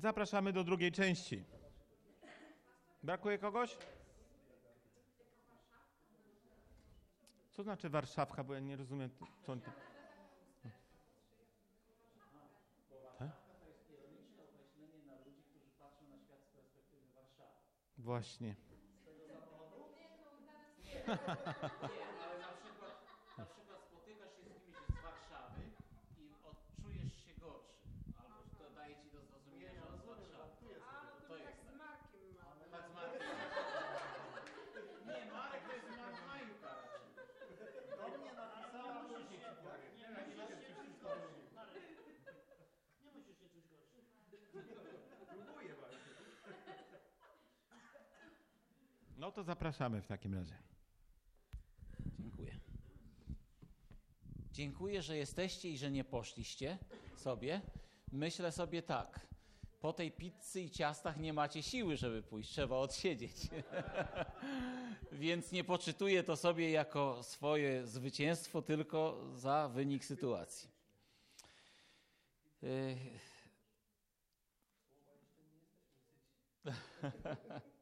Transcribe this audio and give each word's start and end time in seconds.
Zapraszamy 0.00 0.52
do 0.52 0.64
drugiej 0.64 0.92
części. 0.92 1.44
Brakuje 3.02 3.38
kogoś? 3.38 3.78
Co 7.50 7.62
znaczy 7.62 7.90
Warszawka, 7.90 8.44
bo 8.44 8.54
ja 8.54 8.60
nie 8.60 8.76
rozumiem, 8.76 9.10
co 9.42 9.52
on... 9.52 9.60
Właśnie. 17.98 18.54
Nie, 20.90 21.16
ale 22.24 22.36
na 22.46 22.52
przykład, 22.60 22.94
na 23.38 23.44
przykład 23.46 23.80
spotykasz 23.88 24.32
się 24.36 24.44
z 24.44 24.58
kimś 24.64 24.76
z 24.76 25.02
Warszawy 25.06 25.62
i 26.22 26.24
odczujesz 26.50 27.14
się 27.24 27.32
gorszy. 27.40 27.78
Albo 28.20 28.36
to 28.58 28.64
daje 28.78 28.94
ci 29.02 29.08
do 29.14 29.20
zrozumienia, 29.28 29.70
że 29.74 29.82
on 29.90 29.96
z 30.00 30.04
Warszawy. 30.10 30.66
A, 30.90 30.92
no 31.04 31.10
to, 31.20 31.28
To 31.28 31.34
tak 31.34 31.42
jest 31.46 31.60
z 31.62 31.66
tak. 31.66 31.76
Markiem 31.82 32.26
mamy. 32.40 32.64
Tak 32.74 32.84
z 32.90 32.92
Markiem. 32.94 33.22
Nie, 35.06 35.20
Marek 35.32 35.62
to 35.66 35.72
jest 35.76 35.88
Mark 36.00 36.18
Majka 36.28 36.70
raczej. 36.82 37.10
Do 38.12 38.18
mnie 38.18 38.32
napisała 38.40 39.02
ludzi. 39.02 39.36
Nie 43.04 43.10
musisz 43.14 43.36
się 43.40 43.48
czuć 43.54 43.64
gorszy. 43.72 44.00
Próbuję 44.52 45.74
właśnie. 45.74 45.98
No 49.16 49.32
to 49.32 49.42
zapraszamy 49.42 50.02
w 50.02 50.06
takim 50.06 50.34
razie. 50.34 50.54
Dziękuję. 52.18 52.60
Dziękuję, 54.52 55.02
że 55.02 55.16
jesteście 55.16 55.70
i 55.70 55.78
że 55.78 55.90
nie 55.90 56.04
poszliście 56.04 56.78
sobie. 57.16 57.60
Myślę 58.12 58.52
sobie 58.52 58.82
tak. 58.82 59.26
Po 59.80 59.92
tej 59.92 60.12
pizzy 60.12 60.60
i 60.60 60.70
ciastach 60.70 61.16
nie 61.16 61.32
macie 61.32 61.62
siły, 61.62 61.96
żeby 61.96 62.22
pójść. 62.22 62.50
Trzeba 62.50 62.76
odsiedzieć. 62.76 63.36
Więc 65.12 65.52
nie 65.52 65.64
poczytuję 65.64 66.22
to 66.22 66.36
sobie 66.36 66.70
jako 66.70 67.22
swoje 67.22 67.86
zwycięstwo, 67.86 68.62
tylko 68.62 69.30
za 69.34 69.68
wynik 69.68 70.04
sytuacji. 70.04 70.70
Yy. 72.62 72.96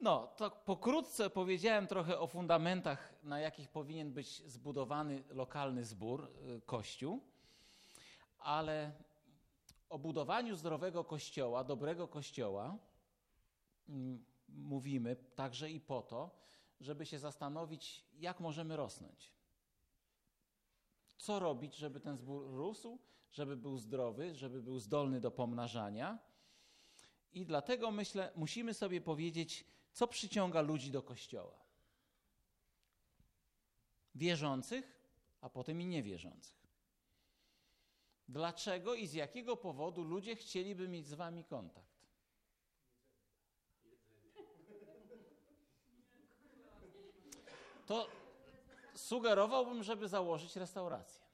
No, 0.00 0.26
to 0.36 0.50
pokrótce 0.50 1.30
powiedziałem 1.30 1.86
trochę 1.86 2.18
o 2.18 2.26
fundamentach, 2.26 3.14
na 3.22 3.40
jakich 3.40 3.68
powinien 3.68 4.12
być 4.12 4.42
zbudowany 4.46 5.22
lokalny 5.30 5.84
zbór, 5.84 6.30
y, 6.56 6.60
kościół, 6.60 7.20
ale 8.38 8.92
o 9.88 9.98
budowaniu 9.98 10.56
zdrowego 10.56 11.04
kościoła, 11.04 11.64
dobrego 11.64 12.08
kościoła 12.08 12.78
mm, 13.88 14.24
mówimy 14.48 15.16
także 15.16 15.70
i 15.70 15.80
po 15.80 16.02
to, 16.02 16.30
żeby 16.80 17.06
się 17.06 17.18
zastanowić, 17.18 18.04
jak 18.18 18.40
możemy 18.40 18.76
rosnąć. 18.76 19.32
Co 21.16 21.38
robić, 21.38 21.76
żeby 21.76 22.00
ten 22.00 22.16
zbór 22.16 22.50
rósł, 22.50 22.98
żeby 23.30 23.56
był 23.56 23.78
zdrowy, 23.78 24.34
żeby 24.34 24.62
był 24.62 24.78
zdolny 24.78 25.20
do 25.20 25.30
pomnażania. 25.30 26.18
I 27.32 27.44
dlatego 27.46 27.90
myślę, 27.90 28.32
musimy 28.36 28.74
sobie 28.74 29.00
powiedzieć, 29.00 29.64
co 29.92 30.06
przyciąga 30.06 30.60
ludzi 30.60 30.90
do 30.90 31.02
kościoła. 31.02 31.58
Wierzących, 34.14 34.98
a 35.40 35.50
potem 35.50 35.80
i 35.80 35.86
niewierzących. 35.86 36.58
Dlaczego 38.28 38.94
i 38.94 39.06
z 39.06 39.12
jakiego 39.12 39.56
powodu 39.56 40.04
ludzie 40.04 40.36
chcieliby 40.36 40.88
mieć 40.88 41.06
z 41.06 41.14
wami 41.14 41.44
kontakt? 41.44 41.98
To 47.86 48.08
sugerowałbym, 48.94 49.82
żeby 49.82 50.08
założyć 50.08 50.56
restaurację. 50.56 51.24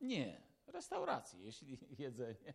Nie, 0.00 0.40
restaurację, 0.66 1.40
jeśli 1.40 1.78
jedzenie. 1.98 2.54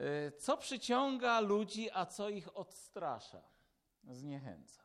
Y, 0.00 0.32
Co 0.38 0.56
przyciąga 0.56 1.40
ludzi, 1.40 1.90
a 1.92 2.06
co 2.06 2.28
ich 2.28 2.56
odstrasza, 2.56 3.42
zniechęca? 4.04 4.82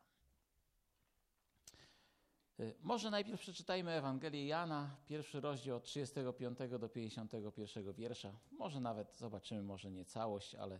Y, 2.59 2.75
Może 2.81 3.09
najpierw 3.11 3.39
przeczytajmy 3.41 3.91
Ewangelię 3.91 4.47
Jana, 4.47 4.95
pierwszy 5.05 5.41
rozdział 5.41 5.77
od 5.77 5.83
35 5.83 6.59
do 6.79 6.89
51 6.89 7.93
wiersza. 7.93 8.31
Może 8.51 8.79
nawet 8.79 9.17
zobaczymy, 9.17 9.61
może 9.63 9.91
nie 9.91 10.05
całość, 10.05 10.55
ale 10.55 10.79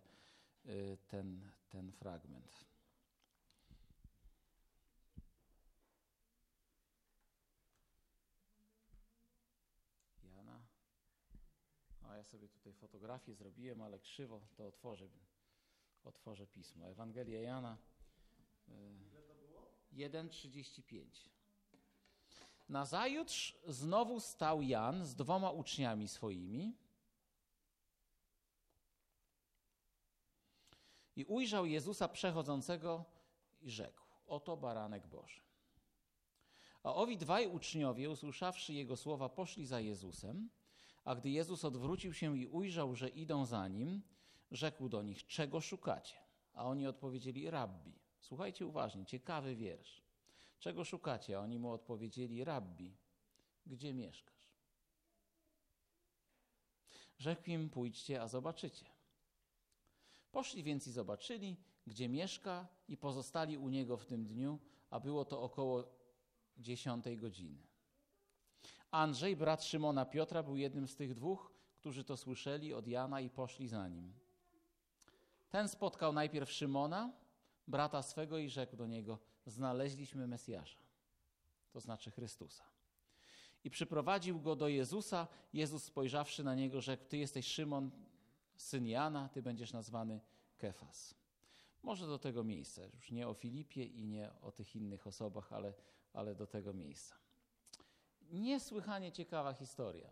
y, 0.66 0.97
ten, 1.07 1.51
ten 1.69 1.91
fragment. 1.91 2.66
Jana. 10.24 10.59
Ja 12.15 12.23
sobie 12.23 12.47
tutaj 12.47 12.73
fotografię 12.73 13.33
zrobiłem, 13.33 13.81
ale 13.81 13.99
krzywo, 13.99 14.41
to 14.55 14.67
otworzę, 14.67 15.07
otworzę 16.03 16.47
pismo. 16.47 16.89
Ewangelia 16.89 17.41
Jana 17.41 17.77
y, 18.69 18.71
1,35. 19.93 21.29
Nazajutrz 22.69 23.57
znowu 23.67 24.19
stał 24.19 24.61
Jan 24.61 25.05
z 25.05 25.15
dwoma 25.15 25.51
uczniami 25.51 26.07
swoimi 26.07 26.77
i 31.15 31.25
ujrzał 31.25 31.65
Jezusa 31.65 32.07
przechodzącego 32.07 33.05
i 33.61 33.71
rzekł: 33.71 34.01
Oto 34.27 34.57
baranek 34.57 35.07
Boży. 35.07 35.41
A 36.83 36.93
owi 36.93 37.17
dwaj 37.17 37.47
uczniowie, 37.47 38.09
usłyszawszy 38.09 38.73
jego 38.73 38.97
słowa, 38.97 39.29
poszli 39.29 39.65
za 39.65 39.79
Jezusem. 39.79 40.49
A 41.05 41.16
gdy 41.16 41.29
Jezus 41.29 41.66
odwrócił 41.66 42.13
się 42.13 42.38
i 42.38 42.47
ujrzał, 42.47 42.95
że 42.95 43.09
idą 43.09 43.45
za 43.45 43.67
nim, 43.67 44.01
rzekł 44.51 44.89
do 44.89 45.03
nich: 45.03 45.27
Czego 45.27 45.61
szukacie? 45.61 46.16
A 46.53 46.66
oni 46.66 46.88
odpowiedzieli: 46.88 47.49
Rabbi. 47.49 47.99
Słuchajcie 48.19 48.66
uważnie, 48.66 49.05
ciekawy 49.05 49.55
wiersz. 49.55 50.03
Czego 50.59 50.83
szukacie? 50.83 51.38
A 51.38 51.41
oni 51.41 51.59
mu 51.59 51.71
odpowiedzieli: 51.71 52.44
Rabbi, 52.44 52.97
gdzie 53.65 53.94
mieszkasz? 53.94 54.55
Rzekł 57.17 57.49
im: 57.49 57.69
Pójdźcie, 57.69 58.21
a 58.21 58.27
zobaczycie. 58.27 58.85
Poszli 60.31 60.63
więc 60.63 60.88
i 60.88 60.91
zobaczyli, 60.91 61.57
gdzie 61.88 62.09
mieszka, 62.09 62.67
i 62.88 62.97
pozostali 62.97 63.57
u 63.57 63.69
niego 63.69 63.97
w 63.97 64.05
tym 64.05 64.25
dniu, 64.25 64.59
a 64.89 64.99
było 64.99 65.25
to 65.25 65.41
około 65.41 65.83
dziesiątej 66.57 67.17
godziny. 67.17 67.75
Andrzej, 68.95 69.35
brat 69.35 69.63
Szymona 69.63 70.06
Piotra, 70.06 70.44
był 70.44 70.57
jednym 70.57 70.88
z 70.88 70.95
tych 70.95 71.13
dwóch, 71.13 71.51
którzy 71.75 72.03
to 72.03 72.17
słyszeli 72.17 72.73
od 72.73 72.88
Jana 72.88 73.22
i 73.22 73.29
poszli 73.29 73.67
za 73.67 73.88
nim. 73.88 74.13
Ten 75.50 75.69
spotkał 75.69 76.13
najpierw 76.13 76.51
Szymona, 76.51 77.13
brata 77.67 78.01
swego, 78.01 78.38
i 78.38 78.50
rzekł 78.50 78.75
do 78.75 78.88
niego: 78.88 79.19
Znaleźliśmy 79.45 80.28
Mesjasza, 80.28 80.79
to 81.72 81.79
znaczy 81.79 82.11
Chrystusa. 82.11 82.63
I 83.63 83.69
przyprowadził 83.69 84.41
go 84.41 84.56
do 84.56 84.67
Jezusa. 84.67 85.27
Jezus, 85.53 85.83
spojrzawszy 85.83 86.44
na 86.44 86.56
niego, 86.56 86.81
rzekł: 86.81 87.03
Ty 87.09 87.17
jesteś 87.17 87.47
Szymon, 87.47 87.91
syn 88.57 88.85
Jana, 88.85 89.29
ty 89.29 89.41
będziesz 89.41 89.73
nazwany 89.73 90.22
Kefas. 90.57 91.16
Może 91.83 92.07
do 92.07 92.19
tego 92.19 92.44
miejsca, 92.44 92.81
już 92.85 93.12
nie 93.12 93.27
o 93.27 93.33
Filipie 93.33 93.85
i 93.85 94.06
nie 94.06 94.31
o 94.41 94.51
tych 94.51 94.75
innych 94.75 95.07
osobach, 95.07 95.53
ale, 95.53 95.73
ale 96.13 96.35
do 96.35 96.47
tego 96.47 96.73
miejsca. 96.73 97.25
Niesłychanie 98.31 99.12
ciekawa 99.12 99.54
historia. 99.54 100.10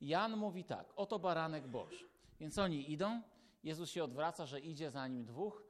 Jan 0.00 0.36
mówi 0.36 0.64
tak: 0.64 0.92
Oto 0.96 1.18
baranek 1.18 1.66
Boży. 1.66 2.08
Więc 2.40 2.58
oni 2.58 2.92
idą, 2.92 3.22
Jezus 3.64 3.90
się 3.90 4.04
odwraca, 4.04 4.46
że 4.46 4.60
idzie 4.60 4.90
za 4.90 5.08
nim 5.08 5.24
dwóch. 5.24 5.62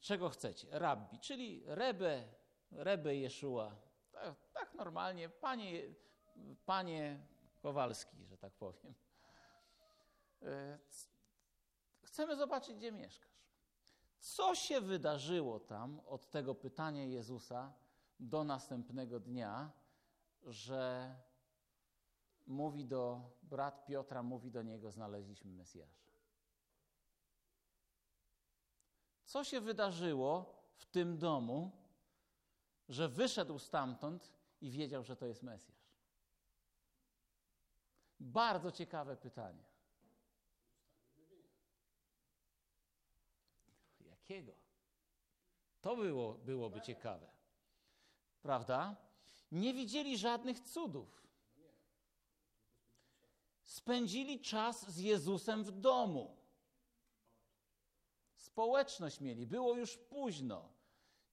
Czego 0.00 0.28
chcecie? 0.28 0.68
Rabbi, 0.70 1.18
czyli 1.18 1.62
Rebę, 1.66 2.24
Rebę 2.72 3.16
Jeszua. 3.16 3.76
Tak, 4.12 4.34
tak 4.52 4.74
normalnie, 4.74 5.28
panie, 5.28 5.82
panie 6.66 7.20
Kowalski, 7.62 8.24
że 8.24 8.38
tak 8.38 8.52
powiem. 8.52 8.94
E, 10.42 10.78
Chcemy 12.14 12.36
zobaczyć, 12.36 12.76
gdzie 12.76 12.92
mieszkasz. 12.92 13.34
Co 14.20 14.54
się 14.54 14.80
wydarzyło 14.80 15.60
tam 15.60 16.00
od 16.06 16.30
tego 16.30 16.54
pytania 16.54 17.04
Jezusa 17.04 17.72
do 18.20 18.44
następnego 18.44 19.20
dnia, 19.20 19.72
że 20.44 21.14
mówi 22.46 22.84
do 22.84 23.30
brat 23.42 23.86
Piotra, 23.86 24.22
mówi 24.22 24.50
do 24.50 24.62
niego: 24.62 24.90
Znaleźliśmy 24.90 25.52
Mesjasza. 25.52 26.04
Co 29.24 29.44
się 29.44 29.60
wydarzyło 29.60 30.62
w 30.74 30.86
tym 30.86 31.18
domu, 31.18 31.72
że 32.88 33.08
wyszedł 33.08 33.58
stamtąd 33.58 34.32
i 34.60 34.70
wiedział, 34.70 35.04
że 35.04 35.16
to 35.16 35.26
jest 35.26 35.42
Mesjasz? 35.42 35.84
Bardzo 38.20 38.70
ciekawe 38.70 39.16
pytanie. 39.16 39.64
Jakiego? 44.00 44.52
To 45.80 45.96
było, 45.96 46.34
byłoby 46.34 46.80
ciekawe. 46.80 47.30
Prawda? 48.42 49.03
Nie 49.52 49.74
widzieli 49.74 50.18
żadnych 50.18 50.60
cudów. 50.60 51.26
Spędzili 53.62 54.40
czas 54.40 54.90
z 54.90 54.98
Jezusem 54.98 55.64
w 55.64 55.70
domu. 55.70 56.36
Społeczność 58.36 59.20
mieli, 59.20 59.46
było 59.46 59.74
już 59.74 59.96
późno. 59.96 60.68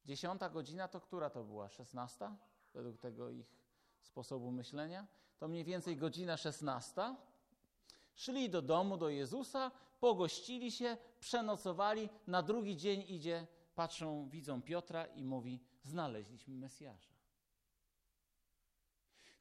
Dziesiąta 0.05 0.49
godzina 0.49 0.87
to 0.87 1.01
która 1.01 1.29
to 1.29 1.43
była? 1.43 1.69
Szesnasta? 1.69 2.37
Według 2.73 2.97
tego 2.97 3.29
ich 3.29 3.55
sposobu 4.01 4.51
myślenia. 4.51 5.07
To 5.39 5.47
mniej 5.47 5.63
więcej 5.63 5.97
godzina 5.97 6.37
szesnasta. 6.37 7.15
Szli 8.15 8.49
do 8.49 8.61
domu, 8.61 8.97
do 8.97 9.09
Jezusa, 9.09 9.71
pogościli 9.99 10.71
się, 10.71 10.97
przenocowali. 11.19 12.09
Na 12.27 12.41
drugi 12.41 12.77
dzień 12.77 13.03
idzie, 13.07 13.47
patrzą, 13.75 14.29
widzą 14.29 14.61
Piotra 14.61 15.05
i 15.05 15.23
mówi: 15.23 15.59
Znaleźliśmy 15.83 16.55
Mesjasza. 16.55 17.10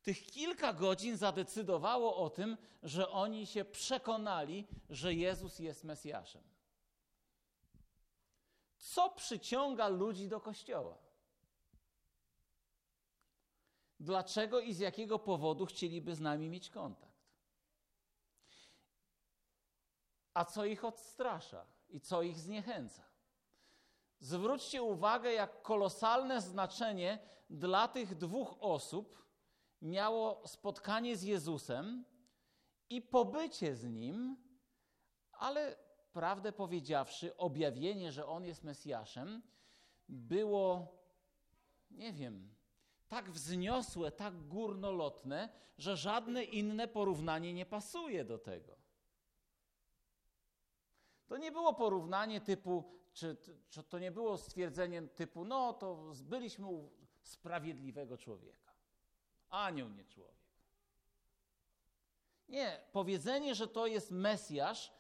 Tych 0.03 0.27
kilka 0.27 0.73
godzin 0.73 1.17
zadecydowało 1.17 2.17
o 2.17 2.31
tym, 2.31 2.57
że 2.83 3.11
oni 3.11 3.47
się 3.47 3.65
przekonali, 3.65 4.67
że 4.91 5.15
Jezus 5.15 5.59
jest 5.59 5.85
Mesjaszem. 5.85 6.43
Co 8.77 9.11
przyciąga 9.11 9.89
ludzi 9.89 10.29
do 10.29 10.41
kościoła? 10.41 10.99
Dlaczego 14.01 14.61
i 14.61 14.75
z 14.75 14.79
jakiego 14.79 15.19
powodu 15.19 15.67
chcieliby 15.67 16.15
z 16.15 16.21
nami 16.21 16.49
mieć 16.49 16.71
kontakt? 16.71 17.11
A 20.35 20.45
co 20.45 20.65
ich 20.65 20.85
odstrasza 20.85 21.67
i 21.89 22.01
co 22.01 22.23
ich 22.23 22.39
zniechęca? 22.39 23.03
Zwróćcie 24.21 24.83
uwagę, 24.83 25.33
jak 25.33 25.63
kolosalne 25.63 26.41
znaczenie 26.41 27.19
dla 27.51 27.89
tych 27.89 28.15
dwóch 28.15 28.57
osób 28.61 29.21
miało 29.83 30.49
spotkanie 30.49 31.17
z 31.17 31.23
Jezusem 31.23 32.05
i 32.91 33.03
pobycie 33.03 33.77
z 33.77 33.85
nim, 33.85 34.37
ale 35.33 35.77
prawdę 36.13 36.53
powiedziawszy, 36.53 37.37
objawienie, 37.37 38.13
że 38.13 38.27
on 38.27 38.45
jest 38.45 38.65
Mesjaszem, 38.65 39.43
było, 40.09 40.95
nie 41.91 42.13
wiem, 42.13 42.55
tak 43.09 43.31
wzniosłe, 43.31 44.13
tak 44.13 44.47
górnolotne, 44.49 45.49
że 45.79 45.97
żadne 45.97 46.45
inne 46.45 46.89
porównanie 46.89 47.53
nie 47.53 47.67
pasuje 47.67 48.25
do 48.25 48.39
tego. 48.39 48.77
To 51.27 51.37
nie 51.37 51.53
było 51.53 51.75
porównanie 51.75 52.41
typu, 52.41 52.85
czy, 53.13 53.37
czy 53.69 53.83
to 53.83 53.99
nie 53.99 54.11
było 54.11 54.39
stwierdzenie 54.39 55.03
typu, 55.03 55.45
no 55.45 55.73
to 55.73 56.15
zbyliśmy 56.15 56.67
u 56.67 56.91
sprawiedliwego 57.23 58.19
człowieka. 58.19 58.70
Anioł, 59.51 59.89
nie 59.89 60.05
człowiek. 60.05 60.41
Nie, 62.49 62.81
powiedzenie, 62.93 63.55
że 63.55 63.69
to 63.69 63.87
jest 63.87 64.11
Mesjasz, 64.11 64.93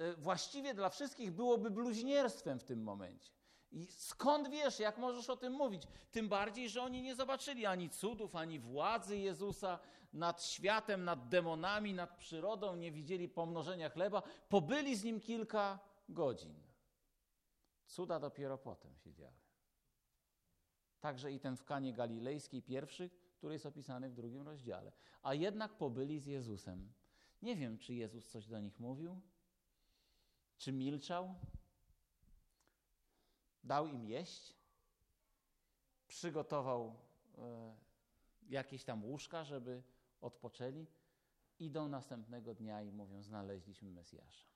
y, 0.00 0.16
właściwie 0.16 0.74
dla 0.74 0.88
wszystkich 0.88 1.32
byłoby 1.32 1.70
bluźnierstwem 1.70 2.58
w 2.58 2.64
tym 2.64 2.82
momencie. 2.82 3.32
I 3.70 3.86
skąd 3.86 4.50
wiesz, 4.50 4.78
jak 4.78 4.98
możesz 4.98 5.30
o 5.30 5.36
tym 5.36 5.52
mówić? 5.52 5.82
Tym 6.10 6.28
bardziej, 6.28 6.68
że 6.68 6.82
oni 6.82 7.02
nie 7.02 7.14
zobaczyli 7.14 7.66
ani 7.66 7.90
cudów, 7.90 8.36
ani 8.36 8.58
władzy 8.58 9.18
Jezusa 9.18 9.78
nad 10.12 10.44
światem, 10.44 11.04
nad 11.04 11.28
demonami, 11.28 11.94
nad 11.94 12.16
przyrodą, 12.16 12.76
nie 12.76 12.92
widzieli 12.92 13.28
pomnożenia 13.28 13.90
chleba. 13.90 14.22
Pobyli 14.48 14.96
z 14.96 15.04
nim 15.04 15.20
kilka 15.20 15.78
godzin. 16.08 16.54
Cuda 17.86 18.20
dopiero 18.20 18.58
potem 18.58 18.96
się 18.96 19.12
działy. 19.12 19.36
Także 21.00 21.32
i 21.32 21.40
ten 21.40 21.56
w 21.56 21.64
Kanie 21.64 21.92
Galilejskiej 21.92 22.62
pierwszy, 22.62 23.10
który 23.38 23.52
jest 23.54 23.66
opisany 23.66 24.10
w 24.10 24.14
drugim 24.14 24.42
rozdziale. 24.42 24.92
A 25.22 25.34
jednak 25.34 25.76
pobyli 25.76 26.20
z 26.20 26.26
Jezusem. 26.26 26.92
Nie 27.42 27.56
wiem, 27.56 27.78
czy 27.78 27.94
Jezus 27.94 28.28
coś 28.28 28.46
do 28.46 28.60
nich 28.60 28.80
mówił, 28.80 29.20
czy 30.56 30.72
milczał, 30.72 31.34
dał 33.64 33.86
im 33.86 34.04
jeść, 34.04 34.56
przygotował 36.06 36.96
e, 37.38 37.76
jakieś 38.48 38.84
tam 38.84 39.04
łóżka, 39.04 39.44
żeby 39.44 39.82
odpoczęli. 40.20 40.86
Idą 41.58 41.88
następnego 41.88 42.54
dnia 42.54 42.82
i 42.82 42.92
mówią: 42.92 43.22
Znaleźliśmy 43.22 43.90
Mesjasza. 43.90 44.48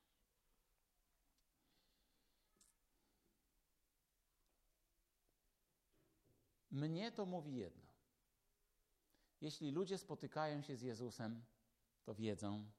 Mnie 6.71 7.13
to 7.13 7.27
mówi 7.27 7.57
jedno. 7.57 7.92
Jeśli 9.43 9.71
ludzie 9.71 9.99
spotykają 9.99 10.63
się 10.63 10.77
z 10.77 10.83
Jezusem, 10.83 11.45
to 12.05 12.15
wiedzą, 12.15 12.71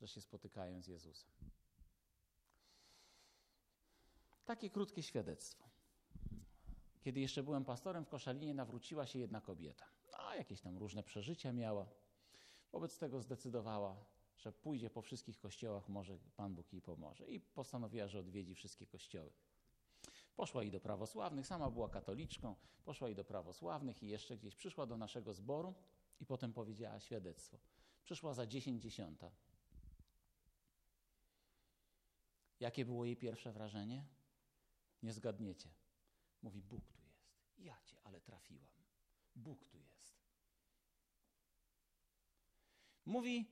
że 0.00 0.08
się 0.08 0.20
spotykają 0.20 0.82
z 0.82 0.86
Jezusem. 0.86 1.30
Takie 4.44 4.70
krótkie 4.70 5.02
świadectwo. 5.02 5.68
Kiedy 7.00 7.20
jeszcze 7.20 7.42
byłem 7.42 7.64
pastorem 7.64 8.04
w 8.04 8.08
Koszalinie, 8.08 8.54
nawróciła 8.54 9.06
się 9.06 9.18
jedna 9.18 9.40
kobieta. 9.40 9.86
A 10.12 10.36
jakieś 10.36 10.60
tam 10.60 10.78
różne 10.78 11.02
przeżycia 11.02 11.52
miała. 11.52 11.88
Wobec 12.72 12.98
tego 12.98 13.20
zdecydowała, 13.20 14.04
że 14.36 14.52
pójdzie 14.52 14.90
po 14.90 15.02
wszystkich 15.02 15.38
kościołach, 15.38 15.88
może 15.88 16.18
Pan 16.36 16.54
Bóg 16.54 16.72
jej 16.72 16.82
pomoże. 16.82 17.28
I 17.28 17.40
postanowiła, 17.40 18.08
że 18.08 18.18
odwiedzi 18.18 18.54
wszystkie 18.54 18.86
kościoły. 18.86 19.32
Poszła 20.36 20.64
i 20.64 20.70
do 20.70 20.80
prawosławnych, 20.80 21.46
sama 21.46 21.70
była 21.70 21.88
katoliczką, 21.88 22.56
poszła 22.84 23.08
i 23.08 23.14
do 23.14 23.24
prawosławnych 23.24 24.02
i 24.02 24.08
jeszcze 24.08 24.36
gdzieś 24.36 24.54
przyszła 24.54 24.86
do 24.86 24.96
naszego 24.96 25.34
zboru 25.34 25.74
i 26.20 26.26
potem 26.26 26.52
powiedziała 26.52 27.00
świadectwo. 27.00 27.58
Przyszła 28.04 28.34
za 28.34 28.46
dziesięć 28.46 28.82
dziesiąta. 28.82 29.30
Jakie 32.60 32.84
było 32.84 33.04
jej 33.04 33.16
pierwsze 33.16 33.52
wrażenie? 33.52 34.04
Nie 35.02 35.12
zgadniecie. 35.12 35.70
Mówi, 36.42 36.62
Bóg 36.62 36.92
tu 36.92 37.02
jest. 37.02 37.32
Ja 37.58 37.82
cię, 37.84 37.96
ale 38.04 38.20
trafiłam. 38.20 38.74
Bóg 39.36 39.64
tu 39.64 39.78
jest. 39.78 40.18
Mówi, 43.06 43.46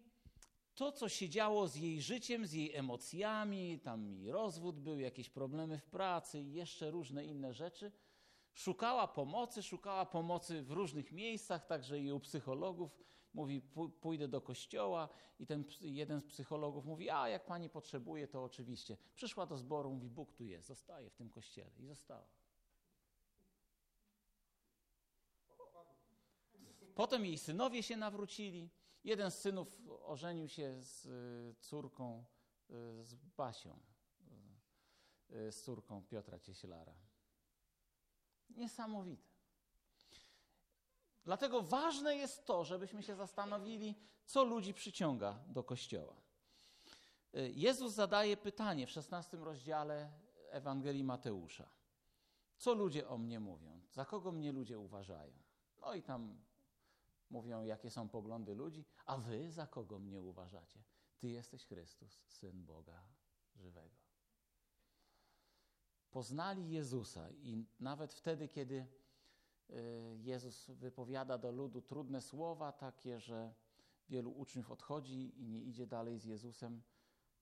to, 0.75 0.93
co 0.93 1.09
się 1.09 1.29
działo 1.29 1.69
z 1.69 1.77
jej 1.77 2.03
życiem, 2.03 2.47
z 2.47 2.53
jej 2.53 2.75
emocjami, 2.75 3.81
tam 3.81 4.09
i 4.09 4.31
rozwód 4.31 4.81
był, 4.81 4.99
jakieś 4.99 5.31
problemy 5.31 5.79
w 5.79 5.87
pracy 5.87 6.41
i 6.41 6.53
jeszcze 6.53 6.91
różne 6.91 7.25
inne 7.25 7.55
rzeczy. 7.55 7.93
Szukała 8.57 9.09
pomocy, 9.09 9.63
szukała 9.63 10.07
pomocy 10.07 10.63
w 10.63 10.71
różnych 10.71 11.13
miejscach, 11.13 11.67
także 11.67 12.01
i 12.01 12.13
u 12.13 12.21
psychologów. 12.21 12.99
Mówi, 13.35 13.61
pójdę 14.01 14.29
do 14.29 14.41
kościoła 14.41 15.09
i 15.39 15.47
ten 15.47 15.65
jeden 15.81 16.21
z 16.21 16.25
psychologów 16.25 16.85
mówi, 16.85 17.11
a 17.11 17.29
jak 17.29 17.47
pani 17.47 17.71
potrzebuje, 17.71 18.29
to 18.29 18.45
oczywiście. 18.45 18.97
Przyszła 19.15 19.47
do 19.47 19.57
zboru, 19.57 19.91
mówi, 19.91 20.11
Bóg 20.11 20.33
tu 20.33 20.45
jest, 20.45 20.69
zostaje 20.69 21.11
w 21.11 21.15
tym 21.15 21.31
kościele 21.31 21.71
i 21.79 21.87
została. 21.87 22.27
Potem 26.95 27.25
jej 27.25 27.39
synowie 27.39 27.83
się 27.83 27.97
nawrócili. 27.97 28.71
Jeden 29.05 29.31
z 29.31 29.39
synów 29.39 29.79
ożenił 30.03 30.49
się 30.49 30.83
z 30.83 31.07
y, 31.07 31.55
córką, 31.61 32.25
y, 32.71 33.05
z 33.05 33.15
Basią, 33.15 33.79
y, 35.31 35.53
z 35.53 35.63
córką 35.63 36.03
Piotra 36.03 36.39
Cieślara. 36.39 37.06
Niesamowite. 38.57 39.29
Dlatego 41.25 41.63
ważne 41.63 42.17
jest 42.17 42.47
to, 42.47 42.65
żebyśmy 42.65 43.03
się 43.03 43.17
zastanowili, 43.17 43.95
co 44.27 44.45
ludzi 44.45 44.75
przyciąga 44.75 45.39
do 45.47 45.65
kościoła. 45.65 46.17
Jezus 47.55 47.93
zadaje 47.93 48.37
pytanie 48.37 48.87
w 48.87 48.91
16 48.91 49.37
rozdziale 49.37 50.13
Ewangelii 50.51 51.05
Mateusza. 51.05 51.69
Co 52.57 52.75
ludzie 52.75 53.09
o 53.09 53.19
mnie 53.19 53.41
mówią? 53.41 53.81
Za 53.91 54.05
kogo 54.05 54.33
mnie 54.33 54.53
ludzie 54.53 54.79
uważają? 54.79 55.33
No 55.81 55.95
i 55.95 56.03
tam 56.03 56.39
mówią, 57.31 57.63
jakie 57.63 57.91
są 57.91 58.09
poglądy 58.09 58.55
ludzi, 58.55 58.85
a 59.07 59.17
wy 59.17 59.51
za 59.51 59.67
kogo 59.67 59.99
mnie 59.99 60.23
uważacie? 60.23 60.83
Ty 61.19 61.29
jesteś 61.29 61.67
Chrystus, 61.67 62.23
Syn 62.27 62.65
Boga 62.65 63.03
żywego. 63.57 64.06
Poznali 66.17 66.71
Jezusa 66.71 67.31
i 67.31 67.65
nawet 67.81 68.15
wtedy, 68.15 68.49
kiedy 68.49 68.87
y, 69.71 70.19
Jezus 70.23 70.71
wypowiada 70.71 71.39
do 71.39 71.53
ludu 71.53 71.83
trudne 71.83 72.21
słowa, 72.21 72.73
takie, 72.73 73.21
że 73.21 73.55
wielu 74.09 74.31
uczniów 74.31 74.71
odchodzi 74.71 75.41
i 75.41 75.49
nie 75.49 75.63
idzie 75.63 75.87
dalej 75.87 76.19
z 76.19 76.25
Jezusem, 76.25 76.83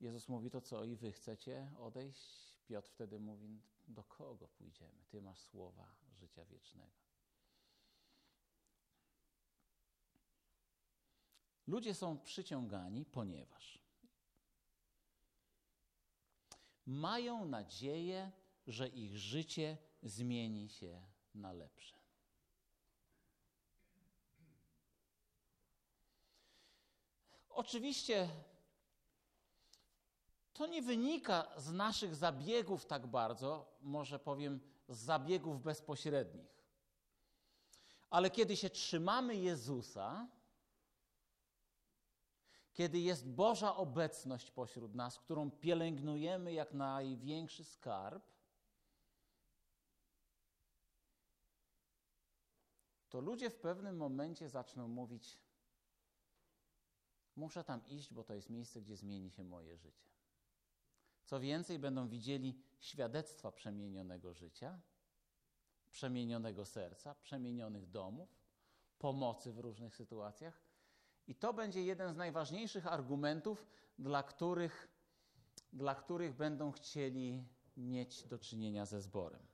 Jezus 0.01 0.29
mówi 0.29 0.51
to 0.51 0.61
co, 0.61 0.85
i 0.85 0.97
wy 0.97 1.13
chcecie 1.13 1.71
odejść? 1.79 2.59
Piotr 2.67 2.89
wtedy 2.89 3.21
mówi, 3.21 3.63
do 3.89 4.05
kogo 4.05 4.49
pójdziemy? 4.49 5.05
Ty 5.09 5.23
masz 5.23 5.41
słowa 5.41 5.95
życia 6.13 6.45
wiecznego. 6.45 6.97
Ludzie 11.67 11.95
są 11.95 12.19
przyciągani, 12.19 13.05
ponieważ 13.05 13.79
mają 16.87 17.45
nadzieję 17.45 18.33
że 18.67 18.89
ich 18.89 19.19
życie 19.19 19.77
zmieni 20.03 20.69
się 20.69 21.03
na 21.35 21.53
lepsze. 21.53 21.97
Oczywiście 27.49 28.29
to 30.53 30.67
nie 30.67 30.83
wynika 30.83 31.53
z 31.57 31.73
naszych 31.73 32.15
zabiegów 32.15 32.87
tak 32.87 33.07
bardzo, 33.07 33.77
może 33.81 34.19
powiem 34.19 34.61
z 34.89 34.99
zabiegów 34.99 35.63
bezpośrednich. 35.63 36.65
Ale 38.11 38.31
kiedy 38.31 38.57
się 38.57 38.71
trzymamy 38.71 39.37
Jezusa, 39.37 40.29
kiedy 42.73 42.99
jest 42.99 43.29
Boża 43.29 43.77
obecność 43.77 44.51
pośród 44.51 44.95
nas, 44.95 45.19
którą 45.19 45.51
pielęgnujemy 45.51 46.53
jak 46.53 46.75
największy 46.75 47.65
skarb, 47.65 48.34
to 53.15 53.21
ludzie 53.21 53.51
w 53.51 53.57
pewnym 53.57 53.97
momencie 53.97 54.49
zaczną 54.49 54.89
mówić: 54.89 55.39
Muszę 57.37 57.65
tam 57.65 57.87
iść, 57.87 58.13
bo 58.13 58.25
to 58.25 58.35
jest 58.35 58.51
miejsce, 58.51 58.81
gdzie 58.81 58.97
zmieni 58.97 59.31
się 59.31 59.45
moje 59.45 59.77
życie. 59.77 60.09
Co 61.25 61.41
więcej, 61.41 61.79
będą 61.79 62.09
widzieli 62.09 62.59
świadectwa 62.81 63.53
przemienionego 63.53 64.35
życia, 64.35 64.81
przemienionego 65.91 66.65
serca, 66.65 67.15
przemienionych 67.15 67.91
domów, 67.91 68.29
pomocy 68.99 69.53
w 69.53 69.59
różnych 69.59 69.97
sytuacjach. 69.97 70.63
I 71.27 71.35
to 71.35 71.53
będzie 71.53 71.85
jeden 71.85 72.13
z 72.13 72.17
najważniejszych 72.17 72.87
argumentów, 72.87 73.67
dla 73.99 74.23
których, 74.23 74.89
dla 75.73 75.95
których 75.95 76.37
będą 76.37 76.73
chcieli 76.73 77.45
mieć 77.77 78.23
do 78.23 78.39
czynienia 78.39 78.87
ze 78.87 79.01
zborem. 79.01 79.54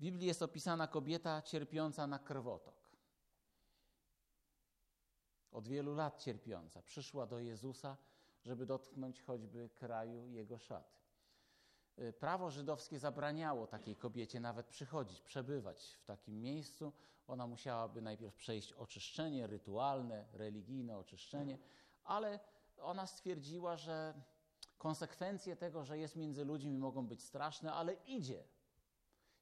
W 0.00 0.02
Biblii 0.02 0.26
jest 0.26 0.42
opisana 0.42 0.86
kobieta 0.86 1.42
cierpiąca 1.42 2.06
na 2.06 2.18
krwotok. 2.18 2.90
Od 5.50 5.68
wielu 5.68 5.94
lat 5.94 6.22
cierpiąca. 6.22 6.82
Przyszła 6.82 7.26
do 7.26 7.40
Jezusa, 7.40 7.96
żeby 8.44 8.66
dotknąć 8.66 9.22
choćby 9.22 9.68
kraju 9.68 10.28
jego 10.28 10.58
szaty. 10.58 10.98
Y, 11.98 12.12
prawo 12.12 12.50
żydowskie 12.50 12.98
zabraniało 12.98 13.66
takiej 13.66 13.96
kobiecie 13.96 14.40
nawet 14.40 14.66
przychodzić, 14.66 15.22
przebywać 15.22 15.98
w 16.02 16.04
takim 16.04 16.40
miejscu. 16.40 16.92
Ona 17.26 17.46
musiałaby 17.46 18.02
najpierw 18.02 18.34
przejść 18.34 18.72
oczyszczenie 18.72 19.46
rytualne, 19.46 20.26
religijne 20.32 20.98
oczyszczenie, 20.98 21.58
ale 22.04 22.40
ona 22.78 23.06
stwierdziła, 23.06 23.76
że 23.76 24.14
konsekwencje 24.78 25.56
tego, 25.56 25.84
że 25.84 25.98
jest 25.98 26.16
między 26.16 26.44
ludźmi, 26.44 26.78
mogą 26.78 27.06
być 27.06 27.22
straszne, 27.22 27.72
ale 27.72 27.94
idzie. 27.94 28.44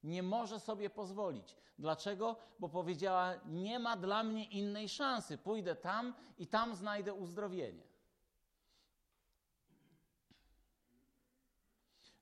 Nie 0.03 0.23
może 0.23 0.61
sobie 0.61 0.91
pozwolić. 0.91 1.57
Dlaczego? 1.79 2.37
Bo 2.59 2.69
powiedziała: 2.69 3.35
Nie 3.47 3.79
ma 3.79 3.97
dla 3.97 4.23
mnie 4.23 4.45
innej 4.45 4.89
szansy. 4.89 5.39
Pójdę 5.39 5.77
tam 5.77 6.15
i 6.39 6.47
tam 6.47 6.75
znajdę 6.75 7.15
uzdrowienie. 7.15 7.89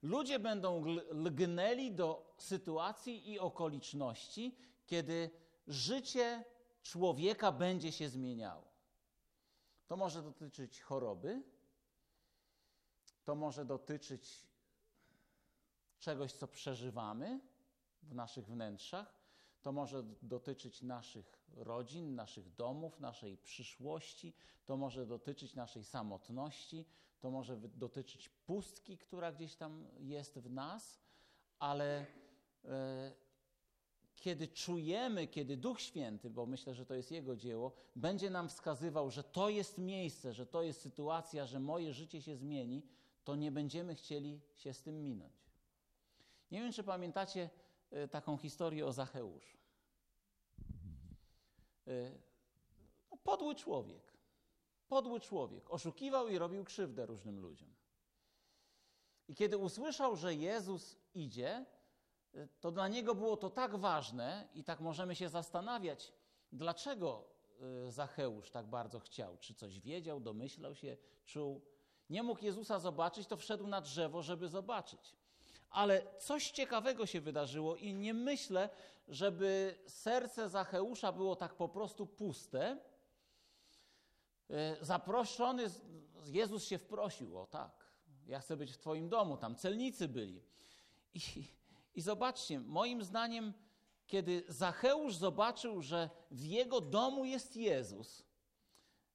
Ludzie 0.03 0.39
będą 0.39 0.85
lgnęli 1.11 1.93
do 1.93 2.35
sytuacji 2.39 3.31
i 3.33 3.39
okoliczności, 3.39 4.57
kiedy 4.87 5.31
życie 5.67 6.45
człowieka 6.83 7.53
będzie 7.53 7.93
się 7.93 8.09
zmieniało. 8.09 8.65
To 9.87 9.97
może 9.97 10.23
dotyczyć 10.23 10.81
choroby, 10.81 11.43
to 13.25 13.35
może 13.35 13.65
dotyczyć 13.65 14.47
czegoś, 15.99 16.33
co 16.33 16.49
przeżywamy 16.49 17.41
w 18.07 18.15
naszych 18.15 18.47
wnętrzach, 18.47 19.15
to 19.63 19.73
może 19.73 20.05
dotyczyć 20.23 20.83
naszych 20.83 21.47
rodzin, 21.57 22.15
naszych 22.15 22.55
domów, 22.55 23.01
naszej 23.01 23.39
przyszłości, 23.39 24.35
to 24.67 24.77
może 24.77 25.07
dotyczyć 25.07 25.55
naszej 25.55 25.85
samotności, 25.85 26.87
to 27.21 27.31
może 27.31 27.57
dotyczyć 27.57 28.29
pustki, 28.29 28.99
która 28.99 29.33
gdzieś 29.33 29.57
tam 29.57 29.87
jest 29.99 30.39
w 30.39 30.51
nas, 30.51 31.01
ale 31.59 32.07
e, 32.65 33.13
kiedy 34.15 34.49
czujemy, 34.49 35.27
kiedy 35.27 35.57
Duch 35.57 35.81
Święty, 35.81 36.31
bo 36.31 36.47
myślę, 36.47 36.75
że 36.75 36.87
to 36.87 36.95
jest 36.95 37.11
Jego 37.11 37.37
dzieło, 37.37 37.73
będzie 37.97 38.31
nam 38.31 38.49
wskazywał, 38.49 39.11
że 39.11 39.25
to 39.25 39.49
jest 39.49 39.79
miejsce, 39.79 40.33
że 40.33 40.47
to 40.47 40.63
jest 40.63 40.81
sytuacja, 40.81 41.47
że 41.47 41.61
moje 41.61 41.93
życie 41.93 42.23
się 42.23 42.37
zmieni, 42.37 42.83
to 43.25 43.37
nie 43.37 43.53
będziemy 43.53 43.95
chcieli 43.95 44.41
się 44.55 44.75
z 44.75 44.83
tym 44.83 45.03
minąć. 45.03 45.47
Nie 46.51 46.61
wiem, 46.61 46.73
czy 46.73 46.85
pamiętacie 46.85 47.51
taką 48.11 48.37
historię 48.37 48.87
o 48.87 48.93
Zacheuszu. 48.93 49.59
E, 51.87 52.11
no, 53.11 53.17
podły 53.17 53.55
człowiek. 53.55 54.13
Podły 54.89 55.21
człowiek. 55.21 55.71
Oszukiwał 55.71 56.29
i 56.29 56.39
robił 56.39 56.65
krzywdę 56.65 57.07
różnym 57.07 57.41
ludziom. 57.41 57.75
I 59.29 59.35
kiedy 59.35 59.59
usłyszał, 59.59 60.17
że 60.17 60.35
Jezus 60.35 60.97
idzie, 61.15 61.67
to 62.61 62.71
dla 62.71 62.89
niego 62.89 63.15
było 63.15 63.37
to 63.37 63.51
tak 63.51 63.77
ważne 63.77 64.49
i 64.55 64.65
tak 64.65 64.81
możemy 64.81 65.15
się 65.15 65.29
zastanawiać, 65.29 66.13
dlaczego 66.53 67.25
y, 67.87 67.91
Zacheusz 67.91 68.51
tak 68.51 68.67
bardzo 68.67 69.01
chciał. 69.01 69.39
Czy 69.39 69.55
coś 69.55 69.81
wiedział, 69.81 70.21
domyślał 70.21 70.75
się, 70.75 70.97
czuł. 71.25 71.61
Nie 72.11 72.23
mógł 72.23 72.45
Jezusa 72.45 72.79
zobaczyć, 72.79 73.27
to 73.27 73.37
wszedł 73.37 73.67
na 73.67 73.81
drzewo, 73.81 74.23
żeby 74.23 74.49
zobaczyć. 74.49 75.17
Ale 75.77 76.03
coś 76.19 76.51
ciekawego 76.51 77.07
się 77.07 77.21
wydarzyło 77.21 77.77
i 77.77 77.95
nie 77.95 78.15
myślę, 78.15 78.69
żeby 79.09 79.79
serce 79.87 80.49
Zacheusza 80.49 81.13
było 81.13 81.37
tak 81.37 81.55
po 81.55 81.69
prostu 81.69 82.07
puste, 82.07 82.77
E, 84.51 84.85
zaproszony, 84.85 85.71
Jezus 86.27 86.65
się 86.65 86.79
wprosił, 86.79 87.39
o 87.39 87.47
tak, 87.47 87.87
ja 88.27 88.41
chcę 88.41 88.57
być 88.57 88.73
w 88.73 88.79
Twoim 88.79 89.09
domu, 89.09 89.37
tam 89.37 89.57
celnicy 89.57 90.09
byli. 90.09 90.43
I, 91.15 91.21
i 91.95 92.01
zobaczcie, 92.01 92.61
moim 92.61 93.03
zdaniem, 93.03 93.53
kiedy 94.07 94.45
Zacheusz 94.49 95.15
zobaczył, 95.15 95.83
że 95.83 96.11
w 96.31 96.45
jego 96.45 96.81
domu 96.81 97.25
jest 97.25 97.57
Jezus, 97.57 98.23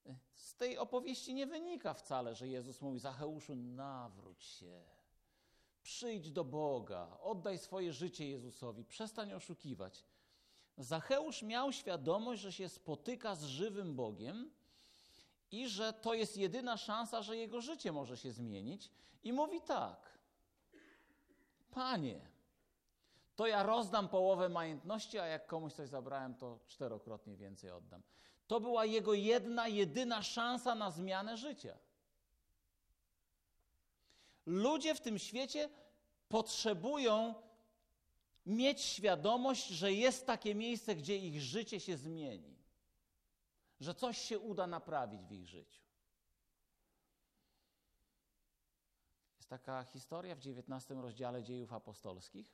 e, 0.05 0.15
z 0.33 0.55
tej 0.55 0.77
opowieści 0.77 1.33
nie 1.33 1.47
wynika 1.47 1.93
wcale, 1.93 2.35
że 2.35 2.47
Jezus 2.47 2.81
mówi: 2.81 2.99
Zacheuszu, 2.99 3.55
nawróć 3.55 4.43
się, 4.43 4.83
przyjdź 5.83 6.31
do 6.31 6.43
Boga, 6.43 7.17
oddaj 7.21 7.57
swoje 7.57 7.93
życie 7.93 8.29
Jezusowi, 8.29 8.85
przestań 8.85 9.33
oszukiwać. 9.33 10.05
Zacheusz 10.77 11.43
miał 11.43 11.71
świadomość, 11.71 12.41
że 12.41 12.51
się 12.51 12.69
spotyka 12.69 13.35
z 13.35 13.43
żywym 13.43 13.95
Bogiem 13.95 14.51
i 15.51 15.67
że 15.67 15.93
to 15.93 16.13
jest 16.13 16.37
jedyna 16.37 16.77
szansa, 16.77 17.21
że 17.21 17.37
jego 17.37 17.61
życie 17.61 17.91
może 17.91 18.17
się 18.17 18.31
zmienić. 18.31 18.91
I 19.23 19.33
mówi 19.33 19.61
tak: 19.61 20.19
Panie, 21.71 22.21
to 23.35 23.47
ja 23.47 23.63
rozdam 23.63 24.09
połowę 24.09 24.49
majątności, 24.49 25.19
a 25.19 25.25
jak 25.25 25.47
komuś 25.47 25.73
coś 25.73 25.89
zabrałem, 25.89 26.35
to 26.35 26.59
czterokrotnie 26.67 27.37
więcej 27.37 27.71
oddam. 27.71 28.01
To 28.47 28.59
była 28.59 28.85
jego 28.85 29.13
jedna, 29.13 29.67
jedyna 29.67 30.23
szansa 30.23 30.75
na 30.75 30.91
zmianę 30.91 31.37
życia. 31.37 31.77
Ludzie 34.45 34.95
w 34.95 35.01
tym 35.01 35.19
świecie 35.19 35.69
potrzebują 36.29 37.35
mieć 38.45 38.81
świadomość, 38.81 39.67
że 39.67 39.93
jest 39.93 40.25
takie 40.25 40.55
miejsce, 40.55 40.95
gdzie 40.95 41.17
ich 41.17 41.41
życie 41.41 41.79
się 41.79 41.97
zmieni 41.97 42.61
że 43.81 43.95
coś 43.95 44.17
się 44.17 44.39
uda 44.39 44.67
naprawić 44.67 45.25
w 45.25 45.31
ich 45.31 45.47
życiu. 45.47 45.81
Jest 49.37 49.49
taka 49.49 49.83
historia 49.83 50.35
w 50.35 50.39
XIX 50.39 50.99
rozdziale 51.01 51.43
dziejów 51.43 51.73
apostolskich, 51.73 52.53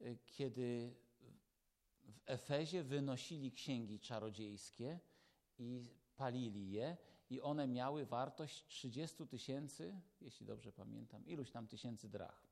y, 0.00 0.18
kiedy 0.26 0.94
w 2.02 2.20
Efezie 2.26 2.82
wynosili 2.82 3.52
księgi 3.52 4.00
czarodziejskie 4.00 5.00
i 5.58 5.88
palili 6.16 6.70
je, 6.70 6.96
i 7.30 7.40
one 7.40 7.66
miały 7.66 8.06
wartość 8.06 8.66
30 8.66 9.26
tysięcy, 9.26 10.00
jeśli 10.20 10.46
dobrze 10.46 10.72
pamiętam, 10.72 11.26
iluś 11.26 11.50
tam 11.50 11.66
tysięcy 11.66 12.08
drach. 12.08 12.46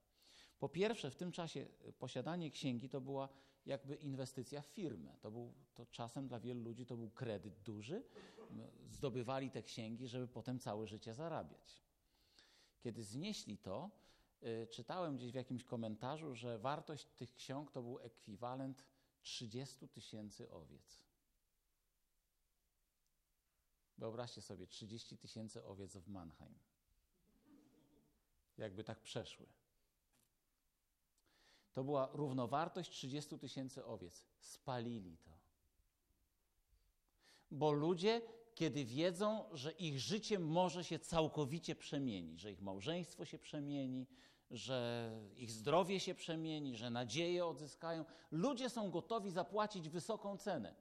Po 0.58 0.68
pierwsze, 0.68 1.10
w 1.10 1.16
tym 1.16 1.32
czasie 1.32 1.66
posiadanie 1.98 2.50
księgi 2.50 2.88
to 2.88 3.00
była 3.00 3.28
jakby 3.66 3.94
inwestycja 3.94 4.62
w 4.62 4.66
firmę. 4.66 5.16
To 5.20 5.30
był, 5.30 5.54
to 5.74 5.86
czasem 5.86 6.28
dla 6.28 6.40
wielu 6.40 6.62
ludzi 6.62 6.86
to 6.86 6.96
był 6.96 7.10
kredyt 7.10 7.60
duży. 7.60 8.04
Zdobywali 8.90 9.50
te 9.50 9.62
księgi, 9.62 10.08
żeby 10.08 10.28
potem 10.28 10.58
całe 10.58 10.86
życie 10.86 11.14
zarabiać. 11.14 11.82
Kiedy 12.80 13.04
znieśli 13.04 13.58
to, 13.58 13.90
y, 14.42 14.66
czytałem 14.66 15.16
gdzieś 15.16 15.32
w 15.32 15.34
jakimś 15.34 15.64
komentarzu, 15.64 16.34
że 16.34 16.58
wartość 16.58 17.06
tych 17.06 17.34
ksiąg 17.34 17.72
to 17.72 17.82
był 17.82 17.98
ekwiwalent 17.98 18.84
30 19.20 19.88
tysięcy 19.88 20.50
owiec. 20.50 21.07
Wyobraźcie 23.98 24.42
sobie 24.42 24.66
30 24.66 25.18
tysięcy 25.18 25.64
owiec 25.64 25.96
w 25.96 26.08
Mannheim. 26.08 26.58
Jakby 28.58 28.84
tak 28.84 29.00
przeszły. 29.00 29.46
To 31.72 31.84
była 31.84 32.08
równowartość 32.12 32.90
30 32.90 33.38
tysięcy 33.38 33.84
owiec. 33.84 34.26
Spalili 34.38 35.18
to. 35.18 35.30
Bo 37.50 37.72
ludzie, 37.72 38.22
kiedy 38.54 38.84
wiedzą, 38.84 39.44
że 39.52 39.72
ich 39.72 40.00
życie 40.00 40.38
może 40.38 40.84
się 40.84 40.98
całkowicie 40.98 41.74
przemienić, 41.74 42.40
że 42.40 42.52
ich 42.52 42.60
małżeństwo 42.60 43.24
się 43.24 43.38
przemieni, 43.38 44.06
że 44.50 45.10
ich 45.36 45.50
zdrowie 45.50 46.00
się 46.00 46.14
przemieni, 46.14 46.76
że 46.76 46.90
nadzieję 46.90 47.46
odzyskają, 47.46 48.04
ludzie 48.30 48.70
są 48.70 48.90
gotowi 48.90 49.30
zapłacić 49.30 49.88
wysoką 49.88 50.36
cenę. 50.36 50.74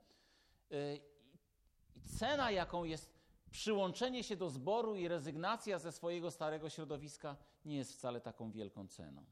I 1.98 2.10
cena, 2.10 2.52
jaką 2.52 2.84
jest 2.84 3.10
przyłączenie 3.52 4.24
się 4.24 4.36
do 4.36 4.50
zboru 4.50 4.96
i 4.96 5.08
rezygnacja 5.08 5.80
ze 5.80 5.92
swojego 5.92 6.32
starego 6.32 6.70
środowiska, 6.70 7.38
nie 7.66 7.78
jest 7.78 7.94
wcale 7.94 8.22
taką 8.22 8.52
wielką 8.52 8.88
ceną. 8.88 9.26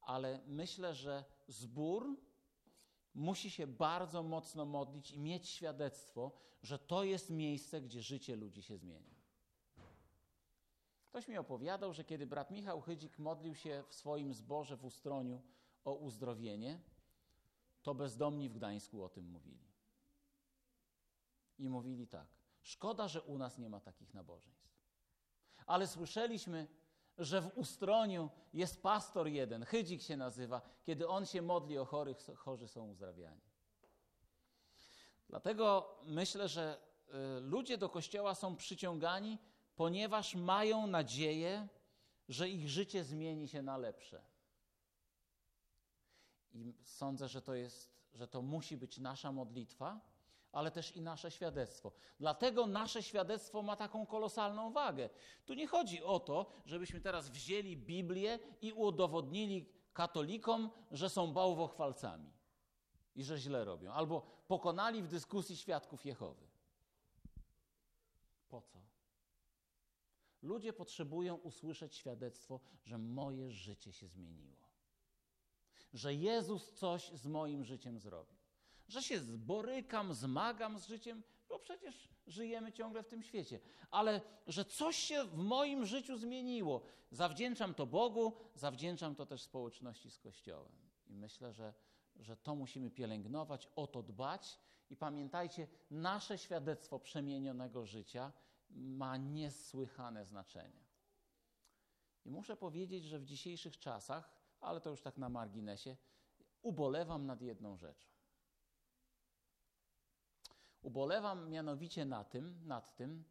Ale 0.00 0.40
myślę, 0.46 0.94
że 0.94 1.24
zbór 1.48 2.16
musi 3.14 3.50
się 3.50 3.66
bardzo 3.66 4.22
mocno 4.22 4.64
modlić 4.64 5.10
i 5.10 5.18
mieć 5.18 5.48
świadectwo, 5.48 6.32
że 6.62 6.78
to 6.78 7.04
jest 7.04 7.30
miejsce, 7.30 7.80
gdzie 7.80 8.02
życie 8.02 8.36
ludzi 8.36 8.62
się 8.62 8.76
zmienia. 8.76 9.16
Ktoś 11.06 11.28
mi 11.28 11.38
opowiadał, 11.38 11.92
że 11.92 12.04
kiedy 12.04 12.26
brat 12.26 12.50
Michał 12.50 12.80
Chydzik 12.80 13.18
modlił 13.18 13.54
się 13.54 13.84
w 13.88 13.94
swoim 13.94 14.34
zborze 14.34 14.76
w 14.76 14.84
Ustroniu 14.84 15.42
o 15.84 15.94
uzdrowienie, 15.94 16.80
to 17.82 17.94
bezdomni 17.94 18.48
w 18.48 18.52
Gdańsku 18.52 19.04
o 19.04 19.08
tym 19.08 19.30
mówili. 19.30 19.75
I 21.58 21.68
mówili 21.68 22.06
tak: 22.08 22.28
Szkoda, 22.62 23.08
że 23.08 23.22
u 23.22 23.38
nas 23.38 23.58
nie 23.58 23.68
ma 23.68 23.80
takich 23.80 24.14
nabożeństw. 24.14 24.76
Ale 25.66 25.86
słyszeliśmy, 25.86 26.68
że 27.18 27.40
w 27.40 27.58
Ustroniu 27.58 28.30
jest 28.52 28.82
pastor 28.82 29.28
jeden, 29.28 29.64
Chydzik 29.64 30.02
się 30.02 30.16
nazywa, 30.16 30.60
kiedy 30.82 31.08
on 31.08 31.26
się 31.26 31.42
modli 31.42 31.78
o 31.78 31.84
chorych, 31.84 32.18
chorzy 32.36 32.68
są 32.68 32.88
uzdrawiani. 32.88 33.40
Dlatego 35.28 35.96
myślę, 36.04 36.48
że 36.48 36.78
y, 37.08 37.40
ludzie 37.40 37.78
do 37.78 37.88
kościoła 37.88 38.34
są 38.34 38.56
przyciągani, 38.56 39.38
ponieważ 39.76 40.34
mają 40.34 40.86
nadzieję, 40.86 41.68
że 42.28 42.48
ich 42.48 42.68
życie 42.68 43.04
zmieni 43.04 43.48
się 43.48 43.62
na 43.62 43.76
lepsze. 43.76 44.22
I 46.52 46.74
sądzę, 46.84 47.28
że 47.28 47.42
to 47.42 47.54
jest, 47.54 47.96
że 48.12 48.28
to 48.28 48.42
musi 48.42 48.76
być 48.76 48.98
nasza 48.98 49.32
modlitwa, 49.32 50.00
ale 50.52 50.70
też 50.70 50.96
i 50.96 51.00
nasze 51.00 51.30
świadectwo. 51.30 51.92
Dlatego 52.18 52.66
nasze 52.66 53.02
świadectwo 53.02 53.62
ma 53.62 53.76
taką 53.76 54.06
kolosalną 54.06 54.72
wagę. 54.72 55.10
Tu 55.44 55.54
nie 55.54 55.66
chodzi 55.66 56.02
o 56.02 56.20
to, 56.20 56.46
żebyśmy 56.66 57.00
teraz 57.00 57.28
wzięli 57.28 57.76
Biblię 57.76 58.38
i 58.62 58.72
udowodnili 58.72 59.68
katolikom, 59.92 60.70
że 60.90 61.10
są 61.10 61.32
bałwochwalcami 61.32 62.32
i 63.14 63.24
że 63.24 63.38
źle 63.38 63.64
robią, 63.64 63.92
albo 63.92 64.22
pokonali 64.48 65.02
w 65.02 65.08
dyskusji 65.08 65.56
świadków 65.56 66.06
Jehowy. 66.06 66.46
Po 68.48 68.60
co? 68.60 68.78
Ludzie 70.42 70.72
potrzebują 70.72 71.34
usłyszeć 71.34 71.94
świadectwo, 71.94 72.60
że 72.84 72.98
moje 72.98 73.50
życie 73.50 73.92
się 73.92 74.08
zmieniło. 74.08 74.66
Że 75.92 76.14
Jezus 76.14 76.72
coś 76.72 77.10
z 77.12 77.26
moim 77.26 77.64
życiem 77.64 77.98
zrobił. 77.98 78.35
Że 78.88 79.02
się 79.02 79.20
zborykam, 79.20 80.14
zmagam 80.14 80.78
z 80.78 80.86
życiem, 80.86 81.22
bo 81.48 81.58
przecież 81.58 82.08
żyjemy 82.26 82.72
ciągle 82.72 83.02
w 83.02 83.08
tym 83.08 83.22
świecie. 83.22 83.60
Ale 83.90 84.20
że 84.46 84.64
coś 84.64 84.96
się 84.96 85.24
w 85.24 85.36
moim 85.36 85.86
życiu 85.86 86.16
zmieniło. 86.16 86.82
Zawdzięczam 87.10 87.74
to 87.74 87.86
Bogu, 87.86 88.32
zawdzięczam 88.54 89.14
to 89.14 89.26
też 89.26 89.42
społeczności 89.42 90.10
z 90.10 90.18
Kościołem. 90.18 90.72
I 91.06 91.14
myślę, 91.14 91.52
że, 91.52 91.74
że 92.16 92.36
to 92.36 92.54
musimy 92.54 92.90
pielęgnować, 92.90 93.68
o 93.76 93.86
to 93.86 94.02
dbać. 94.02 94.58
I 94.90 94.96
pamiętajcie, 94.96 95.68
nasze 95.90 96.38
świadectwo 96.38 96.98
przemienionego 96.98 97.86
życia 97.86 98.32
ma 98.70 99.16
niesłychane 99.16 100.24
znaczenie. 100.24 100.86
I 102.24 102.30
muszę 102.30 102.56
powiedzieć, 102.56 103.04
że 103.04 103.18
w 103.18 103.24
dzisiejszych 103.24 103.78
czasach, 103.78 104.30
ale 104.60 104.80
to 104.80 104.90
już 104.90 105.00
tak 105.00 105.18
na 105.18 105.28
marginesie, 105.28 105.96
ubolewam 106.62 107.26
nad 107.26 107.42
jedną 107.42 107.76
rzeczą. 107.76 108.15
Ubolewam 110.86 111.50
mianowicie 111.50 112.04
na 112.04 112.24
tym, 112.24 112.66
nad 112.66 112.96
tym, 112.96 113.24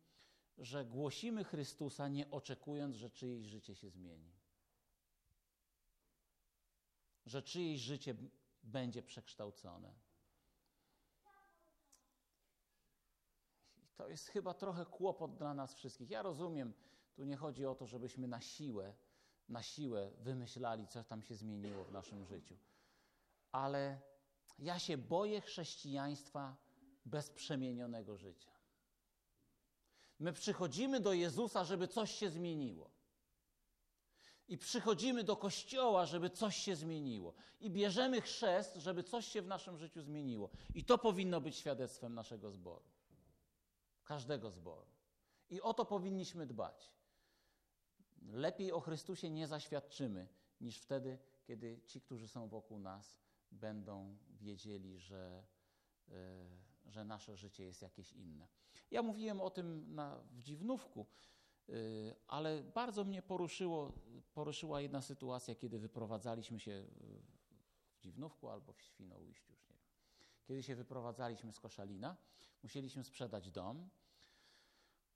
że 0.57 0.85
głosimy 0.85 1.43
Chrystusa, 1.43 2.07
nie 2.07 2.31
oczekując, 2.31 2.95
że 2.95 3.09
czyjeś 3.09 3.45
życie 3.45 3.75
się 3.75 3.89
zmieni. 3.89 4.31
Że 7.25 7.43
czyjeś 7.43 7.81
życie 7.81 8.15
będzie 8.63 9.03
przekształcone. 9.03 9.95
To 13.95 14.09
jest 14.09 14.27
chyba 14.27 14.53
trochę 14.53 14.85
kłopot 14.85 15.35
dla 15.35 15.53
nas 15.53 15.75
wszystkich. 15.75 16.09
Ja 16.09 16.21
rozumiem, 16.21 16.73
tu 17.13 17.23
nie 17.23 17.37
chodzi 17.37 17.65
o 17.65 17.75
to, 17.75 17.85
żebyśmy 17.85 18.27
na 18.27 18.41
siłę, 18.41 18.93
na 19.49 19.63
siłę 19.63 20.11
wymyślali, 20.17 20.87
co 20.87 21.03
tam 21.03 21.21
się 21.21 21.35
zmieniło 21.35 21.83
w 21.83 21.91
naszym 21.91 22.25
życiu. 22.25 22.57
Ale 23.51 24.01
ja 24.59 24.79
się 24.79 24.97
boję 24.97 25.41
chrześcijaństwa 25.41 26.64
bez 27.05 27.29
przemienionego 27.29 28.17
życia. 28.17 28.51
My 30.19 30.33
przychodzimy 30.33 30.99
do 30.99 31.13
Jezusa, 31.13 31.63
żeby 31.63 31.87
coś 31.87 32.11
się 32.11 32.29
zmieniło. 32.29 32.91
I 34.47 34.57
przychodzimy 34.57 35.23
do 35.23 35.37
kościoła, 35.37 36.05
żeby 36.05 36.29
coś 36.29 36.57
się 36.57 36.75
zmieniło. 36.75 37.33
I 37.59 37.69
bierzemy 37.69 38.21
chrzest, 38.21 38.75
żeby 38.75 39.03
coś 39.03 39.27
się 39.27 39.41
w 39.41 39.47
naszym 39.47 39.77
życiu 39.77 40.01
zmieniło. 40.01 40.49
I 40.75 40.83
to 40.83 40.97
powinno 40.97 41.41
być 41.41 41.55
świadectwem 41.55 42.13
naszego 42.13 42.51
zboru 42.51 42.95
każdego 44.05 44.51
zboru. 44.51 44.85
I 45.49 45.61
o 45.61 45.73
to 45.73 45.85
powinniśmy 45.85 46.45
dbać. 46.45 46.91
Lepiej 48.21 48.71
o 48.71 48.79
Chrystusie 48.79 49.29
nie 49.29 49.47
zaświadczymy, 49.47 50.27
niż 50.61 50.77
wtedy, 50.79 51.17
kiedy 51.43 51.81
ci, 51.85 52.01
którzy 52.01 52.27
są 52.27 52.47
wokół 52.47 52.79
nas, 52.79 53.19
będą 53.51 54.17
wiedzieli, 54.29 54.99
że, 54.99 55.45
yy, 56.07 56.15
że 56.87 57.05
nasze 57.05 57.37
życie 57.37 57.63
jest 57.63 57.81
jakieś 57.81 58.13
inne. 58.13 58.47
Ja 58.91 59.01
mówiłem 59.01 59.41
o 59.41 59.49
tym 59.49 59.95
na, 59.95 60.19
w 60.31 60.41
Dziwnówku, 60.41 61.05
yy, 61.67 62.15
ale 62.27 62.63
bardzo 62.63 63.03
mnie 63.03 63.21
poruszyło, 63.21 63.93
poruszyła 64.33 64.81
jedna 64.81 65.01
sytuacja, 65.01 65.55
kiedy 65.55 65.79
wyprowadzaliśmy 65.79 66.59
się 66.59 66.85
w 67.95 67.99
Dziwnówku 67.99 68.49
albo 68.49 68.73
w 68.73 68.81
Świnoujściu, 68.81 69.53
już 69.53 69.69
nie 69.69 69.75
wiem. 69.75 69.87
Kiedy 70.45 70.63
się 70.63 70.75
wyprowadzaliśmy 70.75 71.53
z 71.53 71.59
Koszalina, 71.59 72.17
musieliśmy 72.63 73.03
sprzedać 73.03 73.51
dom, 73.51 73.89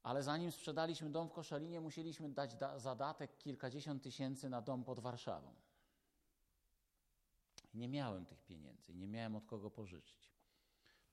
ale 0.04 0.24
zanim 0.24 0.52
sprzedaliśmy 0.52 1.10
dom 1.10 1.30
w 1.30 1.32
Koszalinie, 1.32 1.82
musieliśmy 1.82 2.30
dać 2.30 2.56
da 2.56 2.80
zadatek 2.80 3.38
kilkadziesiąt 3.38 4.04
tysięcy 4.04 4.50
na 4.50 4.62
dom 4.62 4.84
pod 4.84 5.00
Warszawą. 5.00 5.54
Nie 7.74 7.88
miałem 7.88 8.26
tych 8.26 8.44
pieniędzy, 8.44 8.96
nie 8.96 9.08
miałem 9.08 9.36
od 9.36 9.46
kogo 9.46 9.72
pożyczyć. 9.72 10.39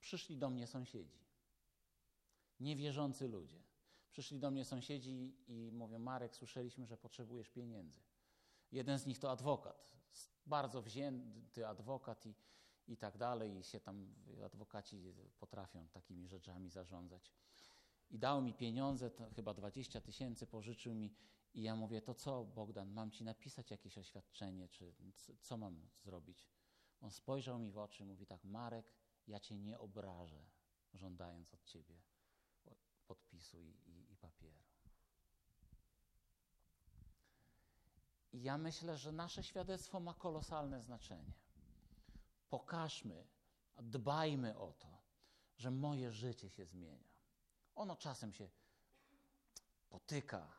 Przyszli 0.06 0.36
do 0.36 0.50
mnie 0.50 0.66
sąsiedzi, 0.66 1.20
niewierzący 2.60 3.28
ludzie. 3.28 3.62
Przyszli 4.10 4.38
do 4.38 4.50
mnie 4.50 4.64
sąsiedzi 4.64 5.36
i 5.48 5.70
mówią: 5.72 5.98
Marek, 5.98 6.34
słyszeliśmy, 6.34 6.86
że 6.86 6.96
potrzebujesz 6.96 7.50
pieniędzy. 7.50 8.00
Jeden 8.72 8.98
z 8.98 9.06
nich 9.06 9.18
to 9.18 9.30
adwokat, 9.30 9.96
bardzo 10.46 10.82
wzięty 10.82 11.66
adwokat 11.66 12.26
i 12.26 12.34
i 12.88 12.96
tak 12.96 13.18
dalej, 13.18 13.58
i 13.58 13.64
się 13.64 13.80
tam 13.80 14.14
adwokaci 14.44 15.14
potrafią 15.38 15.88
takimi 15.88 16.28
rzeczami 16.28 16.70
zarządzać. 16.70 17.32
I 18.10 18.18
dał 18.18 18.42
mi 18.42 18.54
pieniądze, 18.54 19.10
chyba 19.36 19.54
20 19.54 20.00
tysięcy 20.00 20.46
pożyczył 20.46 20.94
mi 20.94 21.14
i 21.54 21.62
ja 21.62 21.76
mówię, 21.76 22.02
to 22.02 22.14
co 22.14 22.44
Bogdan, 22.44 22.92
mam 22.92 23.10
ci 23.10 23.24
napisać 23.24 23.70
jakieś 23.70 23.98
oświadczenie, 23.98 24.68
czy 24.68 24.94
co 25.40 25.56
mam 25.56 25.88
zrobić? 26.02 26.46
On 27.00 27.10
spojrzał 27.10 27.58
mi 27.58 27.70
w 27.70 27.78
oczy 27.78 28.04
mówi 28.04 28.26
tak, 28.26 28.44
Marek, 28.44 28.92
ja 29.26 29.40
cię 29.40 29.56
nie 29.56 29.78
obrażę, 29.78 30.46
żądając 30.94 31.54
od 31.54 31.64
ciebie 31.64 32.00
podpisu 33.06 33.60
i, 33.60 33.68
i, 33.86 34.12
i 34.12 34.16
papieru. 34.16 34.62
I 38.32 38.42
ja 38.42 38.58
myślę, 38.58 38.96
że 38.96 39.12
nasze 39.12 39.42
świadectwo 39.42 40.00
ma 40.00 40.14
kolosalne 40.14 40.82
znaczenie 40.82 41.32
pokażmy, 42.50 43.26
dbajmy 43.82 44.58
o 44.58 44.72
to, 44.72 44.98
że 45.56 45.70
moje 45.70 46.12
życie 46.12 46.50
się 46.50 46.66
zmienia. 46.66 47.16
Ono 47.74 47.96
czasem 47.96 48.32
się 48.32 48.48
potyka. 49.88 50.52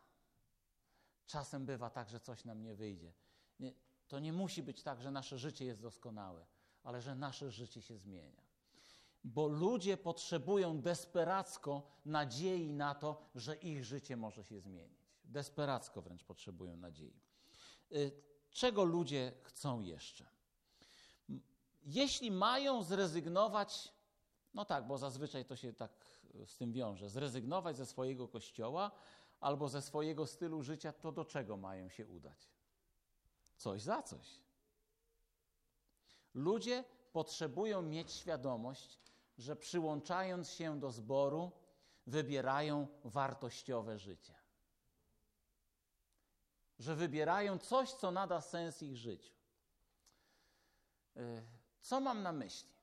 Czasem 1.26 1.66
bywa 1.66 1.90
tak, 1.90 2.10
że 2.10 2.20
coś 2.20 2.46
nam 2.46 2.62
nie 2.64 2.76
wyjdzie. 2.76 3.14
Nie, 3.60 3.74
to 4.08 4.20
nie 4.20 4.34
musi 4.34 4.64
być 4.64 4.84
tak, 4.84 5.02
że 5.02 5.12
nasze 5.12 5.38
życie 5.38 5.66
jest 5.66 5.82
doskonałe, 5.82 6.46
ale 6.84 7.02
że 7.02 7.16
nasze 7.16 7.52
życie 7.52 7.82
się 7.82 7.98
zmienia. 7.98 8.47
Bo 9.24 9.48
ludzie 9.48 9.98
potrzebują 9.98 10.82
desperacko 10.82 11.88
nadziei 12.06 12.74
na 12.74 12.96
to, 12.96 13.22
że 13.36 13.56
ich 13.56 13.86
życie 13.86 14.18
może 14.18 14.44
się 14.44 14.60
zmienić. 14.60 15.08
Desperacko 15.24 16.02
wręcz 16.02 16.24
potrzebują 16.24 16.78
nadziei. 16.78 17.22
Y, 17.92 18.12
czego 18.52 18.84
ludzie 18.84 19.32
chcą 19.44 19.80
jeszcze? 19.80 20.38
jeśli 21.88 22.32
mają 22.32 22.84
zrezygnować, 22.84 23.94
no 24.54 24.66
tak, 24.66 24.88
bo 24.88 24.98
zazwyczaj 24.98 25.46
to 25.46 25.56
się 25.56 25.74
tak 25.74 25.92
z 26.46 26.58
tym 26.58 26.74
wiąże, 26.74 27.10
zrezygnować 27.10 27.78
ze 27.78 27.86
swojego 27.86 28.28
kościoła 28.28 28.92
albo 29.40 29.70
ze 29.70 29.82
swojego 29.82 30.28
stylu 30.28 30.64
życia, 30.64 30.94
to 30.94 31.12
do 31.12 31.26
czego 31.26 31.58
mają 31.58 31.90
się 31.90 32.08
udać? 32.08 32.52
Coś 33.56 33.82
za 33.82 34.04
coś. 34.04 34.42
Ludzie 36.34 36.84
potrzebują 37.12 37.82
mieć 37.82 38.12
świadomość, 38.12 39.00
że 39.38 39.56
przyłączając 39.56 40.50
się 40.50 40.80
do 40.80 40.92
zboru, 40.92 41.52
wybierają 42.08 42.88
wartościowe 43.04 44.00
życie. 44.00 44.34
Że 46.80 46.96
wybierają 46.96 47.58
coś, 47.58 47.94
co 47.94 48.12
nada 48.12 48.42
sens 48.42 48.84
ich 48.84 48.98
życiu. 48.98 49.34
Y, 51.18 51.44
co 51.80 52.00
mam 52.02 52.24
na 52.24 52.32
myśli? 52.32 52.78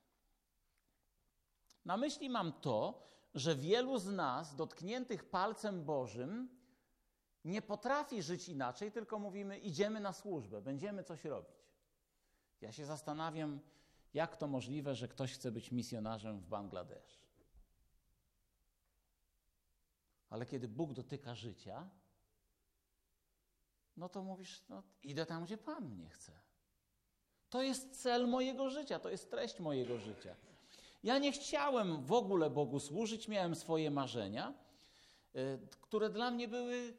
Na 1.85 1.97
myśli 1.97 2.29
mam 2.29 2.53
to, 2.53 3.01
że 3.33 3.55
wielu 3.55 3.99
z 3.99 4.05
nas, 4.05 4.55
dotkniętych 4.55 5.29
palcem 5.29 5.85
Bożym, 5.85 6.49
nie 7.45 7.61
potrafi 7.61 8.23
żyć 8.23 8.49
inaczej, 8.49 8.91
tylko 8.91 9.19
mówimy: 9.19 9.59
idziemy 9.59 9.99
na 9.99 10.13
służbę, 10.13 10.61
będziemy 10.61 11.03
coś 11.03 11.25
robić. 11.25 11.55
Ja 12.61 12.71
się 12.71 12.85
zastanawiam, 12.85 13.59
jak 14.15 14.37
to 14.37 14.47
możliwe, 14.47 14.95
że 14.95 15.07
ktoś 15.07 15.33
chce 15.33 15.51
być 15.51 15.71
misjonarzem 15.71 16.39
w 16.39 16.47
Bangladesz. 16.47 17.19
Ale 20.29 20.45
kiedy 20.45 20.67
Bóg 20.67 20.93
dotyka 20.93 21.35
życia, 21.35 21.89
no 23.97 24.09
to 24.09 24.23
mówisz: 24.23 24.63
no, 24.69 24.83
idę 25.03 25.25
tam, 25.25 25.43
gdzie 25.43 25.57
Pan 25.57 25.89
mnie 25.89 26.09
chce. 26.09 26.31
To 27.49 27.61
jest 27.61 28.01
cel 28.01 28.27
mojego 28.27 28.69
życia, 28.69 28.99
to 28.99 29.09
jest 29.09 29.31
treść 29.31 29.59
mojego 29.59 29.99
życia. 29.99 30.35
Ja 31.03 31.17
nie 31.17 31.31
chciałem 31.31 32.05
w 32.05 32.11
ogóle 32.11 32.49
Bogu 32.49 32.79
służyć, 32.79 33.27
miałem 33.27 33.55
swoje 33.55 33.91
marzenia, 33.91 34.53
y, 35.35 35.59
które 35.81 36.09
dla 36.09 36.31
mnie 36.31 36.47
były 36.47 36.93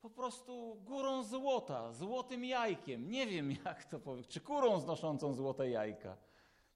po 0.00 0.10
prostu 0.10 0.80
górą 0.84 1.24
złota, 1.24 1.92
złotym 1.92 2.44
jajkiem. 2.44 3.10
Nie 3.10 3.26
wiem, 3.26 3.56
jak 3.64 3.84
to 3.84 4.00
powiedzieć, 4.00 4.32
czy 4.32 4.40
kurą 4.40 4.80
znoszącą 4.80 5.34
złote 5.34 5.70
jajka. 5.70 6.16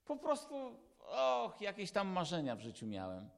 Po 0.07 0.16
prostu, 0.16 0.55
och, 0.99 1.61
jakieś 1.61 1.90
tam 1.90 2.09
marzenia 2.09 2.57
w 2.57 2.61
życiu 2.61 2.87
miałem. 2.87 3.31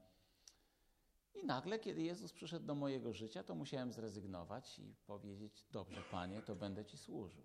I 1.35 1.47
nagle, 1.47 1.79
kiedy 1.79 2.03
Jezus 2.03 2.33
przyszedł 2.33 2.67
do 2.67 2.75
mojego 2.75 3.13
życia, 3.13 3.43
to 3.43 3.55
musiałem 3.55 3.93
zrezygnować 3.93 4.79
i 4.79 4.95
powiedzieć: 5.07 5.67
Dobrze, 5.71 6.03
panie, 6.11 6.43
to 6.43 6.57
będę 6.57 6.85
ci 6.85 6.99
służył. 6.99 7.45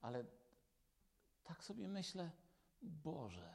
Ale 0.00 0.24
tak 1.44 1.64
sobie 1.64 1.88
myślę, 1.88 2.30
Boże, 2.82 3.54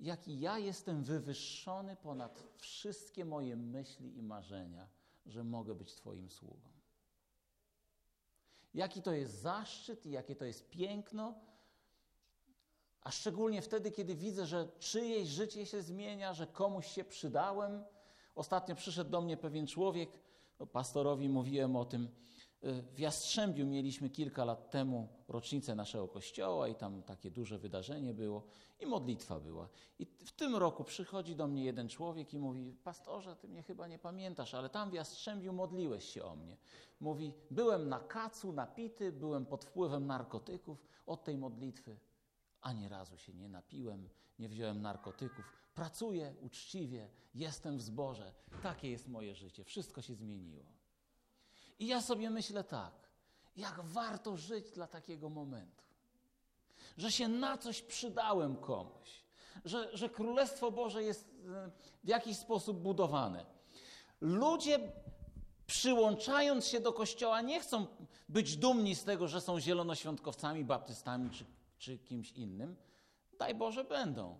jaki 0.00 0.40
ja 0.40 0.58
jestem 0.58 1.04
wywyższony 1.04 1.96
ponad 1.96 2.42
wszystkie 2.56 3.24
moje 3.24 3.56
myśli 3.56 4.18
i 4.18 4.22
marzenia, 4.22 4.88
że 5.26 5.44
mogę 5.44 5.74
być 5.74 5.94
Twoim 5.94 6.30
sługą. 6.30 6.70
Jaki 8.74 9.02
to 9.02 9.12
jest 9.12 9.40
zaszczyt 9.40 10.06
i 10.06 10.10
jakie 10.10 10.36
to 10.36 10.44
jest 10.44 10.70
piękno, 10.70 11.34
a 13.06 13.10
szczególnie 13.10 13.62
wtedy, 13.62 13.90
kiedy 13.90 14.14
widzę, 14.14 14.46
że 14.46 14.68
czyjeś 14.78 15.28
życie 15.28 15.66
się 15.66 15.82
zmienia, 15.82 16.34
że 16.34 16.46
komuś 16.46 16.86
się 16.86 17.04
przydałem. 17.04 17.84
Ostatnio 18.34 18.74
przyszedł 18.74 19.10
do 19.10 19.20
mnie 19.20 19.36
pewien 19.36 19.66
człowiek, 19.66 20.10
no, 20.60 20.66
pastorowi 20.66 21.28
mówiłem 21.28 21.76
o 21.76 21.84
tym, 21.84 22.08
w 22.62 22.98
Jastrzębiu 22.98 23.66
mieliśmy 23.66 24.10
kilka 24.10 24.44
lat 24.44 24.70
temu 24.70 25.08
rocznicę 25.28 25.74
naszego 25.74 26.08
kościoła 26.08 26.68
i 26.68 26.74
tam 26.74 27.02
takie 27.02 27.30
duże 27.30 27.58
wydarzenie 27.58 28.14
było 28.14 28.42
i 28.80 28.86
modlitwa 28.86 29.40
była. 29.40 29.68
I 29.98 30.06
w 30.06 30.32
tym 30.32 30.56
roku 30.56 30.84
przychodzi 30.84 31.36
do 31.36 31.46
mnie 31.46 31.64
jeden 31.64 31.88
człowiek 31.88 32.34
i 32.34 32.38
mówi, 32.38 32.76
pastorze, 32.84 33.36
ty 33.36 33.48
mnie 33.48 33.62
chyba 33.62 33.88
nie 33.88 33.98
pamiętasz, 33.98 34.54
ale 34.54 34.68
tam 34.70 34.90
w 34.90 34.94
Jastrzębiu 34.94 35.52
modliłeś 35.52 36.04
się 36.04 36.24
o 36.24 36.36
mnie. 36.36 36.56
Mówi, 37.00 37.32
byłem 37.50 37.88
na 37.88 38.00
kacu, 38.00 38.52
napity, 38.52 39.12
byłem 39.12 39.46
pod 39.46 39.64
wpływem 39.64 40.06
narkotyków 40.06 40.86
od 41.06 41.24
tej 41.24 41.38
modlitwy. 41.38 41.96
Ani 42.66 42.88
razu 42.88 43.18
się 43.18 43.34
nie 43.34 43.48
napiłem, 43.48 44.08
nie 44.38 44.48
wziąłem 44.48 44.82
narkotyków. 44.82 45.44
Pracuję 45.74 46.34
uczciwie, 46.40 47.08
jestem 47.34 47.78
w 47.78 47.82
zborze. 47.82 48.32
Takie 48.62 48.90
jest 48.90 49.08
moje 49.08 49.34
życie. 49.34 49.64
Wszystko 49.64 50.02
się 50.02 50.14
zmieniło. 50.14 50.64
I 51.78 51.86
ja 51.86 52.02
sobie 52.02 52.30
myślę 52.30 52.64
tak, 52.64 52.92
jak 53.56 53.80
warto 53.80 54.36
żyć 54.36 54.70
dla 54.70 54.86
takiego 54.86 55.28
momentu. 55.28 55.84
Że 56.98 57.12
się 57.12 57.28
na 57.28 57.58
coś 57.58 57.82
przydałem 57.82 58.56
komuś. 58.56 59.24
Że, 59.64 59.96
że 59.96 60.08
Królestwo 60.08 60.70
Boże 60.70 61.02
jest 61.02 61.24
e, 61.24 61.70
w 62.04 62.08
jakiś 62.08 62.36
sposób 62.36 62.78
budowane. 62.78 63.46
Ludzie 64.20 64.92
przyłączając 65.66 66.66
się 66.66 66.80
do 66.80 66.92
Kościoła 66.92 67.40
nie 67.40 67.60
chcą 67.60 67.86
być 68.28 68.56
dumni 68.56 68.94
z 68.94 69.04
tego, 69.04 69.28
że 69.28 69.40
są 69.40 69.60
zielonoświątkowcami, 69.60 70.64
baptystami 70.64 71.30
czy, 71.30 71.44
czy 71.78 71.98
kimś 71.98 72.32
innym. 72.32 72.76
Daj 73.38 73.54
Boże 73.54 73.84
będą. 73.84 74.38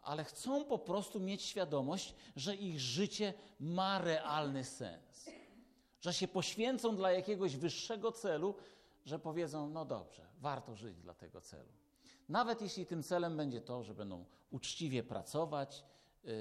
Ale 0.00 0.24
chcą 0.24 0.64
po 0.64 0.78
prostu 0.78 1.20
mieć 1.20 1.42
świadomość, 1.42 2.14
że 2.36 2.56
ich 2.56 2.80
życie 2.80 3.34
ma 3.60 3.98
realny 3.98 4.64
sens 4.64 5.28
że 6.00 6.14
się 6.14 6.28
poświęcą 6.28 6.96
dla 6.96 7.12
jakiegoś 7.12 7.56
wyższego 7.56 8.12
celu, 8.12 8.54
że 9.04 9.18
powiedzą: 9.18 9.68
No 9.68 9.84
dobrze, 9.84 10.26
warto 10.40 10.76
żyć 10.76 11.00
dla 11.00 11.14
tego 11.14 11.40
celu. 11.40 11.72
Nawet 12.28 12.62
jeśli 12.62 12.86
tym 12.86 13.02
celem 13.02 13.36
będzie 13.36 13.60
to, 13.60 13.82
że 13.82 13.94
będą 13.94 14.24
uczciwie 14.50 15.02
pracować, 15.02 15.84
yy, 16.24 16.32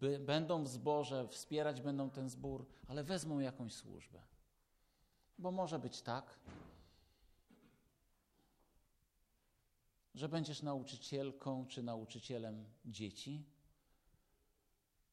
by, 0.00 0.18
będą 0.18 0.64
w 0.64 0.68
zborze, 0.68 1.28
wspierać 1.28 1.80
będą 1.80 2.10
ten 2.10 2.28
zbór, 2.28 2.66
ale 2.88 3.04
wezmą 3.04 3.38
jakąś 3.38 3.74
służbę. 3.74 4.22
Bo 5.38 5.50
może 5.50 5.78
być 5.78 6.02
tak, 6.02 6.38
że 10.16 10.28
będziesz 10.28 10.62
nauczycielką 10.62 11.66
czy 11.66 11.82
nauczycielem 11.82 12.64
dzieci, 12.84 13.44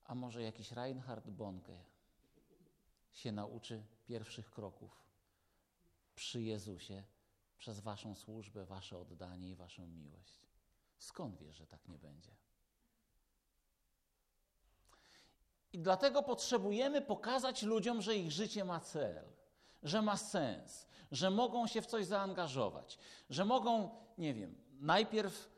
a 0.05 0.15
może 0.15 0.41
jakiś 0.41 0.71
Reinhard 0.71 1.29
Bonke 1.29 1.83
się 3.11 3.31
nauczy 3.31 3.83
pierwszych 4.05 4.51
kroków 4.51 5.03
przy 6.15 6.41
Jezusie 6.41 7.03
przez 7.57 7.79
Waszą 7.79 8.15
służbę, 8.15 8.65
Wasze 8.65 8.97
oddanie 8.97 9.49
i 9.49 9.55
Waszą 9.55 9.87
miłość. 9.87 10.39
Skąd 10.99 11.37
wiesz, 11.37 11.57
że 11.57 11.67
tak 11.67 11.87
nie 11.87 11.97
będzie? 11.97 12.31
I 15.73 15.79
dlatego 15.79 16.23
potrzebujemy 16.23 17.01
pokazać 17.01 17.63
ludziom, 17.63 18.01
że 18.01 18.15
ich 18.15 18.31
życie 18.31 18.65
ma 18.65 18.79
cel, 18.79 19.25
że 19.83 20.01
ma 20.01 20.17
sens, 20.17 20.87
że 21.11 21.29
mogą 21.29 21.67
się 21.67 21.81
w 21.81 21.85
coś 21.85 22.05
zaangażować, 22.05 22.99
że 23.29 23.45
mogą, 23.45 23.89
nie 24.17 24.33
wiem, 24.33 24.62
najpierw 24.83 25.49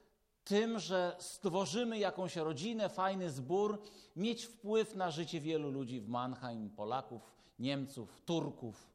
tym, 0.43 0.79
że 0.79 1.15
stworzymy 1.19 1.99
jakąś 1.99 2.35
rodzinę, 2.35 2.89
fajny 2.89 3.29
zbór, 3.31 3.81
mieć 4.15 4.45
wpływ 4.45 4.95
na 4.95 5.11
życie 5.11 5.39
wielu 5.39 5.71
ludzi 5.71 6.01
w 6.01 6.07
Mannheim, 6.07 6.69
Polaków, 6.69 7.35
Niemców, 7.59 8.21
Turków, 8.21 8.89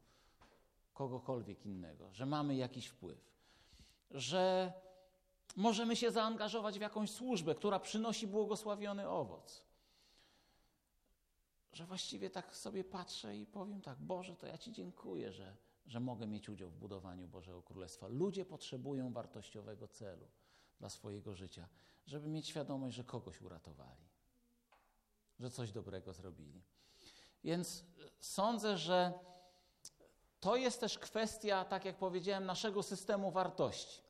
kogokolwiek 0.93 1.65
innego, 1.65 2.13
że 2.13 2.25
mamy 2.25 2.55
jakiś 2.55 2.87
wpływ, 2.87 3.31
że 4.11 4.73
możemy 5.55 5.95
się 5.95 6.11
zaangażować 6.11 6.77
w 6.77 6.81
jakąś 6.81 7.11
służbę, 7.11 7.55
która 7.55 7.79
przynosi 7.79 8.27
błogosławiony 8.27 9.09
owoc. 9.09 9.63
Że 11.73 11.85
właściwie 11.85 12.29
tak 12.29 12.55
sobie 12.55 12.83
patrzę 12.83 13.37
i 13.37 13.45
powiem 13.45 13.81
tak, 13.81 13.99
Boże, 13.99 14.35
to 14.35 14.47
ja 14.47 14.57
Ci 14.57 14.71
dziękuję, 14.71 15.31
że, 15.31 15.55
że 15.91 15.99
mogę 15.99 16.27
mieć 16.27 16.49
udział 16.49 16.69
w 16.69 16.75
budowaniu 16.75 17.27
Bożego 17.27 17.61
Królestwa. 17.61 18.07
Ludzie 18.07 18.45
potrzebują 18.45 19.13
wartościowego 19.13 19.87
celu 19.87 20.27
dla 20.79 20.89
swojego 20.89 21.35
życia, 21.35 21.67
żeby 22.05 22.29
mieć 22.29 22.47
świadomość, 22.47 22.95
że 22.95 23.03
kogoś 23.03 23.41
uratowali, 23.41 24.05
że 25.39 25.49
coś 25.49 25.71
dobrego 25.71 26.13
zrobili. 26.13 26.61
Więc 27.43 27.85
sądzę, 28.19 28.77
że 28.77 29.13
to 30.39 30.55
jest 30.55 30.79
też 30.79 30.99
kwestia, 30.99 31.65
tak 31.65 31.85
jak 31.85 31.97
powiedziałem, 31.97 32.45
naszego 32.45 32.83
systemu 32.83 33.31
wartości. 33.31 34.01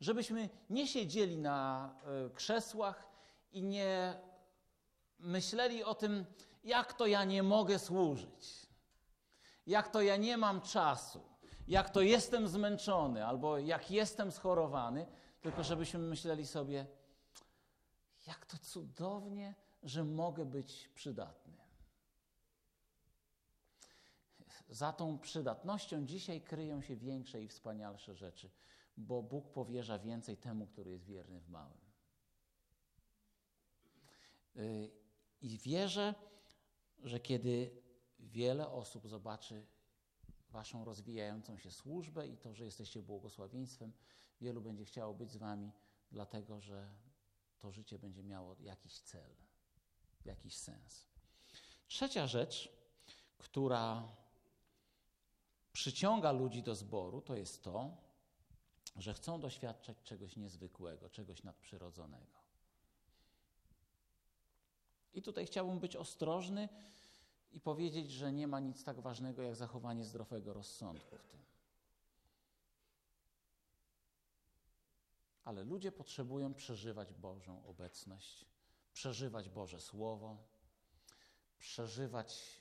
Żebyśmy 0.00 0.48
nie 0.70 0.86
siedzieli 0.86 1.38
na 1.38 1.90
e, 2.04 2.30
krzesłach 2.30 3.08
i 3.52 3.62
nie 3.62 4.20
myśleli 5.18 5.84
o 5.84 5.94
tym, 5.94 6.24
jak 6.64 6.92
to 6.92 7.06
ja 7.06 7.24
nie 7.24 7.42
mogę 7.42 7.78
służyć, 7.78 8.65
jak 9.66 9.88
to 9.88 10.02
ja 10.02 10.16
nie 10.16 10.36
mam 10.36 10.60
czasu, 10.60 11.20
jak 11.68 11.90
to 11.90 12.00
jestem 12.00 12.48
zmęczony 12.48 13.26
albo 13.26 13.58
jak 13.58 13.90
jestem 13.90 14.32
schorowany, 14.32 15.06
tylko 15.40 15.64
żebyśmy 15.64 16.00
myśleli 16.00 16.46
sobie, 16.46 16.86
jak 18.26 18.46
to 18.46 18.58
cudownie, 18.58 19.54
że 19.82 20.04
mogę 20.04 20.44
być 20.44 20.90
przydatny. 20.94 21.56
Za 24.68 24.92
tą 24.92 25.18
przydatnością 25.18 26.06
dzisiaj 26.06 26.40
kryją 26.40 26.82
się 26.82 26.96
większe 26.96 27.42
i 27.42 27.48
wspanialsze 27.48 28.14
rzeczy, 28.14 28.50
bo 28.96 29.22
Bóg 29.22 29.52
powierza 29.52 29.98
więcej 29.98 30.36
temu, 30.36 30.66
który 30.66 30.90
jest 30.90 31.04
wierny 31.04 31.40
w 31.40 31.48
małym. 31.48 31.80
Y, 34.56 34.90
I 35.40 35.58
wierzę, 35.58 36.14
że 37.02 37.20
kiedy 37.20 37.82
wiele 38.26 38.68
osób 38.68 39.08
zobaczy 39.08 39.66
Waszą 40.50 40.84
rozwijającą 40.84 41.58
się 41.58 41.70
służbę 41.70 42.28
i 42.28 42.36
to, 42.36 42.54
że 42.54 42.64
jesteście 42.64 43.02
błogosławieństwem, 43.02 43.92
wielu 44.40 44.60
będzie 44.60 44.84
chciało 44.84 45.14
być 45.14 45.30
z 45.30 45.36
Wami, 45.36 45.72
dlatego 46.12 46.60
że 46.60 46.94
to 47.58 47.72
życie 47.72 47.98
będzie 47.98 48.22
miało 48.22 48.56
jakiś 48.60 49.00
cel, 49.00 49.30
jakiś 50.24 50.56
sens. 50.56 51.06
Trzecia 51.88 52.26
rzecz, 52.26 52.72
która 53.38 54.08
przyciąga 55.72 56.32
ludzi 56.32 56.62
do 56.62 56.74
zboru, 56.74 57.20
to 57.20 57.36
jest 57.36 57.62
to, 57.62 57.96
że 58.96 59.14
chcą 59.14 59.40
doświadczać 59.40 60.02
czegoś 60.02 60.36
niezwykłego, 60.36 61.10
czegoś 61.10 61.42
nadprzyrodzonego. 61.42 62.36
I 65.14 65.22
tutaj 65.22 65.46
chciałbym 65.46 65.80
być 65.80 65.96
ostrożny 65.96 66.68
i 67.56 67.60
powiedzieć, 67.60 68.10
że 68.10 68.32
nie 68.32 68.46
ma 68.46 68.60
nic 68.60 68.84
tak 68.84 69.00
ważnego 69.00 69.42
jak 69.42 69.56
zachowanie 69.56 70.04
zdrowego 70.04 70.52
rozsądku 70.52 71.16
w 71.16 71.24
tym. 71.24 71.40
Ale 75.44 75.64
ludzie 75.64 75.92
potrzebują 75.92 76.54
przeżywać 76.54 77.14
Bożą 77.14 77.66
obecność, 77.66 78.46
przeżywać 78.92 79.48
Boże 79.48 79.80
Słowo, 79.80 80.36
przeżywać 81.58 82.60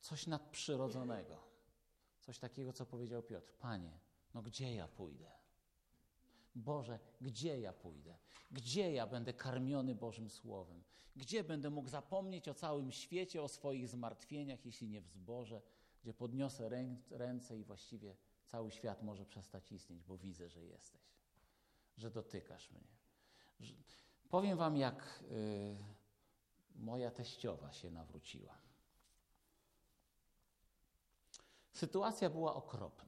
coś 0.00 0.26
nadprzyrodzonego. 0.26 1.38
Coś 2.20 2.38
takiego, 2.38 2.72
co 2.72 2.86
powiedział 2.86 3.22
Piotr. 3.22 3.52
Panie, 3.52 3.98
no 4.34 4.42
gdzie 4.42 4.74
ja 4.74 4.88
pójdę? 4.88 5.37
Boże, 6.58 6.98
gdzie 7.20 7.60
ja 7.60 7.72
pójdę? 7.72 8.14
Gdzie 8.50 8.92
ja 8.92 9.06
będę 9.06 9.32
karmiony 9.32 9.94
Bożym 9.94 10.30
Słowem? 10.30 10.82
Gdzie 11.16 11.44
będę 11.44 11.70
mógł 11.70 11.88
zapomnieć 11.88 12.48
o 12.48 12.54
całym 12.54 12.92
świecie, 12.92 13.42
o 13.42 13.48
swoich 13.48 13.88
zmartwieniach, 13.88 14.66
jeśli 14.66 14.88
nie 14.88 15.00
w 15.00 15.08
zborze, 15.08 15.62
gdzie 16.02 16.14
podniosę 16.14 16.70
ręce 17.10 17.58
i 17.58 17.64
właściwie 17.64 18.16
cały 18.46 18.70
świat 18.70 19.02
może 19.02 19.26
przestać 19.26 19.72
istnieć, 19.72 20.02
bo 20.02 20.18
widzę, 20.18 20.48
że 20.48 20.64
jesteś, 20.64 21.02
że 21.96 22.10
dotykasz 22.10 22.70
mnie. 22.70 22.98
Powiem 24.28 24.58
Wam, 24.58 24.76
jak 24.76 25.24
y, 25.30 25.76
moja 26.74 27.10
teściowa 27.10 27.72
się 27.72 27.90
nawróciła. 27.90 28.58
Sytuacja 31.72 32.30
była 32.30 32.54
okropna. 32.54 33.07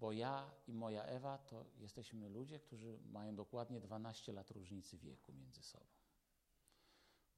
Bo 0.00 0.12
ja 0.12 0.50
i 0.66 0.74
moja 0.74 1.04
Ewa 1.04 1.38
to 1.38 1.64
jesteśmy 1.76 2.28
ludzie, 2.28 2.60
którzy 2.60 2.98
mają 2.98 3.36
dokładnie 3.36 3.80
12 3.80 4.32
lat 4.32 4.50
różnicy 4.50 4.98
wieku 4.98 5.32
między 5.32 5.62
sobą. 5.62 5.86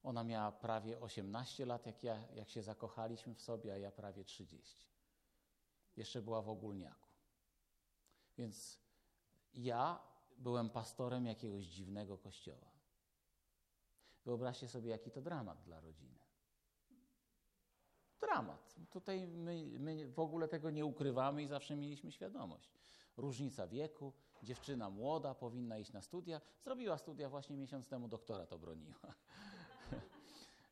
Ona 0.02 0.24
miała 0.24 0.52
prawie 0.52 1.00
18 1.00 1.66
lat, 1.66 1.86
jak, 1.86 2.02
ja, 2.02 2.28
jak 2.34 2.48
się 2.48 2.62
zakochaliśmy 2.62 3.34
w 3.34 3.42
sobie, 3.42 3.72
a 3.72 3.76
ja 3.76 3.90
prawie 3.90 4.24
30. 4.24 4.86
Jeszcze 5.96 6.22
była 6.22 6.42
w 6.42 6.48
ogólniaku. 6.48 7.08
Więc 8.36 8.78
ja 9.54 10.00
byłem 10.38 10.70
pastorem 10.70 11.26
jakiegoś 11.26 11.64
dziwnego 11.64 12.18
kościoła. 12.18 12.70
Wyobraźcie 14.24 14.68
sobie, 14.68 14.90
jaki 14.90 15.10
to 15.10 15.22
dramat 15.22 15.62
dla 15.62 15.80
rodziny. 15.80 16.27
Dramat. 18.20 18.74
Tutaj 18.90 19.26
my, 19.26 19.78
my 19.78 20.08
w 20.08 20.18
ogóle 20.18 20.48
tego 20.48 20.70
nie 20.70 20.86
ukrywamy 20.86 21.42
i 21.42 21.46
zawsze 21.46 21.76
mieliśmy 21.76 22.12
świadomość. 22.12 22.70
Różnica 23.16 23.66
wieku, 23.66 24.12
dziewczyna 24.42 24.90
młoda 24.90 25.34
powinna 25.34 25.78
iść 25.78 25.92
na 25.92 26.02
studia. 26.02 26.40
Zrobiła 26.64 26.98
studia 26.98 27.28
właśnie 27.28 27.56
miesiąc 27.56 27.88
temu, 27.88 28.08
doktora 28.08 28.46
to 28.46 28.58
broniła. 28.58 28.98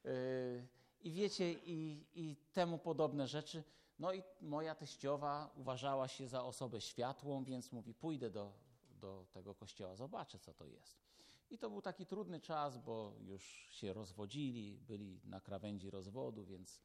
Y, 0.06 0.66
I 1.00 1.12
wiecie, 1.12 1.52
i, 1.52 2.06
i 2.14 2.36
temu 2.52 2.78
podobne 2.78 3.26
rzeczy. 3.26 3.64
No 3.98 4.12
i 4.12 4.22
moja 4.40 4.74
teściowa 4.74 5.50
uważała 5.56 6.08
się 6.08 6.28
za 6.28 6.44
osobę 6.44 6.80
światłą, 6.80 7.44
więc 7.44 7.72
mówi: 7.72 7.94
Pójdę 7.94 8.30
do, 8.30 8.52
do 9.00 9.26
tego 9.32 9.54
kościoła, 9.54 9.96
zobaczę, 9.96 10.38
co 10.38 10.54
to 10.54 10.66
jest. 10.66 11.06
I 11.50 11.58
to 11.58 11.70
był 11.70 11.82
taki 11.82 12.06
trudny 12.06 12.40
czas, 12.40 12.78
bo 12.78 13.12
już 13.20 13.68
się 13.70 13.92
rozwodzili, 13.92 14.78
byli 14.78 15.20
na 15.24 15.40
krawędzi 15.40 15.90
rozwodu, 15.90 16.44
więc 16.44 16.82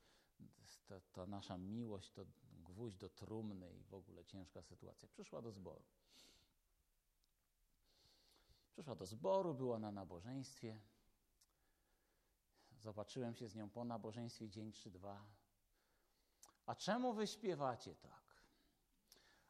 ta, 0.91 0.99
ta 1.11 1.25
nasza 1.27 1.57
miłość 1.57 2.11
to 2.11 2.25
gwóźdź 2.43 2.97
do 2.97 3.09
trumny 3.09 3.73
i 3.73 3.83
w 3.83 3.93
ogóle 3.93 4.25
ciężka 4.25 4.61
sytuacja. 4.61 5.09
Przyszła 5.09 5.41
do 5.41 5.51
zboru. 5.51 5.83
Przyszła 8.71 8.95
do 8.95 9.05
zboru, 9.05 9.53
była 9.53 9.79
na 9.79 9.91
nabożeństwie. 9.91 10.81
Zobaczyłem 12.77 13.35
się 13.35 13.47
z 13.47 13.55
nią 13.55 13.69
po 13.69 13.83
nabożeństwie 13.83 14.49
dzień 14.49 14.71
czy 14.71 14.91
dwa. 14.91 15.25
A 16.65 16.75
czemu 16.75 17.13
wy 17.13 17.27
śpiewacie 17.27 17.95
tak? 17.95 18.21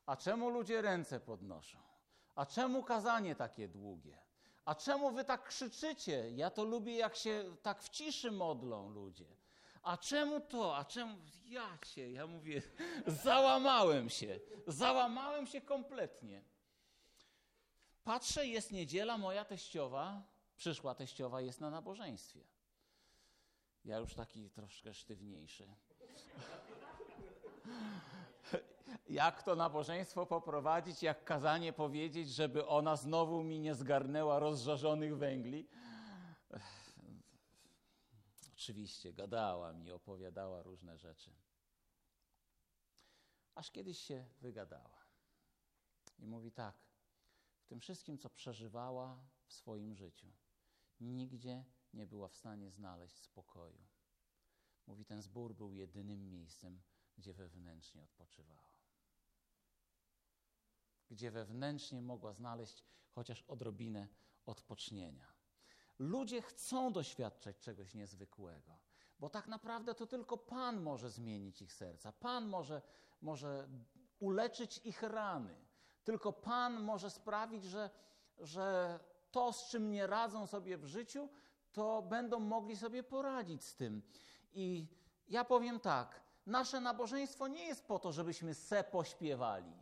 A 0.06 0.18
czemu 0.18 0.50
ludzie 0.50 0.82
ręce 0.82 1.20
podnoszą? 1.20 1.80
A 2.36 2.46
czemu 2.46 2.84
kazanie 2.84 3.36
takie 3.36 3.68
długie? 3.68 4.18
A 4.66 4.76
czemu 4.76 5.12
wy 5.12 5.26
tak 5.26 5.44
krzyczycie? 5.44 6.32
Ja 6.32 6.50
to 6.50 6.64
lubię, 6.64 6.96
jak 6.96 7.16
się 7.16 7.56
tak 7.62 7.84
w 7.84 7.90
ciszy 7.90 8.32
modlą 8.32 8.90
ludzie. 8.90 9.42
A 9.82 9.98
czemu 9.98 10.40
to? 10.40 10.78
A 10.78 10.86
czemu? 10.86 11.18
Ja 11.46 11.78
cię, 11.86 12.12
ja 12.12 12.28
mówię, 12.28 12.62
załamałem 13.08 14.10
się. 14.10 14.40
Załamałem 14.68 15.48
się 15.48 15.62
kompletnie. 15.62 16.44
Patrzę, 18.04 18.48
jest 18.48 18.72
niedziela, 18.72 19.18
moja 19.18 19.46
teściowa, 19.46 20.24
przyszła 20.58 20.96
teściowa 20.96 21.42
jest 21.42 21.62
na 21.62 21.70
nabożeństwie. 21.70 22.44
Ja 23.86 23.98
już 23.98 24.14
taki 24.14 24.50
troszkę 24.50 24.94
sztywniejszy. 24.94 25.68
jak 29.10 29.44
to 29.44 29.56
nabożeństwo 29.56 30.26
poprowadzić, 30.26 31.04
jak 31.04 31.24
kazanie 31.24 31.74
powiedzieć, 31.74 32.30
żeby 32.30 32.68
ona 32.68 32.96
znowu 32.96 33.44
mi 33.44 33.60
nie 33.60 33.76
zgarnęła 33.76 34.40
rozżarzonych 34.40 35.18
węgli. 35.18 35.68
Oczywiście 38.62 39.14
gadała 39.14 39.74
mi, 39.74 39.92
opowiadała 39.92 40.64
różne 40.64 40.98
rzeczy. 40.98 41.36
Aż 43.56 43.72
kiedyś 43.72 44.00
się 44.00 44.30
wygadała. 44.42 45.06
I 46.20 46.28
mówi 46.28 46.52
tak, 46.52 46.76
w 47.62 47.68
tym 47.68 47.80
wszystkim, 47.80 48.18
co 48.18 48.30
przeżywała 48.30 49.24
w 49.46 49.54
swoim 49.54 49.96
życiu, 49.96 50.32
nigdzie 51.00 51.66
nie 51.94 52.08
była 52.08 52.28
w 52.28 52.36
stanie 52.36 52.72
znaleźć 52.72 53.16
spokoju. 53.18 53.88
Mówi, 54.88 55.06
ten 55.06 55.22
zbór 55.22 55.56
był 55.56 55.74
jedynym 55.74 56.30
miejscem, 56.30 56.82
gdzie 57.18 57.34
wewnętrznie 57.34 58.04
odpoczywała. 58.04 58.76
Gdzie 61.10 61.32
wewnętrznie 61.32 62.02
mogła 62.02 62.34
znaleźć 62.34 62.84
chociaż 63.12 63.42
odrobinę 63.42 64.08
odpocznienia. 64.46 65.41
Ludzie 66.02 66.42
chcą 66.42 66.94
doświadczać 66.94 67.60
czegoś 67.60 67.94
niezwykłego, 67.94 68.78
bo 69.20 69.30
tak 69.30 69.48
naprawdę 69.48 69.96
to 69.96 70.08
tylko 70.08 70.38
Pan 70.38 70.82
może 70.82 71.10
zmienić 71.10 71.62
ich 71.62 71.74
serca. 71.74 72.12
Pan 72.12 72.48
może, 72.48 72.82
może 73.22 73.68
uleczyć 74.20 74.78
ich 74.84 75.04
rany. 75.04 75.56
Tylko 76.04 76.34
Pan 76.34 76.84
może 76.84 77.10
sprawić, 77.10 77.64
że, 77.64 77.90
że 78.38 79.00
to, 79.32 79.54
z 79.54 79.70
czym 79.70 79.92
nie 79.92 80.08
radzą 80.08 80.48
sobie 80.48 80.78
w 80.78 80.86
życiu, 80.86 81.30
to 81.72 82.02
będą 82.02 82.40
mogli 82.40 82.78
sobie 82.78 83.04
poradzić 83.04 83.64
z 83.64 83.76
tym. 83.76 84.02
I 84.54 84.88
ja 85.28 85.46
powiem 85.46 85.80
tak, 85.80 86.22
nasze 86.46 86.82
nabożeństwo 86.82 87.48
nie 87.48 87.66
jest 87.66 87.88
po 87.88 88.00
to, 88.00 88.12
żebyśmy 88.12 88.54
se 88.54 88.84
pośpiewali. 88.84 89.74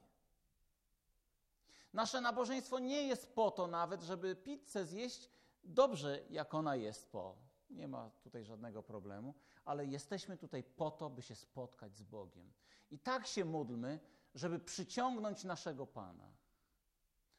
Nasze 1.93 2.21
nabożeństwo 2.21 2.79
nie 2.79 3.03
jest 3.03 3.35
po 3.35 3.51
to 3.51 3.67
nawet, 3.67 4.01
żeby 4.01 4.35
pizzę 4.35 4.85
zjeść 4.85 5.29
dobrze, 5.69 6.25
jak 6.29 6.53
ona 6.53 6.75
jest 6.75 7.11
po. 7.11 7.35
Nie 7.69 7.87
ma 7.87 8.09
tutaj 8.09 8.45
żadnego 8.45 8.83
problemu, 8.83 9.33
ale 9.65 9.85
jesteśmy 9.85 10.37
tutaj 10.37 10.63
po 10.63 10.91
to, 10.91 11.09
by 11.09 11.21
się 11.21 11.35
spotkać 11.35 11.97
z 11.97 12.03
Bogiem. 12.03 12.53
I 12.91 12.99
tak 12.99 13.27
się 13.27 13.45
módlmy, 13.45 13.99
żeby 14.35 14.59
przyciągnąć 14.59 15.43
naszego 15.43 15.87
Pana, 15.87 16.33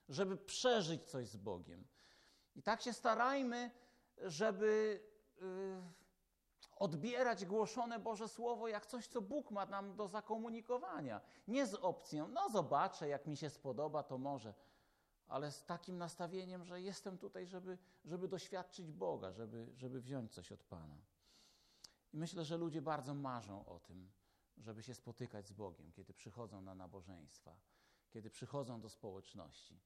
żeby 0.08 0.36
przeżyć 0.36 1.02
coś 1.02 1.28
z 1.28 1.36
Bogiem. 1.36 1.86
I 2.54 2.62
tak 2.62 2.82
się 2.82 2.92
starajmy, 2.92 3.70
żeby. 4.16 5.00
Yy, 5.40 6.00
odbierać 6.80 7.46
głoszone 7.46 7.98
Boże 7.98 8.28
Słowo 8.28 8.68
jak 8.68 8.86
coś, 8.86 9.06
co 9.06 9.22
Bóg 9.22 9.50
ma 9.50 9.66
nam 9.66 9.96
do 9.96 10.08
zakomunikowania. 10.08 11.20
Nie 11.48 11.66
z 11.66 11.74
opcją, 11.74 12.28
no 12.28 12.48
zobaczę, 12.50 13.08
jak 13.08 13.26
mi 13.26 13.36
się 13.36 13.50
spodoba, 13.50 14.02
to 14.02 14.18
może, 14.18 14.54
ale 15.30 15.52
z 15.52 15.64
takim 15.64 15.98
nastawieniem, 15.98 16.64
że 16.64 16.82
jestem 16.82 17.18
tutaj, 17.18 17.46
żeby, 17.46 17.78
żeby 18.04 18.28
doświadczyć 18.28 18.92
Boga, 18.92 19.32
żeby, 19.32 19.72
żeby 19.76 20.00
wziąć 20.00 20.32
coś 20.32 20.52
od 20.52 20.64
Pana. 20.64 20.98
I 22.12 22.16
myślę, 22.16 22.44
że 22.44 22.56
ludzie 22.56 22.82
bardzo 22.82 23.14
marzą 23.14 23.64
o 23.66 23.80
tym, 23.80 24.10
żeby 24.58 24.82
się 24.82 24.94
spotykać 24.94 25.48
z 25.48 25.52
Bogiem, 25.52 25.92
kiedy 25.92 26.14
przychodzą 26.14 26.62
na 26.62 26.74
nabożeństwa, 26.74 27.56
kiedy 28.10 28.30
przychodzą 28.30 28.80
do 28.80 28.88
społeczności. 28.88 29.80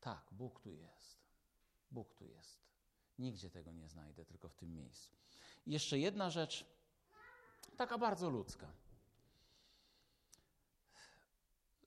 Tak, 0.00 0.28
Bóg 0.32 0.60
tu 0.60 0.74
jest. 0.74 1.26
Bóg 1.90 2.14
tu 2.14 2.26
jest. 2.26 2.66
Nigdzie 3.18 3.50
tego 3.50 3.72
nie 3.72 3.88
znajdę, 3.88 4.24
tylko 4.24 4.48
w 4.48 4.54
tym 4.54 4.74
miejscu. 4.74 5.16
I 5.66 5.72
jeszcze 5.72 5.98
jedna 5.98 6.30
rzecz, 6.30 6.66
taka 7.76 7.98
bardzo 7.98 8.30
ludzka. 8.30 8.72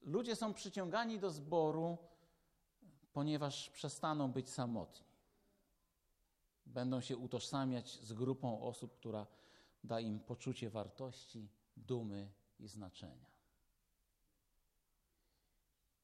Ludzie 0.01 0.35
są 0.35 0.53
przyciągani 0.53 1.19
do 1.19 1.31
zboru, 1.31 1.97
ponieważ 3.13 3.69
przestaną 3.69 4.31
być 4.31 4.49
samotni. 4.49 5.05
Będą 6.65 7.01
się 7.01 7.17
utożsamiać 7.17 7.99
z 8.01 8.13
grupą 8.13 8.61
osób, 8.61 8.93
która 8.95 9.27
da 9.83 9.99
im 9.99 10.19
poczucie 10.19 10.69
wartości, 10.69 11.49
dumy 11.77 12.31
i 12.59 12.67
znaczenia. 12.67 13.29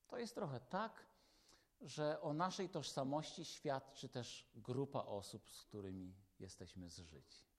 To 0.08 0.18
jest 0.18 0.36
trochę 0.36 0.60
tak, 0.60 1.06
że 1.82 2.22
o 2.22 2.34
naszej 2.34 2.70
tożsamości 2.70 3.46
świadczy 3.46 4.10
też 4.10 4.50
grupa 4.56 5.00
osób, 5.00 5.50
z 5.50 5.64
którymi 5.64 6.16
jesteśmy 6.40 6.90
zżyci. 6.90 7.55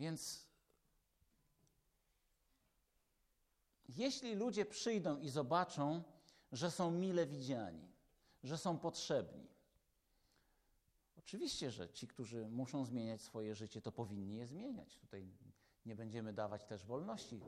Więc 0.00 0.46
jeśli 3.88 4.34
ludzie 4.34 4.64
przyjdą 4.64 5.18
i 5.18 5.28
zobaczą, 5.28 6.02
że 6.52 6.70
są 6.70 6.90
mile 6.90 7.26
widziani, 7.26 7.92
że 8.42 8.58
są 8.58 8.78
potrzebni, 8.78 9.48
oczywiście, 11.18 11.70
że 11.70 11.88
ci, 11.88 12.08
którzy 12.08 12.48
muszą 12.48 12.84
zmieniać 12.84 13.22
swoje 13.22 13.54
życie, 13.54 13.82
to 13.82 13.92
powinni 13.92 14.36
je 14.36 14.46
zmieniać. 14.46 14.96
Tutaj 14.96 15.32
nie 15.86 15.96
będziemy 15.96 16.32
dawać 16.32 16.64
też 16.64 16.84
wolności, 16.84 17.40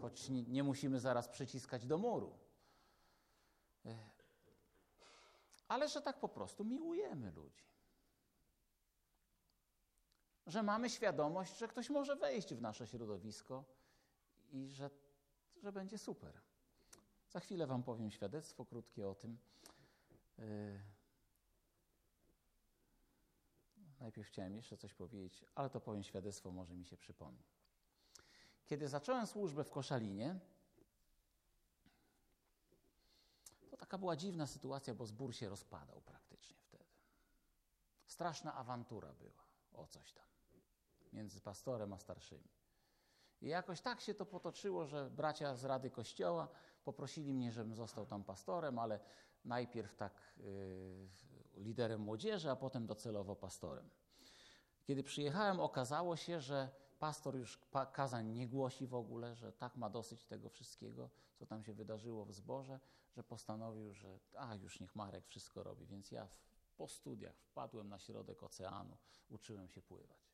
choć 0.00 0.28
nie, 0.28 0.62
musimy 0.62 1.00
zaraz 1.00 1.28
przyciskać 1.28 1.86
do 1.86 1.98
muru. 1.98 2.38
Ale 5.68 5.88
że 5.88 6.02
tak 6.02 6.20
po 6.20 6.28
prostu 6.28 6.64
miłujemy 6.64 7.30
ludzi. 7.30 7.64
Że 10.48 10.62
mamy 10.62 10.90
świadomość, 10.90 11.58
że 11.58 11.68
ktoś 11.68 11.90
może 11.90 12.16
wejść 12.16 12.54
w 12.54 12.60
nasze 12.60 12.86
środowisko 12.86 13.64
i 14.50 14.68
że, 14.68 14.90
że 15.62 15.72
będzie 15.72 15.98
super. 15.98 16.40
Za 17.28 17.40
chwilę 17.40 17.66
Wam 17.66 17.82
powiem 17.82 18.10
świadectwo 18.10 18.64
krótkie 18.64 19.08
o 19.08 19.14
tym. 19.14 19.38
Yy. 20.38 20.80
Najpierw 24.00 24.28
chciałem 24.28 24.56
jeszcze 24.56 24.76
coś 24.76 24.94
powiedzieć, 24.94 25.44
ale 25.54 25.70
to 25.70 25.80
powiem 25.80 26.02
świadectwo, 26.02 26.50
może 26.50 26.74
mi 26.74 26.86
się 26.86 26.96
przypomni. 26.96 27.44
Kiedy 28.66 28.88
zacząłem 28.88 29.26
służbę 29.26 29.64
w 29.64 29.70
Koszalinie, 29.70 30.40
to 33.70 33.76
taka 33.76 33.98
była 33.98 34.16
dziwna 34.16 34.46
sytuacja, 34.46 34.94
bo 34.94 35.06
zbór 35.06 35.34
się 35.34 35.48
rozpadał 35.48 36.00
praktycznie 36.00 36.62
wtedy. 36.62 36.84
Straszna 38.06 38.54
awantura 38.54 39.12
była 39.12 39.44
o 39.72 39.86
coś 39.86 40.12
tam 40.12 40.37
między 41.18 41.40
pastorem 41.40 41.92
a 41.92 41.98
starszymi. 41.98 42.48
I 43.40 43.48
jakoś 43.48 43.80
tak 43.80 44.00
się 44.00 44.14
to 44.14 44.26
potoczyło, 44.26 44.86
że 44.86 45.10
bracia 45.10 45.54
z 45.54 45.64
Rady 45.64 45.90
Kościoła 45.90 46.48
poprosili 46.84 47.34
mnie, 47.34 47.52
żebym 47.52 47.74
został 47.74 48.06
tam 48.06 48.24
pastorem, 48.24 48.78
ale 48.78 49.00
najpierw 49.44 49.94
tak 49.94 50.14
yy, 50.36 51.08
liderem 51.54 52.00
młodzieży, 52.00 52.50
a 52.50 52.56
potem 52.56 52.86
docelowo 52.86 53.36
pastorem. 53.36 53.90
Kiedy 54.84 55.02
przyjechałem, 55.02 55.60
okazało 55.60 56.16
się, 56.16 56.40
że 56.40 56.68
pastor 56.98 57.36
już 57.36 57.58
kazań 57.92 58.26
nie 58.26 58.48
głosi 58.48 58.86
w 58.86 58.94
ogóle, 58.94 59.34
że 59.34 59.52
tak 59.52 59.76
ma 59.76 59.90
dosyć 59.90 60.26
tego 60.26 60.48
wszystkiego, 60.48 61.10
co 61.34 61.46
tam 61.46 61.64
się 61.64 61.74
wydarzyło 61.74 62.24
w 62.24 62.32
zborze, 62.32 62.80
że 63.12 63.24
postanowił, 63.24 63.94
że 63.94 64.18
a 64.36 64.54
już 64.54 64.80
niech 64.80 64.96
Marek 64.96 65.26
wszystko 65.26 65.62
robi. 65.62 65.86
Więc 65.86 66.10
ja 66.10 66.26
w, 66.26 66.38
po 66.76 66.88
studiach 66.88 67.36
wpadłem 67.36 67.88
na 67.88 67.98
środek 67.98 68.42
oceanu, 68.42 68.96
uczyłem 69.28 69.68
się 69.68 69.82
pływać. 69.82 70.27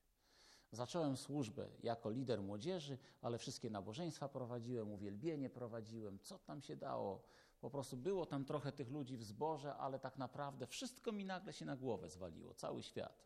Zacząłem 0.71 1.17
służbę 1.17 1.67
jako 1.83 2.09
lider 2.09 2.41
młodzieży, 2.41 2.97
ale 3.21 3.37
wszystkie 3.37 3.69
nabożeństwa 3.69 4.29
prowadziłem, 4.29 4.91
uwielbienie 4.91 5.49
prowadziłem, 5.49 6.19
co 6.19 6.39
tam 6.39 6.61
się 6.61 6.75
dało. 6.75 7.23
Po 7.61 7.69
prostu 7.69 7.97
było 7.97 8.25
tam 8.25 8.45
trochę 8.45 8.71
tych 8.71 8.89
ludzi 8.91 9.17
w 9.17 9.23
zborze, 9.23 9.75
ale 9.75 9.99
tak 9.99 10.17
naprawdę 10.17 10.67
wszystko 10.67 11.11
mi 11.11 11.25
nagle 11.25 11.53
się 11.53 11.65
na 11.65 11.75
głowę 11.75 12.09
zwaliło, 12.09 12.53
cały 12.53 12.83
świat. 12.83 13.25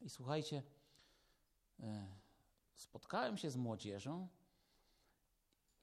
I 0.00 0.10
słuchajcie, 0.10 0.62
e, 1.80 2.06
spotkałem 2.74 3.36
się 3.36 3.50
z 3.50 3.56
młodzieżą 3.56 4.28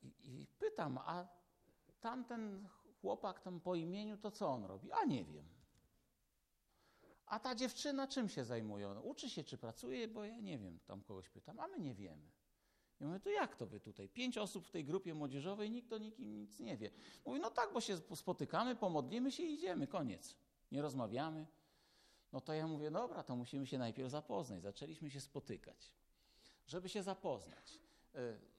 i, 0.02 0.08
i 0.41 0.48
pytam, 0.60 0.98
a 0.98 1.28
tamten 2.02 2.70
chłopak 3.02 3.39
tam 3.39 3.60
po 3.60 3.76
imieniu, 3.76 4.17
to 4.17 4.32
co 4.32 4.50
on 4.50 4.65
robi? 4.65 4.91
A 4.91 5.06
nie 5.06 5.26
wiem. 5.26 5.57
A 7.28 7.40
ta 7.40 7.56
dziewczyna 7.56 8.08
czym 8.08 8.30
się 8.30 8.46
zajmuje? 8.46 8.90
Uczy 8.90 9.30
się, 9.30 9.44
czy 9.44 9.58
pracuje? 9.58 10.08
Bo 10.08 10.26
ja 10.26 10.40
nie 10.40 10.58
wiem, 10.58 10.80
tam 10.86 11.02
kogoś 11.04 11.30
pytam, 11.30 11.60
a 11.60 11.68
my 11.68 11.80
nie 11.80 11.94
wiemy. 11.96 12.32
I 13.00 13.06
mówię, 13.06 13.20
to 13.20 13.30
jak 13.30 13.56
to 13.56 13.66
wy 13.66 13.80
tutaj? 13.80 14.10
Pięć 14.10 14.38
osób 14.38 14.68
w 14.68 14.72
tej 14.72 14.86
grupie 14.86 15.13
młodzieżowej, 15.13 15.72
nikt 15.72 15.94
o 15.94 15.98
nikim 15.98 16.38
nic 16.38 16.60
nie 16.60 16.78
wie. 16.78 16.92
Mówi, 17.26 17.40
no 17.40 17.52
tak, 17.52 17.74
bo 17.74 17.82
się 17.82 17.98
spotykamy, 18.16 18.76
pomodlimy 18.76 19.32
się 19.32 19.44
i 19.44 19.54
idziemy, 19.54 19.88
koniec. 19.88 20.36
Nie 20.72 20.82
rozmawiamy. 20.82 21.48
No 22.32 22.42
to 22.42 22.54
ja 22.54 22.68
mówię, 22.68 22.92
dobra, 22.92 23.24
to 23.24 23.36
musimy 23.36 23.68
się 23.68 23.78
najpierw 23.78 24.12
zapoznać. 24.12 24.62
Zaczęliśmy 24.62 25.10
się 25.10 25.22
spotykać, 25.22 25.92
żeby 26.68 26.90
się 26.90 27.04
zapoznać. 27.04 27.80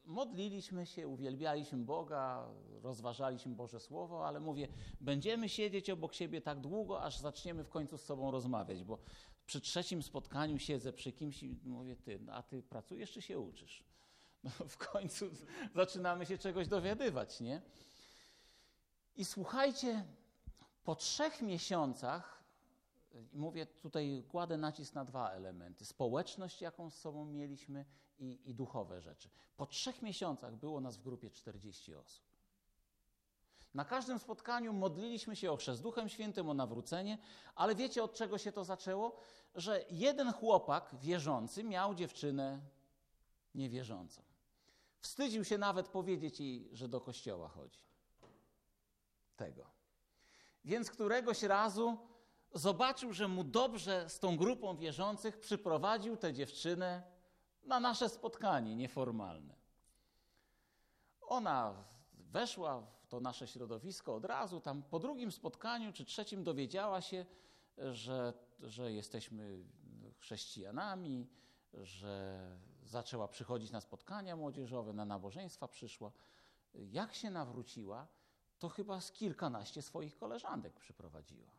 Modliliśmy 0.08 0.86
się, 0.86 1.08
uwielbialiśmy 1.08 1.78
Boga, 1.78 2.48
rozważaliśmy 2.82 3.54
Boże 3.54 3.80
Słowo, 3.80 4.26
ale 4.26 4.40
mówię, 4.40 4.68
będziemy 5.00 5.48
siedzieć 5.48 5.90
obok 5.90 6.14
siebie 6.14 6.40
tak 6.40 6.60
długo, 6.60 7.02
aż 7.02 7.18
zaczniemy 7.18 7.64
w 7.64 7.68
końcu 7.68 7.98
z 7.98 8.02
sobą 8.02 8.30
rozmawiać, 8.30 8.84
bo 8.84 8.98
przy 9.46 9.60
trzecim 9.60 10.02
spotkaniu 10.02 10.58
siedzę 10.58 10.92
przy 10.92 11.12
kimś 11.12 11.42
i 11.42 11.56
mówię, 11.64 11.96
ty, 11.96 12.20
a 12.32 12.42
ty 12.42 12.62
pracujesz 12.62 13.12
czy 13.12 13.22
się 13.22 13.38
uczysz? 13.38 13.84
No, 14.44 14.50
w 14.68 14.76
końcu 14.76 15.30
zaczynamy 15.74 16.26
się 16.26 16.38
czegoś 16.38 16.68
dowiadywać, 16.68 17.40
nie? 17.40 17.62
I 19.16 19.24
słuchajcie, 19.24 20.04
po 20.84 20.94
trzech 20.94 21.42
miesiącach, 21.42 22.37
mówię 23.32 23.66
tutaj, 23.66 24.24
kładę 24.28 24.56
nacisk 24.56 24.94
na 24.94 25.04
dwa 25.04 25.30
elementy: 25.30 25.84
społeczność, 25.84 26.62
jaką 26.62 26.90
z 26.90 26.94
sobą 26.94 27.24
mieliśmy, 27.24 27.84
i, 28.18 28.50
i 28.50 28.54
duchowe 28.54 29.00
rzeczy. 29.00 29.30
Po 29.56 29.66
trzech 29.66 30.02
miesiącach 30.02 30.56
było 30.56 30.80
nas 30.80 30.96
w 30.96 31.02
grupie 31.02 31.30
40 31.30 31.94
osób. 31.94 32.24
Na 33.74 33.84
każdym 33.84 34.18
spotkaniu 34.18 34.72
modliliśmy 34.72 35.36
się 35.36 35.52
o 35.52 35.56
chrzest 35.56 35.82
Duchem 35.82 36.08
Świętym, 36.08 36.48
o 36.48 36.54
nawrócenie, 36.54 37.18
ale 37.54 37.74
wiecie 37.74 38.02
od 38.02 38.14
czego 38.14 38.38
się 38.38 38.52
to 38.52 38.64
zaczęło? 38.64 39.16
Że 39.54 39.84
jeden 39.90 40.32
chłopak 40.32 40.94
wierzący 41.00 41.64
miał 41.64 41.94
dziewczynę 41.94 42.60
niewierzącą. 43.54 44.22
Wstydził 45.00 45.44
się 45.44 45.58
nawet 45.58 45.88
powiedzieć 45.88 46.40
jej, 46.40 46.68
że 46.72 46.88
do 46.88 47.00
kościoła 47.00 47.48
chodzi. 47.48 47.80
Tego. 49.36 49.66
Więc 50.64 50.90
któregoś 50.90 51.42
razu 51.42 51.98
zobaczył, 52.54 53.12
że 53.12 53.28
mu 53.28 53.44
dobrze 53.44 54.08
z 54.08 54.18
tą 54.18 54.36
grupą 54.36 54.76
wierzących 54.76 55.40
przyprowadził 55.40 56.16
tę 56.16 56.32
dziewczynę 56.32 57.02
na 57.64 57.80
nasze 57.80 58.08
spotkanie 58.08 58.76
nieformalne. 58.76 59.54
Ona 61.20 61.84
weszła 62.12 62.80
w 62.80 63.06
to 63.06 63.20
nasze 63.20 63.46
środowisko 63.46 64.14
od 64.14 64.24
razu, 64.24 64.60
tam 64.60 64.82
po 64.82 64.98
drugim 64.98 65.32
spotkaniu 65.32 65.92
czy 65.92 66.04
trzecim 66.04 66.44
dowiedziała 66.44 67.00
się, 67.00 67.26
że, 67.78 68.32
że 68.60 68.92
jesteśmy 68.92 69.64
chrześcijanami, 70.18 71.28
że 71.72 72.40
zaczęła 72.84 73.28
przychodzić 73.28 73.70
na 73.70 73.80
spotkania 73.80 74.36
młodzieżowe, 74.36 74.92
na 74.92 75.04
nabożeństwa 75.04 75.68
przyszła. 75.68 76.12
Jak 76.74 77.14
się 77.14 77.30
nawróciła, 77.30 78.06
to 78.58 78.68
chyba 78.68 79.00
z 79.00 79.12
kilkanaście 79.12 79.82
swoich 79.82 80.16
koleżanek 80.16 80.80
przyprowadziła. 80.80 81.57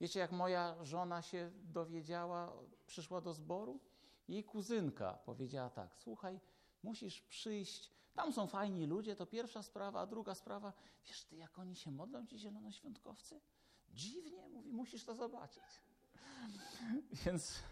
Wiecie, 0.00 0.20
jak 0.20 0.32
moja 0.32 0.84
żona 0.84 1.22
się 1.22 1.50
dowiedziała, 1.54 2.52
przyszła 2.86 3.20
do 3.20 3.34
zboru? 3.34 3.80
Jej 4.28 4.44
kuzynka 4.44 5.14
powiedziała 5.14 5.70
tak: 5.70 5.96
Słuchaj, 5.96 6.40
musisz 6.82 7.20
przyjść. 7.22 7.92
Tam 8.14 8.32
są 8.32 8.46
fajni 8.46 8.86
ludzie, 8.86 9.16
to 9.16 9.26
pierwsza 9.26 9.62
sprawa, 9.62 10.00
a 10.00 10.06
druga 10.06 10.34
sprawa, 10.34 10.72
wiesz 11.06 11.24
ty, 11.24 11.36
jak 11.36 11.58
oni 11.58 11.76
się 11.76 11.90
modlą, 11.90 12.26
ci 12.26 12.38
zielonoświątkowcy? 12.38 13.40
Dziwnie, 13.90 14.48
mówi, 14.48 14.72
musisz 14.72 15.04
to 15.04 15.14
zobaczyć. 15.14 15.82
Więc 17.24 17.62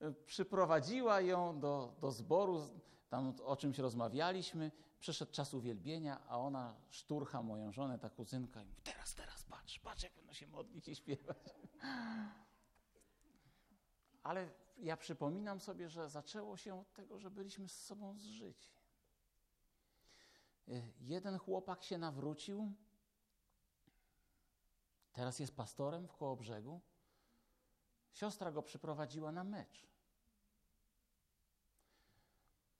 e, 0.00 0.12
przyprowadziła 0.12 1.20
ją 1.20 1.60
do, 1.60 1.96
do 2.00 2.12
zboru, 2.12 2.68
tam 3.08 3.34
o 3.44 3.56
czymś 3.56 3.78
rozmawialiśmy, 3.78 4.70
przyszedł 5.00 5.32
czas 5.32 5.54
uwielbienia, 5.54 6.20
a 6.28 6.38
ona 6.38 6.76
szturcha 6.90 7.42
moją 7.42 7.72
żonę, 7.72 7.98
ta 7.98 8.10
kuzynka 8.10 8.62
i 8.62 8.66
mówi, 8.66 8.82
teraz, 8.82 9.14
teraz, 9.14 9.31
patrz, 9.72 9.78
patrz, 9.78 10.02
jak 10.02 10.14
będą 10.14 10.32
się 10.32 10.46
modlić 10.46 10.88
i 10.88 10.96
śpiewać. 10.96 11.54
Ale 14.22 14.50
ja 14.78 14.96
przypominam 14.96 15.60
sobie, 15.60 15.88
że 15.88 16.08
zaczęło 16.08 16.56
się 16.56 16.80
od 16.80 16.92
tego, 16.92 17.18
że 17.18 17.30
byliśmy 17.30 17.68
z 17.68 17.84
sobą 17.84 18.18
zżyci. 18.18 18.72
E, 20.68 20.72
Jeden 21.00 21.38
chłopak 21.38 21.82
się 21.82 21.98
nawrócił, 21.98 22.72
teraz 25.12 25.38
jest 25.38 25.56
pastorem 25.56 26.08
w 26.08 26.16
Kołobrzegu. 26.16 26.80
Siostra 28.12 28.52
go 28.52 28.62
przyprowadziła 28.62 29.32
na 29.32 29.44
mecz. 29.44 29.86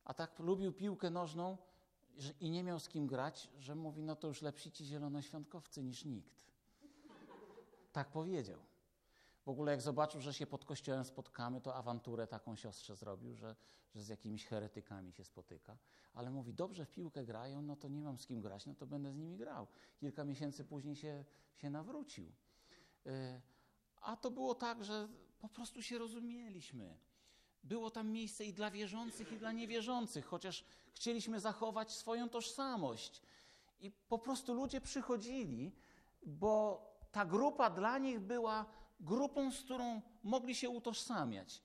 A 0.04 0.14
tak 0.14 0.38
lubił 0.38 0.72
piłkę 0.72 1.10
nożną 1.10 1.58
i 2.40 2.50
nie 2.50 2.64
miał 2.64 2.80
z 2.80 2.88
kim 2.88 3.06
grać, 3.06 3.50
że 3.58 3.74
mówi, 3.74 4.02
no 4.02 4.16
to 4.16 4.28
już 4.28 4.42
lepsi 4.42 4.72
ci 4.72 4.84
zielonoświątkowcy 4.84 5.82
niż 5.82 6.04
nikt. 6.04 6.51
Tak 7.92 8.10
powiedział. 8.10 8.60
W 9.44 9.48
ogóle 9.48 9.72
jak 9.72 9.82
zobaczył, 9.82 10.20
że 10.20 10.34
się 10.34 10.46
pod 10.46 10.64
kościołem 10.64 11.04
spotkamy, 11.04 11.60
to 11.60 11.74
awanturę 11.74 12.26
taką 12.26 12.56
siostrze 12.56 12.96
zrobił, 12.96 13.34
że, 13.34 13.56
że 13.94 14.02
z 14.02 14.08
jakimiś 14.08 14.46
heretykami 14.46 15.12
się 15.12 15.24
spotyka. 15.24 15.76
Ale 16.14 16.30
mówi, 16.30 16.54
dobrze 16.54 16.84
w 16.84 16.90
piłkę 16.90 17.24
grają, 17.24 17.62
no 17.62 17.76
to 17.76 17.88
nie 17.88 18.02
mam 18.02 18.18
z 18.18 18.26
kim 18.26 18.40
grać, 18.40 18.66
no 18.66 18.74
to 18.74 18.86
będę 18.86 19.12
z 19.12 19.16
nimi 19.16 19.36
grał. 19.36 19.66
Kilka 19.96 20.24
miesięcy 20.24 20.64
później 20.64 20.96
się, 20.96 21.24
się 21.56 21.70
nawrócił. 21.70 22.32
Y, 23.06 23.40
A 24.00 24.16
to 24.16 24.30
było 24.30 24.54
tak, 24.54 24.84
że 24.84 25.08
po 25.38 25.48
prostu 25.48 25.82
się 25.82 25.98
rozumieliśmy. 25.98 26.98
Było 27.64 27.90
tam 27.90 28.10
miejsce 28.10 28.44
i 28.44 28.52
dla 28.52 28.70
wierzących, 28.70 29.32
i 29.32 29.36
dla 29.36 29.52
niewierzących, 29.52 30.26
chociaż 30.26 30.64
chcieliśmy 30.92 31.40
zachować 31.40 31.92
swoją 31.92 32.28
tożsamość. 32.28 33.22
I 33.80 33.90
po 33.90 34.18
prostu 34.18 34.54
ludzie 34.54 34.80
przychodzili, 34.80 35.72
bo 36.26 36.91
ta 37.12 37.24
grupa 37.24 37.70
dla 37.70 37.98
nich 37.98 38.20
była 38.20 38.66
grupą, 39.00 39.52
z 39.52 39.60
którą 39.60 40.02
mogli 40.22 40.54
się 40.54 40.70
utożsamiać. 40.70 41.62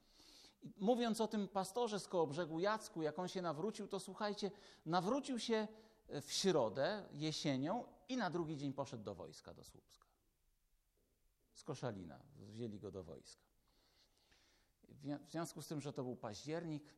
Mówiąc 0.77 1.21
o 1.21 1.27
tym 1.27 1.47
pastorze 1.47 1.99
z 1.99 2.07
Kołobrzegu 2.07 2.59
Jacku, 2.59 3.01
jak 3.01 3.19
on 3.19 3.27
się 3.27 3.41
nawrócił, 3.41 3.87
to 3.87 3.99
słuchajcie, 3.99 4.51
nawrócił 4.85 5.39
się 5.39 5.67
w 6.21 6.31
środę, 6.31 7.09
jesienią 7.11 7.85
i 8.09 8.17
na 8.17 8.29
drugi 8.29 8.57
dzień 8.57 8.73
poszedł 8.73 9.03
do 9.03 9.15
wojska, 9.15 9.53
do 9.53 9.63
Słupska. 9.63 10.07
Z 11.53 11.63
Koszalina, 11.63 12.19
wzięli 12.35 12.79
go 12.79 12.91
do 12.91 13.03
wojska. 13.03 13.47
W 14.89 15.29
związku 15.29 15.61
z 15.61 15.67
tym, 15.67 15.81
że 15.81 15.93
to 15.93 16.03
był 16.03 16.15
październik, 16.15 16.93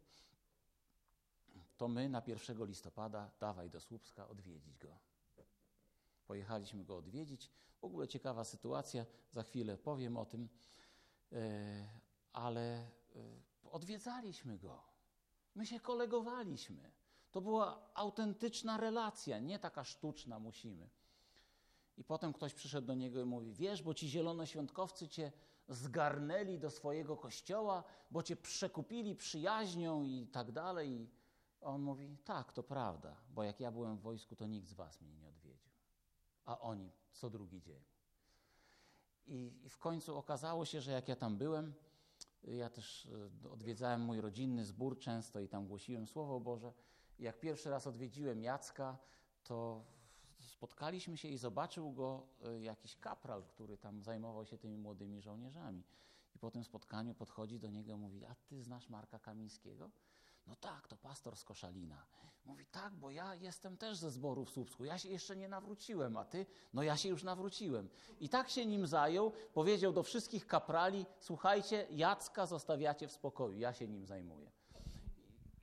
to 1.78 1.88
my 1.88 2.10
na 2.10 2.22
1 2.28 2.66
listopada 2.66 3.32
dawaj 3.40 3.70
do 3.70 3.82
Słupska 3.82 4.28
odwiedzić 4.28 4.78
go. 4.78 5.09
Pojechaliśmy 6.30 6.84
go 6.84 6.98
odwiedzić. 6.98 7.52
W 7.82 7.84
ogóle 7.84 8.08
ciekawa 8.08 8.44
sytuacja, 8.44 9.06
za 9.32 9.44
chwilę 9.44 9.78
powiem 9.78 10.18
o 10.18 10.26
tym, 10.26 10.50
e, 11.32 11.90
ale 12.34 12.78
e, 12.82 12.88
odwiedzaliśmy 13.72 14.58
go. 14.58 14.84
My 15.56 15.66
się 15.66 15.80
kolegowaliśmy. 15.80 16.92
To 17.32 17.42
była 17.42 17.90
autentyczna 17.94 18.78
relacja, 18.78 19.40
nie 19.40 19.60
taka 19.60 19.84
sztuczna 19.84 20.40
musimy. 20.40 20.90
I 21.98 22.04
potem 22.04 22.34
ktoś 22.34 22.54
przyszedł 22.54 22.88
do 22.88 22.96
niego 22.96 23.22
i 23.22 23.26
mówi: 23.26 23.54
Wiesz, 23.54 23.84
bo 23.84 23.94
ci 23.94 24.10
zielonoświątkowcy 24.10 25.08
cię 25.08 25.32
zgarnęli 25.68 26.60
do 26.60 26.70
swojego 26.70 27.18
kościoła, 27.18 27.84
bo 28.12 28.24
cię 28.24 28.36
przekupili 28.36 29.16
przyjaźnią 29.16 30.04
i 30.04 30.28
tak 30.28 30.52
dalej. 30.52 30.92
I 30.92 31.10
on 31.62 31.82
mówi: 31.82 32.18
Tak, 32.24 32.54
to 32.54 32.64
prawda, 32.64 33.16
bo 33.30 33.44
jak 33.44 33.60
ja 33.60 33.72
byłem 33.72 33.98
w 33.98 34.02
wojsku, 34.02 34.36
to 34.36 34.48
nikt 34.48 34.68
z 34.68 34.74
was 34.74 35.02
mnie 35.02 35.18
nie. 35.18 35.29
A 36.50 36.60
oni 36.60 36.92
co 37.12 37.30
drugi 37.30 37.62
dzień. 37.62 37.84
I, 39.28 39.54
I 39.64 39.70
w 39.70 39.78
końcu 39.78 40.18
okazało 40.18 40.66
się, 40.66 40.82
że 40.82 40.92
jak 40.92 41.08
ja 41.08 41.16
tam 41.16 41.38
byłem, 41.38 41.74
ja 42.44 42.70
też 42.70 43.08
e, 43.46 43.50
odwiedzałem 43.50 44.02
mój 44.02 44.22
rodzinny 44.22 44.66
zbór 44.66 45.00
często 45.00 45.40
i 45.40 45.48
tam 45.48 45.68
głosiłem 45.68 46.08
Słowo 46.08 46.40
Boże. 46.40 46.74
Jak 47.20 47.40
pierwszy 47.40 47.70
raz 47.70 47.88
odwiedziłem 47.88 48.42
Jacka, 48.42 48.98
to 49.44 49.86
spotkaliśmy 50.40 51.18
się 51.18 51.28
i 51.28 51.38
zobaczył 51.38 51.92
go 51.92 52.28
e, 52.44 52.62
jakiś 52.62 52.96
kapral, 52.96 53.44
który 53.44 53.78
tam 53.78 54.04
zajmował 54.04 54.46
się 54.46 54.58
tymi 54.58 54.78
młodymi 54.78 55.22
żołnierzami. 55.22 55.84
I 56.36 56.40
po 56.40 56.52
tym 56.52 56.64
spotkaniu 56.64 57.14
podchodzi 57.14 57.60
do 57.60 57.70
niego 57.70 57.92
i 57.92 57.96
mówi, 57.96 58.26
a 58.26 58.36
ty 58.36 58.64
znasz 58.64 58.90
Marka 58.90 59.20
Kamińskiego? 59.20 59.92
No 60.50 60.56
tak, 60.56 60.88
to 60.88 60.98
pastor 60.98 61.36
z 61.36 61.44
Koszalina. 61.44 62.06
Mówi, 62.46 62.66
tak, 62.66 62.94
bo 62.96 63.12
ja 63.12 63.36
jestem 63.36 63.78
też 63.78 63.98
ze 63.98 64.12
zboru 64.12 64.46
w 64.46 64.50
Słupsku. 64.50 64.86
Ja 64.86 64.98
się 64.98 65.10
jeszcze 65.10 65.36
nie 65.36 65.48
nawróciłem, 65.50 66.18
a 66.18 66.26
ty? 66.26 66.46
No 66.74 66.84
ja 66.84 66.98
się 66.98 67.10
już 67.10 67.24
nawróciłem. 67.24 67.90
I 68.20 68.30
tak 68.30 68.50
się 68.50 68.66
nim 68.66 68.88
zajął, 68.88 69.32
powiedział 69.54 69.94
do 69.94 70.04
wszystkich 70.04 70.48
kaprali, 70.48 71.06
słuchajcie, 71.20 71.88
Jacka 71.92 72.46
zostawiacie 72.46 73.08
w 73.08 73.12
spokoju, 73.12 73.58
ja 73.58 73.74
się 73.74 73.88
nim 73.88 74.06
zajmuję. 74.06 74.52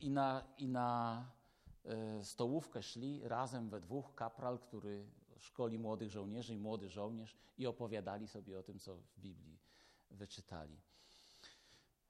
I 0.00 0.10
na, 0.10 0.44
i 0.58 0.68
na 0.68 1.24
e, 1.84 2.24
stołówkę 2.24 2.82
szli 2.82 3.20
razem 3.28 3.68
we 3.68 3.80
dwóch 3.80 4.14
kapral, 4.14 4.58
który 4.58 5.06
szkoli 5.38 5.78
młodych 5.78 6.10
żołnierzy 6.10 6.54
i 6.54 6.58
młody 6.58 6.88
żołnierz 6.88 7.36
i 7.58 7.66
opowiadali 7.66 8.28
sobie 8.28 8.58
o 8.58 8.62
tym, 8.62 8.78
co 8.78 8.96
w 8.96 9.18
Biblii 9.18 9.58
wyczytali. 10.10 10.80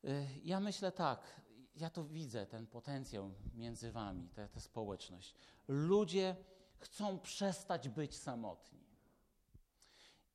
E, 0.05 0.27
Ja 0.43 0.61
myślę 0.61 0.93
tak, 0.93 1.41
ja 1.77 1.91
to 1.91 2.05
widzę, 2.05 2.47
ten 2.47 2.66
potencjał 2.66 3.31
między 3.55 3.93
wami, 3.93 4.29
tę 4.29 4.49
społeczność. 4.61 5.35
Ludzie 5.68 6.37
chcą 6.79 7.18
przestać 7.18 7.89
być 7.89 8.16
samotni. 8.16 8.87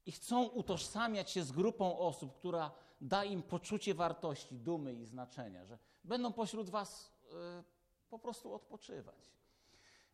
I 0.06 0.12
chcą 0.12 0.44
utożsamiać 0.44 1.32
się 1.32 1.44
z 1.44 1.52
grupą 1.52 2.00
osób, 2.00 2.34
która 2.34 2.72
da 3.02 3.24
im 3.26 3.44
poczucie 3.44 3.94
wartości, 3.94 4.60
dumy 4.60 4.94
i 4.94 5.06
znaczenia, 5.06 5.66
że 5.66 5.78
będą 6.04 6.34
pośród 6.34 6.70
was 6.70 7.12
y, 7.24 7.64
po 8.10 8.20
prostu 8.20 8.54
odpoczywać. 8.54 9.32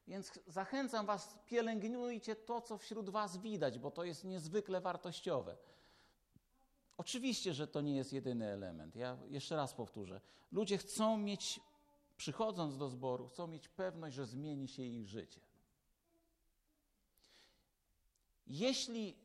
Więc 0.08 0.40
zachęcam 0.48 1.06
was, 1.06 1.40
pielęgnujcie 1.46 2.36
to, 2.36 2.62
co 2.62 2.78
wśród 2.78 3.10
was 3.10 3.38
widać, 3.38 3.80
bo 3.80 3.92
to 3.92 4.04
jest 4.04 4.24
niezwykle 4.24 4.82
wartościowe. 4.82 5.58
Oczywiście, 6.98 7.54
że 7.54 7.68
to 7.68 7.82
nie 7.82 7.96
jest 7.96 8.14
jedyny 8.14 8.46
element. 8.46 8.96
Ja 8.96 9.18
jeszcze 9.28 9.56
raz 9.56 9.74
powtórzę. 9.74 10.22
Ludzie 10.52 10.78
chcą 10.78 11.18
mieć, 11.18 11.60
przychodząc 12.18 12.78
do 12.78 12.90
zboru, 12.90 13.28
chcą 13.28 13.48
mieć 13.48 13.68
pewność, 13.68 14.16
że 14.16 14.26
zmieni 14.26 14.68
się 14.68 14.84
ich 14.84 15.08
życie. 15.08 15.42
Jeśli 18.48 19.16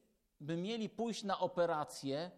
by 0.40 0.56
mieli 0.56 0.88
pójść 0.88 1.22
na 1.22 1.40
operację 1.40 2.30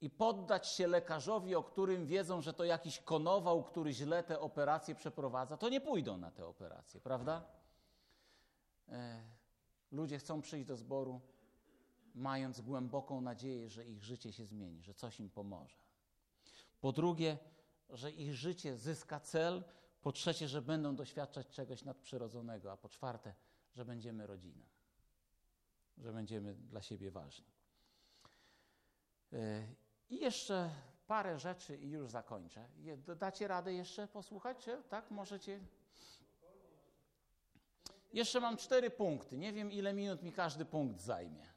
i 0.00 0.10
poddać 0.10 0.68
się 0.68 0.86
lekarzowi, 0.86 1.54
o 1.54 1.62
którym 1.62 2.06
wiedzą, 2.06 2.40
że 2.40 2.52
to 2.52 2.64
jakiś 2.64 2.98
konował, 2.98 3.64
który 3.64 3.92
źle 3.92 4.22
te 4.22 4.40
operacje 4.40 4.94
przeprowadza, 4.94 5.56
to 5.56 5.68
nie 5.68 5.80
pójdą 5.80 6.16
na 6.16 6.30
te 6.30 6.46
operacje, 6.46 7.00
prawda? 7.00 7.44
E, 8.88 9.22
ludzie 9.92 10.18
chcą 10.18 10.40
przyjść 10.40 10.66
do 10.66 10.76
zboru, 10.76 11.20
mając 12.14 12.60
głęboką 12.60 13.20
nadzieję, 13.20 13.70
że 13.70 13.86
ich 13.86 14.04
życie 14.04 14.32
się 14.32 14.46
zmieni, 14.46 14.82
że 14.82 14.94
coś 14.94 15.20
im 15.20 15.30
pomoże. 15.30 15.76
Po 16.80 16.92
drugie, 16.92 17.38
że 17.90 18.10
ich 18.10 18.34
życie 18.34 18.76
zyska 18.76 19.20
cel. 19.20 19.64
Po 20.02 20.12
trzecie, 20.12 20.48
że 20.48 20.62
będą 20.62 20.96
doświadczać 20.96 21.48
czegoś 21.48 21.84
nadprzyrodzonego. 21.84 22.72
A 22.72 22.76
po 22.76 22.88
czwarte, 22.88 23.34
że 23.72 23.84
będziemy 23.84 24.26
rodziną, 24.26 24.64
że 25.98 26.12
będziemy 26.12 26.54
dla 26.54 26.82
siebie 26.82 27.10
ważni. 27.10 27.46
E, 29.32 29.66
I 30.10 30.20
jeszcze 30.20 30.70
parę 31.06 31.38
rzeczy 31.38 31.76
i 31.76 31.90
już 31.90 32.10
zakończę. 32.10 32.68
Dacie 33.18 33.48
radę 33.48 33.74
jeszcze 33.74 34.08
posłuchać? 34.08 34.66
Tak, 34.88 35.10
możecie. 35.10 35.60
Jeszcze 38.12 38.40
mam 38.40 38.56
cztery 38.56 38.90
punkty. 38.90 39.38
Nie 39.38 39.52
wiem, 39.52 39.72
ile 39.72 39.92
minut 39.92 40.22
mi 40.22 40.32
każdy 40.32 40.64
punkt 40.64 41.00
zajmie. 41.00 41.53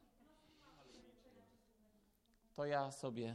To 2.58 2.64
ja 2.64 2.90
sobie. 2.90 3.34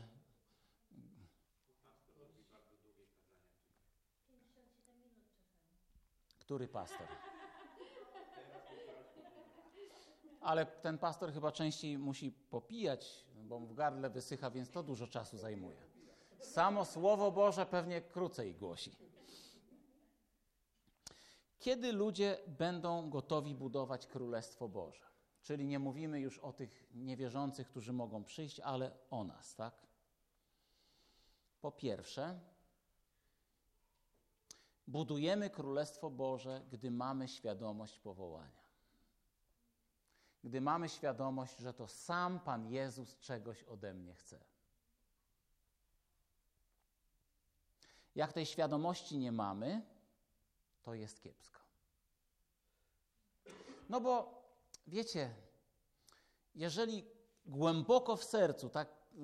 Który 6.39 6.67
pastor? 6.67 7.07
Ale 10.41 10.65
ten 10.65 10.97
pastor 10.97 11.34
chyba 11.34 11.51
częściej 11.51 11.97
musi 11.97 12.32
popijać, 12.32 13.26
bo 13.36 13.59
mu 13.59 13.67
w 13.67 13.74
gardle 13.74 14.09
wysycha, 14.09 14.51
więc 14.51 14.69
to 14.71 14.84
dużo 14.84 15.07
czasu 15.07 15.38
zajmuje. 15.38 15.78
Samo 16.39 16.86
Słowo 16.86 17.32
Boże 17.32 17.65
pewnie 17.65 18.01
krócej 18.01 18.55
głosi. 18.55 18.95
Kiedy 21.59 21.91
ludzie 21.91 22.38
będą 22.47 23.09
gotowi 23.09 23.55
budować 23.55 24.07
Królestwo 24.07 24.67
Boże? 24.69 25.12
Czyli 25.44 25.68
nie 25.68 25.80
mówimy 25.80 26.20
już 26.20 26.39
o 26.39 26.54
tych 26.54 26.88
niewierzących, 26.94 27.68
którzy 27.68 27.94
mogą 27.94 28.24
przyjść, 28.24 28.60
ale 28.60 28.91
o 29.10 29.24
nas, 29.24 29.56
tak? 29.56 29.74
Po 31.62 31.72
pierwsze, 31.72 32.39
Budujemy 34.88 35.50
Królestwo 35.50 36.10
Boże, 36.10 36.62
gdy 36.72 36.91
mamy 36.91 37.28
świadomość 37.28 38.00
powołania. 38.00 38.64
Gdy 40.44 40.62
mamy 40.62 40.89
świadomość, 40.89 41.58
że 41.58 41.74
to 41.74 41.88
sam 41.88 42.39
Pan 42.39 42.68
Jezus 42.68 43.20
czegoś 43.20 43.64
ode 43.64 43.94
mnie 43.94 44.14
chce. 44.14 44.39
Jak 48.16 48.34
tej 48.34 48.46
świadomości 48.46 49.18
nie 49.18 49.32
mamy, 49.32 49.82
to 50.84 50.94
jest 50.94 51.22
kiepsko. 51.22 51.60
No 53.89 54.02
bo 54.02 54.43
wiecie, 54.88 55.36
jeżeli 56.55 57.05
głęboko 57.45 58.15
w 58.15 58.23
sercu 58.23 58.69
tak 58.69 58.88
y, 58.88 59.19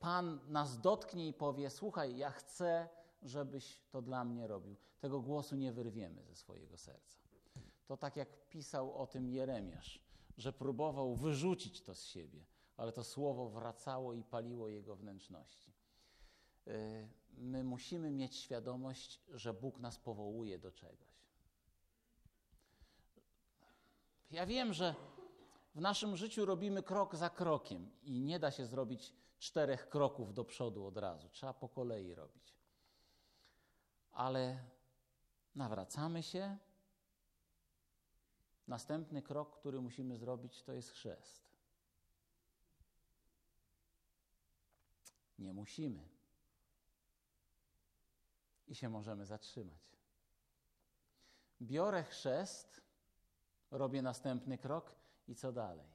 Pan 0.00 0.40
nas 0.48 0.80
dotknie 0.80 1.28
i 1.28 1.32
powie: 1.32 1.70
Słuchaj, 1.70 2.16
ja 2.16 2.30
chcę, 2.30 2.88
żebyś 3.22 3.80
to 3.90 4.02
dla 4.02 4.24
mnie 4.24 4.46
robił, 4.46 4.76
tego 5.00 5.20
głosu 5.20 5.56
nie 5.56 5.72
wyrwiemy 5.72 6.24
ze 6.24 6.34
swojego 6.34 6.78
serca. 6.78 7.18
To 7.86 7.96
tak 7.96 8.16
jak 8.16 8.48
pisał 8.48 8.94
o 8.98 9.06
tym 9.06 9.28
Jeremiasz, 9.28 10.04
że 10.38 10.52
próbował 10.52 11.16
wyrzucić 11.16 11.82
to 11.82 11.94
z 11.94 12.04
siebie, 12.04 12.44
ale 12.76 12.92
to 12.92 13.04
słowo 13.04 13.48
wracało 13.48 14.14
i 14.14 14.24
paliło 14.24 14.68
jego 14.68 14.96
wnętrzności. 14.96 15.72
Y, 16.68 17.08
my 17.32 17.64
musimy 17.64 18.10
mieć 18.10 18.36
świadomość, 18.36 19.20
że 19.28 19.54
Bóg 19.54 19.78
nas 19.78 19.98
powołuje 19.98 20.58
do 20.58 20.72
czegoś. 20.72 21.09
Ja 24.30 24.46
wiem, 24.46 24.72
że 24.72 24.94
w 25.74 25.80
naszym 25.80 26.16
życiu 26.16 26.44
robimy 26.46 26.82
krok 26.82 27.16
za 27.16 27.30
krokiem 27.30 27.90
i 28.02 28.20
nie 28.20 28.38
da 28.38 28.50
się 28.50 28.66
zrobić 28.66 29.12
czterech 29.38 29.88
kroków 29.88 30.34
do 30.34 30.44
przodu 30.44 30.86
od 30.86 30.96
razu. 30.96 31.28
Trzeba 31.28 31.54
po 31.54 31.68
kolei 31.68 32.14
robić. 32.14 32.54
Ale 34.12 34.64
nawracamy 35.54 36.22
się. 36.22 36.58
Następny 38.66 39.22
krok, 39.22 39.58
który 39.58 39.80
musimy 39.80 40.16
zrobić, 40.16 40.62
to 40.62 40.72
jest 40.72 40.90
chrzest. 40.90 41.50
Nie 45.38 45.52
musimy. 45.52 46.08
I 48.68 48.74
się 48.74 48.88
możemy 48.88 49.26
zatrzymać. 49.26 49.96
Biorę 51.62 52.04
chrzest, 52.04 52.80
robię 53.70 54.02
następny 54.02 54.58
krok 54.58 54.94
i 55.28 55.34
co 55.34 55.52
dalej? 55.52 55.86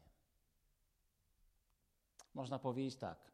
Można 2.33 2.59
powiedzieć 2.59 2.95
tak. 2.95 3.31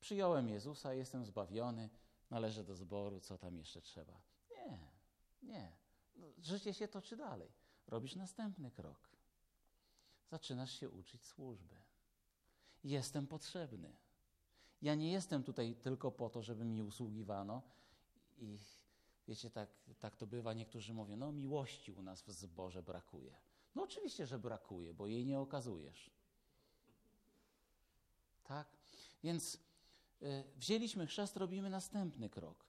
Przyjąłem 0.00 0.48
Jezusa, 0.48 0.94
jestem 0.94 1.24
zbawiony, 1.24 1.90
należę 2.30 2.64
do 2.64 2.74
zboru, 2.74 3.20
co 3.20 3.38
tam 3.38 3.56
jeszcze 3.56 3.80
trzeba? 3.80 4.20
Nie, 4.50 4.78
nie. 5.42 5.72
No, 6.16 6.26
życie 6.38 6.74
się 6.74 6.88
toczy 6.88 7.16
dalej. 7.16 7.52
Robisz 7.86 8.16
następny 8.16 8.70
krok. 8.70 9.10
Zaczynasz 10.30 10.72
się 10.72 10.90
uczyć 10.90 11.24
służby. 11.24 11.76
Jestem 12.84 13.26
potrzebny. 13.26 13.96
Ja 14.82 14.94
nie 14.94 15.12
jestem 15.12 15.42
tutaj 15.42 15.76
tylko 15.76 16.10
po 16.10 16.30
to, 16.30 16.42
żeby 16.42 16.64
mi 16.64 16.82
usługiwano 16.82 17.62
i 18.38 18.58
wiecie, 19.28 19.50
tak, 19.50 19.70
tak 19.98 20.16
to 20.16 20.26
bywa, 20.26 20.52
niektórzy 20.52 20.94
mówią, 20.94 21.16
no 21.16 21.32
miłości 21.32 21.92
u 21.92 22.02
nas 22.02 22.22
w 22.22 22.30
zborze 22.30 22.82
brakuje. 22.82 23.34
No 23.74 23.82
oczywiście, 23.82 24.26
że 24.26 24.38
brakuje, 24.38 24.94
bo 24.94 25.06
jej 25.06 25.26
nie 25.26 25.40
okazujesz. 25.40 26.10
Tak? 28.44 28.68
Więc 29.22 29.58
y, 30.22 30.44
wzięliśmy 30.56 31.06
chrzest, 31.06 31.36
robimy 31.36 31.70
następny 31.70 32.30
krok. 32.30 32.64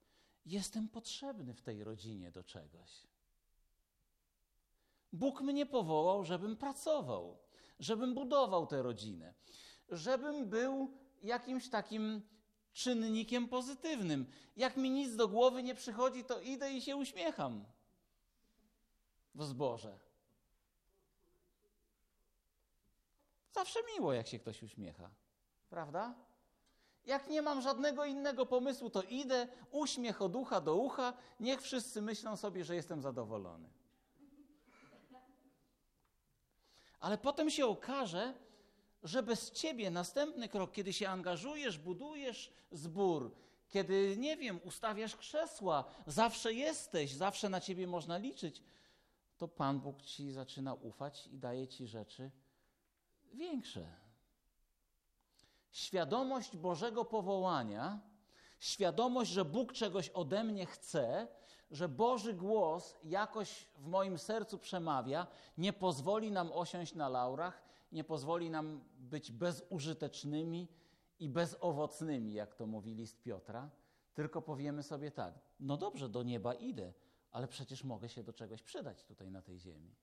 Jestem 0.45 0.89
potrzebny 0.89 1.53
w 1.53 1.61
tej 1.61 1.83
rodzinie 1.83 2.31
do 2.31 2.43
czegoś. 2.43 3.07
Bóg 5.13 5.41
mnie 5.41 5.65
powołał, 5.65 6.25
żebym 6.25 6.57
pracował, 6.57 7.37
żebym 7.79 8.13
budował 8.13 8.67
tę 8.67 8.81
rodzinę, 8.81 9.33
żebym 9.89 10.49
był 10.49 10.97
jakimś 11.23 11.69
takim 11.69 12.21
czynnikiem 12.73 13.47
pozytywnym. 13.47 14.25
Jak 14.57 14.77
mi 14.77 14.89
nic 14.89 15.15
do 15.15 15.27
głowy 15.27 15.63
nie 15.63 15.75
przychodzi, 15.75 16.23
to 16.23 16.41
idę 16.41 16.73
i 16.73 16.81
się 16.81 16.95
uśmiecham 16.95 17.65
w 19.35 19.43
zborze. 19.43 19.99
Zawsze 23.61 23.79
miło, 23.95 24.13
jak 24.13 24.27
się 24.27 24.39
ktoś 24.39 24.63
uśmiecha, 24.63 25.09
prawda? 25.69 26.15
Jak 27.05 27.29
nie 27.29 27.41
mam 27.41 27.61
żadnego 27.61 28.05
innego 28.05 28.45
pomysłu, 28.45 28.89
to 28.89 29.03
idę, 29.03 29.47
uśmiech 29.71 30.21
od 30.21 30.35
ucha 30.35 30.61
do 30.61 30.75
ucha, 30.75 31.13
niech 31.39 31.61
wszyscy 31.61 32.01
myślą 32.01 32.37
sobie, 32.37 32.65
że 32.65 32.75
jestem 32.75 33.01
zadowolony. 33.01 33.69
Ale 36.99 37.17
potem 37.17 37.49
się 37.49 37.65
okaże, 37.65 38.33
że 39.03 39.23
bez 39.23 39.51
ciebie 39.51 39.91
następny 39.91 40.49
krok, 40.49 40.71
kiedy 40.71 40.93
się 40.93 41.09
angażujesz, 41.09 41.77
budujesz 41.77 42.53
zbór, 42.71 43.35
kiedy, 43.69 44.15
nie 44.17 44.37
wiem, 44.37 44.59
ustawiasz 44.63 45.15
krzesła, 45.15 45.83
zawsze 46.07 46.53
jesteś, 46.53 47.13
zawsze 47.13 47.49
na 47.49 47.61
ciebie 47.61 47.87
można 47.87 48.17
liczyć, 48.17 48.63
to 49.37 49.47
Pan 49.47 49.79
Bóg 49.79 50.01
ci 50.01 50.31
zaczyna 50.31 50.73
ufać 50.73 51.27
i 51.27 51.37
daje 51.37 51.67
ci 51.67 51.87
rzeczy 51.87 52.31
większe. 53.33 53.85
Świadomość 55.71 56.57
Bożego 56.57 57.05
powołania, 57.05 57.99
świadomość, 58.59 59.31
że 59.31 59.45
Bóg 59.45 59.73
czegoś 59.73 60.09
ode 60.09 60.43
mnie 60.43 60.65
chce, 60.65 61.27
że 61.71 61.89
Boży 61.89 62.33
głos 62.33 62.97
jakoś 63.03 63.67
w 63.77 63.87
moim 63.87 64.17
sercu 64.17 64.57
przemawia, 64.57 65.27
nie 65.57 65.73
pozwoli 65.73 66.31
nam 66.31 66.51
osiąść 66.51 66.95
na 66.95 67.09
laurach, 67.09 67.63
nie 67.91 68.03
pozwoli 68.03 68.49
nam 68.49 68.83
być 68.95 69.31
bezużytecznymi 69.31 70.67
i 71.19 71.29
bezowocnymi, 71.29 72.33
jak 72.33 72.55
to 72.55 72.67
mówi 72.67 72.93
list 72.95 73.21
Piotra, 73.21 73.69
tylko 74.13 74.41
powiemy 74.41 74.83
sobie 74.83 75.11
tak: 75.11 75.39
no 75.59 75.77
dobrze, 75.77 76.09
do 76.09 76.23
nieba 76.23 76.53
idę, 76.53 76.93
ale 77.31 77.47
przecież 77.47 77.83
mogę 77.83 78.09
się 78.09 78.23
do 78.23 78.33
czegoś 78.33 78.63
przydać 78.63 79.03
tutaj 79.03 79.31
na 79.31 79.41
tej 79.41 79.59
ziemi. 79.59 79.95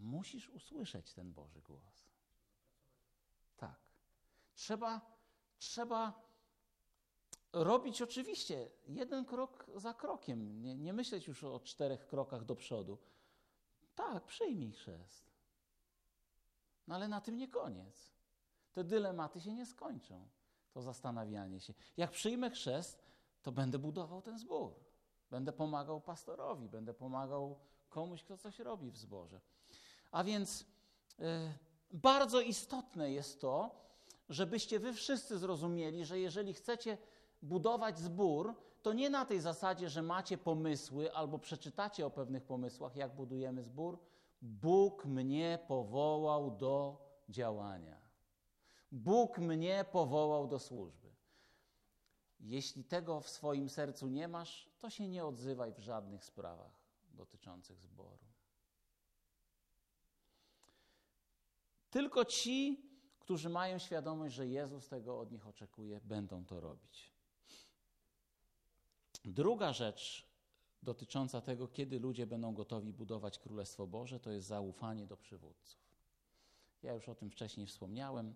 Musisz 0.00 0.48
usłyszeć 0.48 1.12
ten 1.12 1.32
Boży 1.32 1.60
głos. 1.62 2.10
Tak. 3.56 3.80
Trzeba, 4.54 5.00
trzeba 5.58 6.22
robić 7.52 8.02
oczywiście 8.02 8.70
jeden 8.86 9.24
krok 9.24 9.66
za 9.76 9.94
krokiem, 9.94 10.62
nie, 10.62 10.74
nie 10.74 10.92
myśleć 10.92 11.26
już 11.26 11.44
o 11.44 11.60
czterech 11.60 12.06
krokach 12.06 12.44
do 12.44 12.56
przodu. 12.56 12.98
Tak, 13.94 14.24
przyjmij 14.24 14.72
chrzest. 14.72 15.30
No 16.86 16.94
ale 16.94 17.08
na 17.08 17.20
tym 17.20 17.36
nie 17.36 17.48
koniec. 17.48 18.10
Te 18.72 18.84
dylematy 18.84 19.40
się 19.40 19.54
nie 19.54 19.66
skończą. 19.66 20.28
To 20.72 20.82
zastanawianie 20.82 21.60
się. 21.60 21.74
Jak 21.96 22.10
przyjmę 22.10 22.50
chrzest, 22.50 23.02
to 23.42 23.52
będę 23.52 23.78
budował 23.78 24.22
ten 24.22 24.38
zbór. 24.38 24.74
Będę 25.30 25.52
pomagał 25.52 26.00
pastorowi, 26.00 26.68
będę 26.68 26.94
pomagał 26.94 27.58
komuś, 27.88 28.22
kto 28.22 28.38
coś 28.38 28.58
robi 28.58 28.90
w 28.90 28.98
zborze. 28.98 29.40
A 30.10 30.24
więc 30.24 30.60
y, 30.60 30.64
bardzo 31.92 32.40
istotne 32.40 33.12
jest 33.12 33.40
to, 33.40 33.80
żebyście 34.28 34.80
wy 34.80 34.92
wszyscy 34.92 35.38
zrozumieli, 35.38 36.04
że 36.04 36.20
jeżeli 36.20 36.54
chcecie 36.54 36.98
budować 37.42 37.98
zbór, 37.98 38.54
to 38.82 38.92
nie 38.92 39.10
na 39.10 39.24
tej 39.24 39.40
zasadzie, 39.40 39.88
że 39.88 40.02
macie 40.02 40.38
pomysły 40.38 41.14
albo 41.14 41.38
przeczytacie 41.38 42.06
o 42.06 42.10
pewnych 42.10 42.44
pomysłach, 42.44 42.96
jak 42.96 43.14
budujemy 43.14 43.62
zbór. 43.62 43.98
Bóg 44.42 45.04
mnie 45.04 45.58
powołał 45.68 46.50
do 46.50 47.06
działania. 47.28 48.00
Bóg 48.92 49.38
mnie 49.38 49.84
powołał 49.92 50.48
do 50.48 50.58
służby. 50.58 51.10
Jeśli 52.40 52.84
tego 52.84 53.20
w 53.20 53.28
swoim 53.28 53.68
sercu 53.68 54.08
nie 54.08 54.28
masz, 54.28 54.70
to 54.78 54.90
się 54.90 55.08
nie 55.08 55.24
odzywaj 55.24 55.72
w 55.72 55.78
żadnych 55.78 56.24
sprawach 56.24 56.72
dotyczących 57.10 57.80
zboru. 57.80 58.18
Tylko 61.90 62.24
ci, 62.24 62.82
którzy 63.18 63.48
mają 63.48 63.78
świadomość, 63.78 64.34
że 64.34 64.46
Jezus 64.46 64.88
tego 64.88 65.20
od 65.20 65.32
nich 65.32 65.46
oczekuje, 65.46 66.00
będą 66.04 66.44
to 66.44 66.60
robić. 66.60 67.10
Druga 69.24 69.72
rzecz 69.72 70.26
dotycząca 70.82 71.40
tego, 71.40 71.68
kiedy 71.68 71.98
ludzie 71.98 72.26
będą 72.26 72.54
gotowi 72.54 72.92
budować 72.92 73.38
Królestwo 73.38 73.86
Boże, 73.86 74.20
to 74.20 74.30
jest 74.30 74.46
zaufanie 74.48 75.06
do 75.06 75.16
przywódców. 75.16 75.80
Ja 76.82 76.94
już 76.94 77.08
o 77.08 77.14
tym 77.14 77.30
wcześniej 77.30 77.66
wspomniałem. 77.66 78.34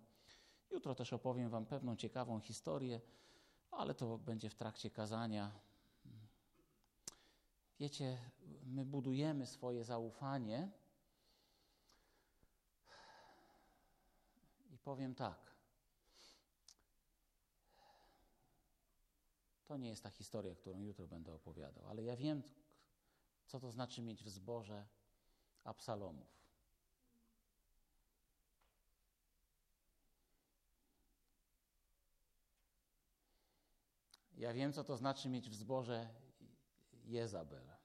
Jutro 0.71 0.95
też 0.95 1.13
opowiem 1.13 1.49
Wam 1.49 1.65
pewną 1.65 1.95
ciekawą 1.95 2.39
historię, 2.39 3.01
ale 3.71 3.93
to 3.93 4.17
będzie 4.17 4.49
w 4.49 4.55
trakcie 4.55 4.89
kazania. 4.89 5.51
Wiecie, 7.79 8.17
my 8.65 8.85
budujemy 8.85 9.47
swoje 9.47 9.83
zaufanie 9.83 10.71
powiem 14.85 15.15
tak. 15.15 15.55
To 19.65 19.77
nie 19.77 19.89
jest 19.89 20.03
ta 20.03 20.09
historia, 20.09 20.55
którą 20.55 20.81
jutro 20.81 21.07
będę 21.07 21.33
opowiadał, 21.33 21.87
ale 21.87 22.03
ja 22.03 22.15
wiem, 22.15 22.43
co 23.45 23.59
to 23.59 23.71
znaczy 23.71 24.01
mieć 24.01 24.23
w 24.23 24.29
zborze 24.29 24.87
Absalomów. 25.63 26.35
Ja 34.37 34.53
wiem, 34.53 34.73
co 34.73 34.83
to 34.83 34.97
znaczy 34.97 35.29
mieć 35.29 35.49
w 35.49 35.55
zborze 35.55 36.09
Jezabel. 37.03 37.75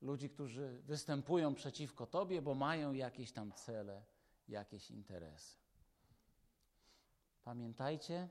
Ludzi, 0.00 0.30
którzy 0.30 0.82
występują 0.82 1.54
przeciwko 1.54 2.06
Tobie, 2.06 2.42
bo 2.42 2.54
mają 2.54 2.92
jakieś 2.92 3.32
tam 3.32 3.52
cele, 3.52 4.04
jakieś 4.48 4.90
interesy. 4.90 5.56
Pamiętajcie, 7.44 8.28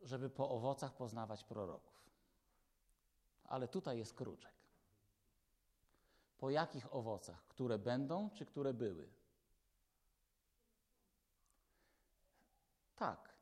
żeby 0.00 0.30
po 0.30 0.50
owocach 0.50 0.96
poznawać 0.96 1.44
proroków. 1.44 2.10
Ale 3.44 3.68
tutaj 3.68 3.98
jest 3.98 4.14
kruczek. 4.14 4.54
Po 6.38 6.50
jakich 6.50 6.94
owocach? 6.94 7.46
Które 7.48 7.78
będą, 7.78 8.30
czy 8.30 8.46
które 8.46 8.74
były? 8.74 9.08
Tak. 12.96 13.34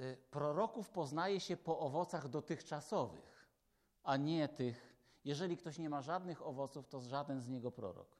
Y, 0.00 0.16
proroków 0.30 0.90
poznaje 0.90 1.40
się 1.40 1.56
po 1.56 1.78
owocach 1.78 2.28
dotychczasowych, 2.28 3.48
a 4.02 4.16
nie 4.16 4.48
tych. 4.48 4.96
Jeżeli 5.24 5.56
ktoś 5.56 5.78
nie 5.78 5.90
ma 5.90 6.02
żadnych 6.02 6.46
owoców, 6.46 6.88
to 6.88 7.00
żaden 7.00 7.40
z 7.40 7.48
niego 7.48 7.70
prorok. 7.70 8.17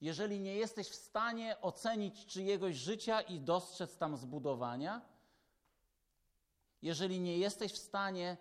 Jeżeli 0.00 0.40
nie 0.40 0.56
jesteś 0.56 0.88
w 0.88 0.94
stanie 0.94 1.60
ocenić 1.60 2.26
czyjegoś 2.26 2.76
życia 2.76 3.20
i 3.20 3.40
dostrzec 3.40 3.98
tam 3.98 4.16
zbudowania, 4.16 5.02
jeżeli 6.82 7.20
nie 7.20 7.38
jesteś 7.38 7.72
w 7.72 7.78
stanie 7.78 8.36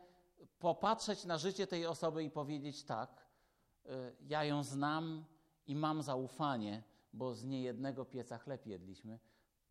popatrzeć 0.59 1.25
na 1.25 1.37
życie 1.37 1.67
tej 1.67 1.85
osoby 1.85 2.23
i 2.23 2.29
powiedzieć 2.29 2.83
tak, 2.83 3.25
y, 3.85 3.89
ja 4.21 4.43
ją 4.43 4.63
znam 4.63 5.25
i 5.67 5.75
mam 5.75 6.01
zaufanie, 6.01 6.83
bo 7.13 7.35
z 7.35 7.43
niejednego 7.43 8.05
pieca 8.05 8.37
chleb 8.37 8.65
jedliśmy, 8.65 9.19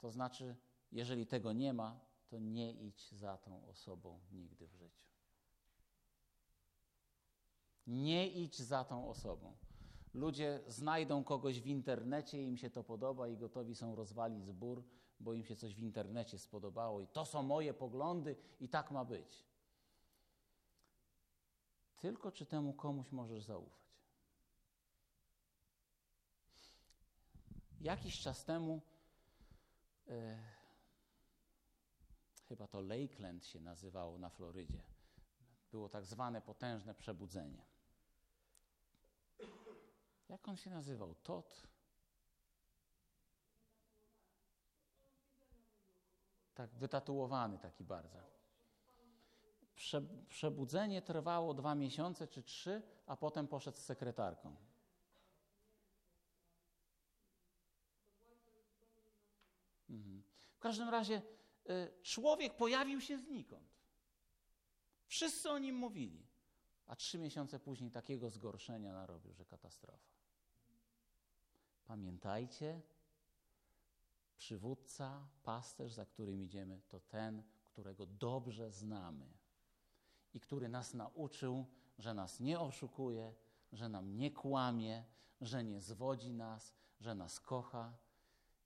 to 0.01 0.11
znaczy, 0.11 0.57
jeżeli 0.93 1.27
tego 1.27 1.53
nie 1.53 1.73
ma, 1.73 2.01
to 2.29 2.39
nie 2.39 2.73
idź 2.73 3.13
za 3.13 3.39
tą 3.39 3.69
osobą 3.69 4.21
nigdy 4.33 4.69
w 4.69 4.75
życiu. 4.75 5.09
Nie 7.87 8.29
idź 8.29 8.59
za 8.59 8.85
tą 8.85 9.09
osobą. 9.09 9.57
Ludzie 10.15 10.61
znajdą 10.67 11.25
kogoś 11.25 11.61
w 11.61 11.67
internecie, 11.67 12.43
im 12.43 12.57
się 12.57 12.71
to 12.71 12.85
podoba 12.85 13.29
i 13.29 13.37
gotowi 13.37 13.75
są 13.75 13.95
rozwalić 13.95 14.45
zbór, 14.45 14.85
bo 15.21 15.35
im 15.35 15.45
się 15.45 15.57
coś 15.57 15.75
w 15.75 15.79
internecie 15.79 16.39
spodobało 16.39 17.01
i 17.01 17.07
to 17.07 17.25
są 17.25 17.43
moje 17.43 17.75
poglądy 17.75 18.37
i 18.61 18.69
tak 18.69 18.91
ma 18.91 19.05
być. 19.05 19.45
Tylko 21.97 22.33
czy 22.33 22.47
temu 22.47 22.73
komuś 22.73 23.13
możesz 23.13 23.43
zaufać? 23.45 23.85
Jakiś 27.81 28.21
czas 28.21 28.45
temu, 28.45 28.81
e, 30.09 30.39
chyba 32.49 32.67
to 32.67 32.81
Lakeland 32.81 33.47
się 33.47 33.61
nazywało 33.61 34.19
na 34.19 34.31
Florydzie, 34.31 34.83
było 35.71 35.89
tak 35.89 36.05
zwane 36.05 36.43
potężne 36.43 36.95
przebudzenie. 36.95 37.74
Jak 40.29 40.49
on 40.49 40.57
się 40.57 40.71
nazywał? 40.71 41.15
Tot? 41.15 41.63
Tak, 46.55 46.75
wytatuowany 46.75 47.59
taki 47.59 47.85
bardzo. 47.85 48.19
Prze, 49.77 50.03
przebudzenie 50.29 51.03
trwało 51.03 51.55
dwa 51.55 51.75
miesiące 51.75 52.29
czy 52.29 52.43
trzy, 52.43 52.83
a 53.07 53.17
potem 53.17 53.49
poszedł 53.49 53.77
z 53.77 53.85
sekretarką. 53.85 54.57
Mhm. 59.91 60.23
W 60.57 60.59
każdym 60.59 60.89
razie 60.89 61.23
y, 61.71 62.03
człowiek 62.03 62.57
pojawił 62.57 63.01
się 63.01 63.19
znikąd. 63.19 63.75
Wszyscy 65.07 65.51
o 65.51 65.59
nim 65.59 65.77
mówili, 65.77 66.27
a 66.87 66.97
trzy 66.97 67.19
miesiące 67.19 67.61
później 67.61 67.91
takiego 67.91 68.31
zgorszenia 68.31 68.93
narobił, 68.93 69.35
że 69.35 69.45
katastrofa. 69.45 70.14
Pamiętajcie, 71.87 72.81
przywódca, 74.37 75.29
pasterz, 75.43 75.93
za 75.93 76.07
którym 76.07 76.43
idziemy, 76.43 76.81
to 76.89 77.01
ten, 77.01 77.43
którego 77.65 78.07
dobrze 78.07 78.71
znamy 78.71 79.27
i 80.35 80.41
który 80.41 80.69
nas 80.69 80.95
nauczył, 80.95 81.67
że 81.99 82.15
nas 82.15 82.41
nie 82.41 82.61
oszukuje, 82.61 83.35
że 83.73 83.89
nam 83.89 84.17
nie 84.17 84.31
kłamie, 84.31 85.05
że 85.41 85.65
nie 85.65 85.81
zwodzi 85.81 86.33
nas, 86.33 86.75
że 87.01 87.15
nas 87.15 87.41
kocha 87.41 87.97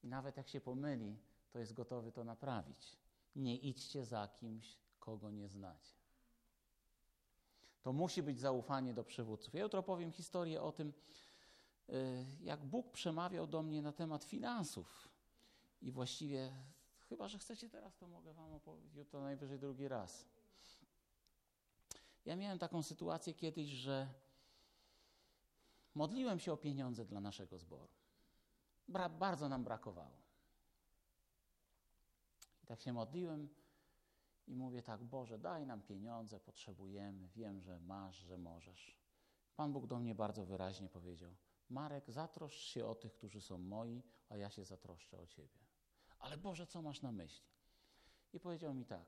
i 0.02 0.08
nawet 0.08 0.36
jak 0.36 0.48
się 0.48 0.60
pomyli, 0.60 1.18
to 1.50 1.58
jest 1.58 1.72
gotowy 1.72 2.12
to 2.12 2.24
naprawić. 2.24 2.98
Nie 3.36 3.56
idźcie 3.56 4.04
za 4.04 4.28
kimś, 4.28 4.78
kogo 4.98 5.30
nie 5.30 5.48
znacie. 5.48 5.92
To 7.82 7.92
musi 7.92 8.22
być 8.22 8.40
zaufanie 8.40 8.94
do 8.94 9.04
przywódców. 9.04 9.54
Ja 9.54 9.62
jutro 9.62 9.82
powiem 9.82 10.12
historię 10.12 10.62
o 10.62 10.72
tym, 10.72 10.92
jak 12.40 12.64
Bóg 12.64 12.90
przemawiał 12.90 13.46
do 13.46 13.62
mnie 13.62 13.82
na 13.82 13.92
temat 13.92 14.24
finansów. 14.24 15.08
I 15.80 15.92
właściwie, 15.92 16.52
chyba 17.08 17.28
że 17.28 17.38
chcecie 17.38 17.70
teraz, 17.70 17.96
to 17.96 18.08
mogę 18.08 18.32
Wam 18.32 18.52
opowiedzieć 18.52 18.94
jutro 18.94 19.20
najwyżej 19.20 19.58
drugi 19.58 19.88
raz. 19.88 20.28
Ja 22.24 22.36
miałem 22.36 22.58
taką 22.58 22.82
sytuację 22.82 23.34
kiedyś, 23.34 23.68
że 23.68 24.08
modliłem 25.94 26.40
się 26.40 26.52
o 26.52 26.56
pieniądze 26.56 27.04
dla 27.04 27.20
naszego 27.20 27.58
zboru. 27.58 27.88
Bra 28.88 29.08
bardzo 29.08 29.48
nam 29.48 29.64
brakowało. 29.64 30.22
I 32.62 32.66
tak 32.66 32.80
się 32.80 32.92
modliłem 32.92 33.48
i 34.46 34.56
mówię 34.56 34.82
tak, 34.82 35.04
Boże, 35.04 35.38
daj 35.38 35.66
nam 35.66 35.82
pieniądze, 35.82 36.40
potrzebujemy, 36.40 37.28
wiem, 37.28 37.60
że 37.60 37.80
masz, 37.80 38.16
że 38.16 38.38
możesz. 38.38 38.96
Pan 39.56 39.72
Bóg 39.72 39.86
do 39.86 39.98
mnie 39.98 40.14
bardzo 40.14 40.44
wyraźnie 40.44 40.88
powiedział, 40.88 41.34
Marek, 41.70 42.10
zatroszcz 42.10 42.66
się 42.66 42.86
o 42.86 42.94
tych, 42.94 43.14
którzy 43.14 43.40
są 43.40 43.58
moi, 43.58 44.02
a 44.28 44.36
ja 44.36 44.50
się 44.50 44.64
zatroszczę 44.64 45.18
o 45.18 45.26
Ciebie. 45.26 45.58
Ale 46.18 46.38
Boże, 46.38 46.66
co 46.66 46.82
masz 46.82 47.02
na 47.02 47.12
myśli? 47.12 47.48
I 48.32 48.40
powiedział 48.40 48.74
mi 48.74 48.84
tak, 48.84 49.06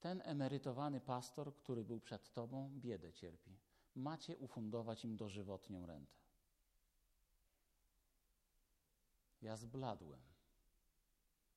ten 0.00 0.22
emerytowany 0.24 1.00
pastor, 1.00 1.56
który 1.56 1.84
był 1.84 2.00
przed 2.00 2.32
Tobą, 2.32 2.70
biedę 2.74 3.12
cierpi. 3.12 3.58
Macie 3.94 4.38
ufundować 4.38 5.04
im 5.04 5.16
dożywotnią 5.16 5.86
rentę. 5.86 6.12
Ja 9.42 9.56
zbladłem, 9.56 10.20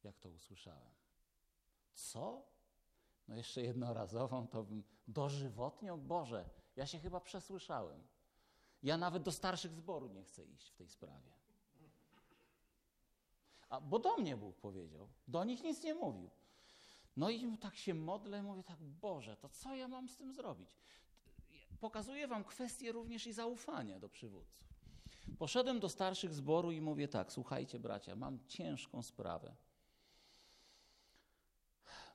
jak 0.03 0.19
to 0.19 0.29
usłyszałem. 0.29 0.93
Co? 1.93 2.45
No 3.27 3.35
jeszcze 3.35 3.61
jednorazową 3.61 4.47
to 4.47 4.63
bym 4.63 4.83
dożywotnią? 5.07 6.01
Boże, 6.01 6.49
ja 6.75 6.85
się 6.85 6.99
chyba 6.99 7.19
przesłyszałem. 7.19 8.07
Ja 8.87 8.97
nawet 8.97 9.23
do 9.23 9.31
starszych 9.31 9.73
zboru 9.73 10.07
nie 10.07 10.23
chcę 10.23 10.45
iść 10.45 10.69
w 10.69 10.75
tej 10.75 10.89
sprawie. 10.89 11.31
A, 13.69 13.81
bo 13.81 13.99
do 13.99 14.17
mnie 14.17 14.37
Bóg 14.37 14.55
powiedział, 14.55 15.07
do 15.27 15.43
nich 15.43 15.63
nic 15.63 15.83
nie 15.83 15.93
mówił. 15.93 16.29
No 17.17 17.29
i 17.29 17.57
tak 17.57 17.75
się 17.75 17.93
modlę, 17.93 18.43
mówię 18.43 18.63
tak, 18.63 18.83
Boże, 18.83 19.37
to 19.37 19.49
co 19.49 19.75
ja 19.75 19.87
mam 19.87 20.09
z 20.09 20.17
tym 20.17 20.33
zrobić? 20.33 20.69
Pokazuję 21.79 22.27
wam 22.27 22.43
kwestię 22.43 22.91
również 22.91 23.27
i 23.27 23.33
zaufania 23.33 23.99
do 23.99 24.09
przywódców. 24.09 24.67
Poszedłem 25.39 25.79
do 25.79 25.89
starszych 25.89 26.33
zboru 26.33 26.71
i 26.71 26.81
mówię 26.81 27.07
tak, 27.07 27.31
słuchajcie 27.31 27.79
bracia, 27.79 28.15
mam 28.15 28.39
ciężką 28.47 29.03
sprawę. 29.03 29.55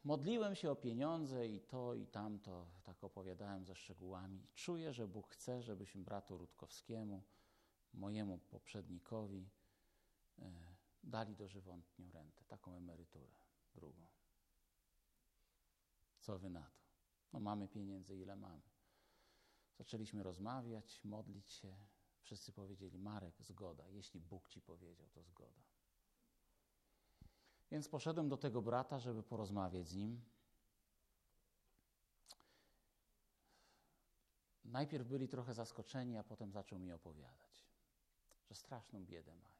Modliłem 0.04 0.54
się 0.54 0.70
o 0.70 0.76
pieniądze 0.76 1.46
i 1.46 1.60
to 1.60 1.94
i 1.94 2.06
tamto, 2.06 2.66
tak 2.82 3.04
opowiadałem 3.04 3.64
ze 3.64 3.74
szczegółami. 3.74 4.46
Czuję, 4.54 4.92
że 4.92 5.08
Bóg 5.08 5.28
chce, 5.28 5.62
żebyśmy 5.62 6.02
bratu 6.02 6.38
Rutkowskiemu, 6.38 7.22
mojemu 7.94 8.38
poprzednikowi, 8.38 9.50
e, 10.38 10.52
dali 11.04 11.36
dożywotnią 11.36 12.10
rentę, 12.10 12.44
taką 12.44 12.74
emeryturę, 12.74 13.32
drugą. 13.74 14.06
Co 16.20 16.38
wy 16.38 16.50
na 16.50 16.62
to? 16.62 16.82
No 17.32 17.40
mamy 17.40 17.68
pieniędzy, 17.68 18.16
ile 18.16 18.36
mamy. 18.36 18.62
Zaczęliśmy 19.78 20.22
rozmawiać, 20.22 21.04
modlić 21.04 21.52
się. 21.52 21.76
Wszyscy 22.22 22.52
powiedzieli, 22.52 22.98
Marek, 22.98 23.42
zgoda. 23.42 23.88
Jeśli 23.88 24.20
Bóg 24.20 24.48
ci 24.48 24.60
powiedział, 24.60 25.08
to 25.08 25.22
zgoda. 25.22 25.71
Więc 27.72 27.88
poszedłem 27.88 28.28
do 28.28 28.36
tego 28.36 28.62
brata, 28.62 28.98
żeby 28.98 29.22
porozmawiać 29.22 29.88
z 29.88 29.94
nim. 29.94 30.24
Najpierw 34.64 35.06
byli 35.06 35.28
trochę 35.28 35.54
zaskoczeni, 35.54 36.16
a 36.16 36.24
potem 36.24 36.52
zaczął 36.52 36.78
mi 36.78 36.92
opowiadać, 36.92 37.66
że 38.48 38.54
straszną 38.54 39.04
biedę 39.04 39.34
mają. 39.34 39.56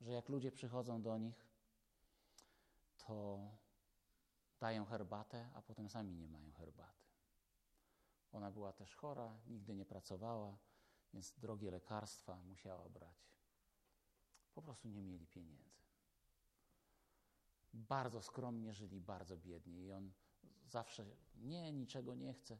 Że 0.00 0.12
jak 0.12 0.28
ludzie 0.28 0.52
przychodzą 0.52 1.02
do 1.02 1.18
nich, 1.18 1.46
to 2.96 3.40
dają 4.60 4.84
herbatę, 4.84 5.50
a 5.54 5.62
potem 5.62 5.88
sami 5.88 6.14
nie 6.14 6.28
mają 6.28 6.52
herbaty. 6.52 7.06
Ona 8.32 8.50
była 8.50 8.72
też 8.72 8.96
chora, 8.96 9.38
nigdy 9.46 9.74
nie 9.74 9.84
pracowała, 9.84 10.58
więc 11.12 11.32
drogie 11.32 11.70
lekarstwa 11.70 12.36
musiała 12.36 12.88
brać. 12.88 13.36
Po 14.54 14.62
prostu 14.62 14.88
nie 14.88 15.02
mieli 15.02 15.26
pieniędzy. 15.26 15.81
Bardzo 17.72 18.22
skromnie 18.22 18.74
żyli, 18.74 19.00
bardzo 19.00 19.36
biednie 19.36 19.82
i 19.82 19.92
on 19.92 20.12
zawsze 20.66 21.06
nie, 21.34 21.72
niczego 21.72 22.14
nie 22.14 22.34
chce 22.34 22.58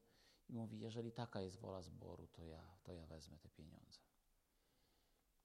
i 0.48 0.52
mówi, 0.52 0.78
jeżeli 0.78 1.12
taka 1.12 1.40
jest 1.40 1.56
wola 1.56 1.82
zboru, 1.82 2.26
to 2.26 2.44
ja, 2.44 2.62
to 2.82 2.92
ja 2.92 3.06
wezmę 3.06 3.38
te 3.38 3.48
pieniądze. 3.48 4.00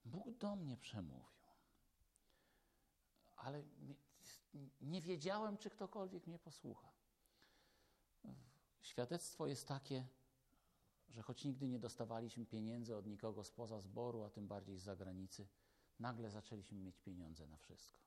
Bóg 0.05 0.38
do 0.38 0.55
mnie 0.55 0.78
przemówił. 0.78 1.47
Ale 3.36 3.63
nie 4.82 5.01
wiedziałem, 5.01 5.57
czy 5.57 5.70
ktokolwiek 5.70 6.28
mnie 6.28 6.39
posłucha. 6.39 6.91
Świadectwo 8.82 9.47
jest 9.47 9.68
takie, 9.68 10.07
że 11.09 11.22
choć 11.22 11.45
nigdy 11.45 11.68
nie 11.68 11.80
dostawaliśmy 11.80 12.45
pieniędzy 12.45 12.95
od 12.95 13.05
nikogo 13.07 13.43
spoza 13.43 13.82
zboru, 13.82 14.24
a 14.24 14.30
tym 14.30 14.47
bardziej 14.47 14.78
z 14.78 14.84
zagranicy, 14.84 15.47
nagle 15.99 16.32
zaczęliśmy 16.32 16.80
mieć 16.80 16.99
pieniądze 16.99 17.47
na 17.47 17.57
wszystko. 17.57 17.99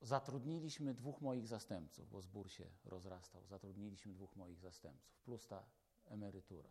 Zatrudniliśmy 0.00 0.94
dwóch 0.94 1.20
moich 1.20 1.46
zastępców, 1.46 2.10
bo 2.10 2.20
zbór 2.20 2.50
się 2.50 2.64
rozrastał. 2.84 3.46
Zatrudniliśmy 3.46 4.12
dwóch 4.12 4.36
moich 4.36 4.60
zastępców, 4.60 5.18
plus 5.18 5.46
ta 5.46 5.64
emerytura. 6.06 6.70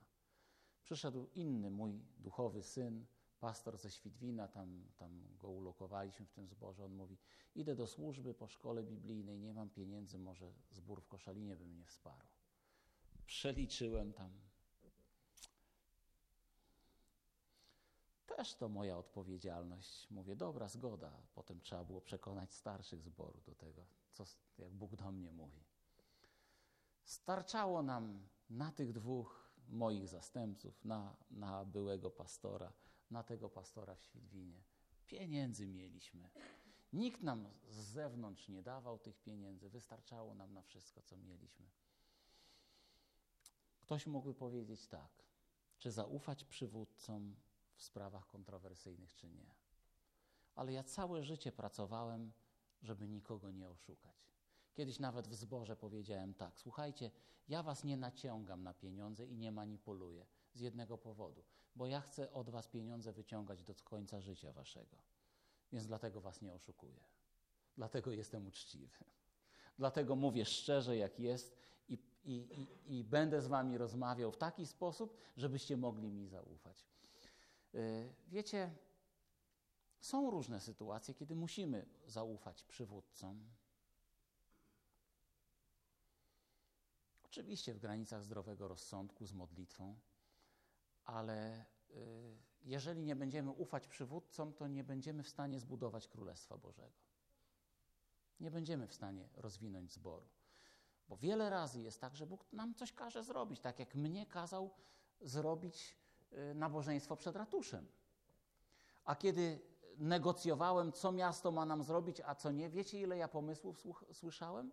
Przyszedł 0.83 1.27
inny 1.35 1.71
mój 1.71 2.01
duchowy 2.17 2.63
syn, 2.63 3.05
pastor 3.39 3.77
ze 3.77 3.91
Świdwina, 3.91 4.47
tam, 4.47 4.83
tam 4.97 5.21
go 5.37 5.49
ulokowaliśmy 5.49 6.25
w 6.25 6.31
tym 6.31 6.47
zborze. 6.47 6.85
On 6.85 6.93
mówi: 6.95 7.17
Idę 7.55 7.75
do 7.75 7.87
służby 7.87 8.33
po 8.33 8.47
szkole 8.47 8.83
biblijnej, 8.83 9.39
nie 9.39 9.53
mam 9.53 9.69
pieniędzy, 9.69 10.19
może 10.19 10.53
zbór 10.71 11.01
w 11.01 11.07
Koszalinie 11.07 11.55
by 11.55 11.65
mnie 11.65 11.85
wsparł. 11.85 12.27
Przeliczyłem 13.25 14.13
tam. 14.13 14.46
Też 18.35 18.55
to 18.55 18.69
moja 18.69 18.97
odpowiedzialność. 18.97 20.09
Mówię, 20.11 20.35
dobra, 20.35 20.67
zgoda. 20.67 21.11
Potem 21.35 21.61
trzeba 21.61 21.83
było 21.83 22.01
przekonać 22.01 22.53
starszych 22.53 23.01
zboru 23.01 23.41
do 23.41 23.55
tego, 23.55 23.85
co, 24.13 24.23
jak 24.57 24.73
Bóg 24.73 24.95
do 24.95 25.11
mnie 25.11 25.31
mówi. 25.31 25.63
Starczało 27.03 27.83
nam 27.83 28.27
na 28.49 28.71
tych 28.71 28.93
dwóch 28.93 29.51
moich 29.69 30.07
zastępców, 30.07 30.85
na, 30.85 31.15
na 31.31 31.65
byłego 31.65 32.11
pastora, 32.11 32.73
na 33.11 33.23
tego 33.23 33.49
pastora 33.49 33.95
w 33.95 34.03
Świdwinie. 34.03 34.63
Pieniędzy 35.07 35.67
mieliśmy. 35.67 36.29
Nikt 36.93 37.23
nam 37.23 37.49
z 37.69 37.75
zewnątrz 37.75 38.47
nie 38.47 38.63
dawał 38.63 38.99
tych 38.99 39.19
pieniędzy, 39.19 39.69
wystarczało 39.69 40.33
nam 40.33 40.53
na 40.53 40.61
wszystko, 40.61 41.01
co 41.01 41.17
mieliśmy. 41.17 41.65
Ktoś 43.79 44.07
mógłby 44.07 44.33
powiedzieć 44.33 44.87
tak, 44.87 45.23
czy 45.77 45.91
zaufać 45.91 46.43
przywódcom 46.43 47.35
w 47.77 47.83
sprawach 47.83 48.27
kontrowersyjnych, 48.27 49.13
czy 49.13 49.29
nie. 49.29 49.55
Ale 50.55 50.73
ja 50.73 50.83
całe 50.83 51.23
życie 51.23 51.51
pracowałem, 51.51 52.31
żeby 52.81 53.07
nikogo 53.07 53.51
nie 53.51 53.69
oszukać. 53.69 54.31
Kiedyś 54.73 54.99
nawet 54.99 55.27
w 55.27 55.33
zborze 55.33 55.75
powiedziałem 55.75 56.33
tak: 56.33 56.59
Słuchajcie, 56.59 57.11
ja 57.47 57.63
was 57.63 57.83
nie 57.83 57.97
naciągam 57.97 58.63
na 58.63 58.73
pieniądze 58.73 59.25
i 59.25 59.37
nie 59.37 59.51
manipuluję 59.51 60.25
z 60.53 60.59
jednego 60.59 60.97
powodu, 60.97 61.43
bo 61.75 61.87
ja 61.87 62.01
chcę 62.01 62.31
od 62.33 62.49
was 62.49 62.67
pieniądze 62.67 63.13
wyciągać 63.13 63.63
do 63.63 63.75
końca 63.83 64.21
życia 64.21 64.53
waszego. 64.53 64.97
Więc 65.71 65.87
dlatego 65.87 66.21
was 66.21 66.41
nie 66.41 66.53
oszukuję. 66.53 67.03
Dlatego 67.77 68.11
jestem 68.11 68.47
uczciwy. 68.47 69.05
Dlatego 69.77 70.15
mówię 70.15 70.45
szczerze, 70.45 70.97
jak 70.97 71.19
jest, 71.19 71.57
i, 71.89 71.97
i, 72.23 72.67
i, 72.87 72.97
i 72.97 73.03
będę 73.03 73.41
z 73.41 73.47
wami 73.47 73.77
rozmawiał 73.77 74.31
w 74.31 74.37
taki 74.37 74.65
sposób, 74.65 75.17
żebyście 75.37 75.77
mogli 75.77 76.11
mi 76.11 76.27
zaufać. 76.27 76.85
Yy, 77.77 78.13
Wiecie, 78.27 78.71
są 80.01 80.31
różne 80.31 80.59
sytuacje, 80.61 81.13
kiedy 81.13 81.35
musimy 81.35 81.85
zaufać 82.05 82.63
przywódcom. 82.63 83.49
Oczywiście 87.23 87.73
w 87.73 87.79
granicach 87.79 88.23
zdrowego 88.23 88.67
rozsądku, 88.67 89.25
z 89.25 89.33
modlitwą, 89.33 89.99
ale 91.05 91.65
y, 91.89 92.37
jeżeli 92.61 93.03
nie 93.03 93.15
będziemy 93.15 93.51
ufać 93.51 93.87
przywódcom, 93.87 94.53
to 94.53 94.67
nie 94.67 94.83
będziemy 94.83 95.23
w 95.23 95.29
stanie 95.29 95.59
zbudować 95.59 96.07
Królestwa 96.07 96.57
Bożego. 96.57 96.97
Nie 98.39 98.51
będziemy 98.51 98.87
w 98.87 98.93
stanie 98.93 99.29
rozwinąć 99.35 99.93
zboru. 99.93 100.27
Bo 101.09 101.17
wiele 101.17 101.49
razy 101.49 101.81
jest 101.81 102.01
tak, 102.01 102.15
że 102.15 102.27
Bóg 102.27 102.53
nam 102.53 102.75
coś 102.75 102.93
każe 102.93 103.23
zrobić, 103.23 103.59
tak 103.59 103.79
jak 103.79 103.95
mnie 103.95 104.25
kazał 104.25 104.71
zrobić 105.21 105.97
y, 106.03 106.06
nabożeństwo 106.55 107.15
przed 107.15 107.35
ratuszem. 107.35 107.87
A 109.05 109.15
kiedy 109.15 109.59
negocjowałem, 109.97 110.91
co 110.91 111.11
miasto 111.11 111.51
ma 111.51 111.65
nam 111.65 111.83
zrobić, 111.83 112.21
a 112.25 112.35
co 112.35 112.51
nie, 112.51 112.69
wiecie, 112.69 113.01
ile 113.01 113.17
ja 113.17 113.27
pomysłów 113.27 113.83
słyszałem? 114.13 114.71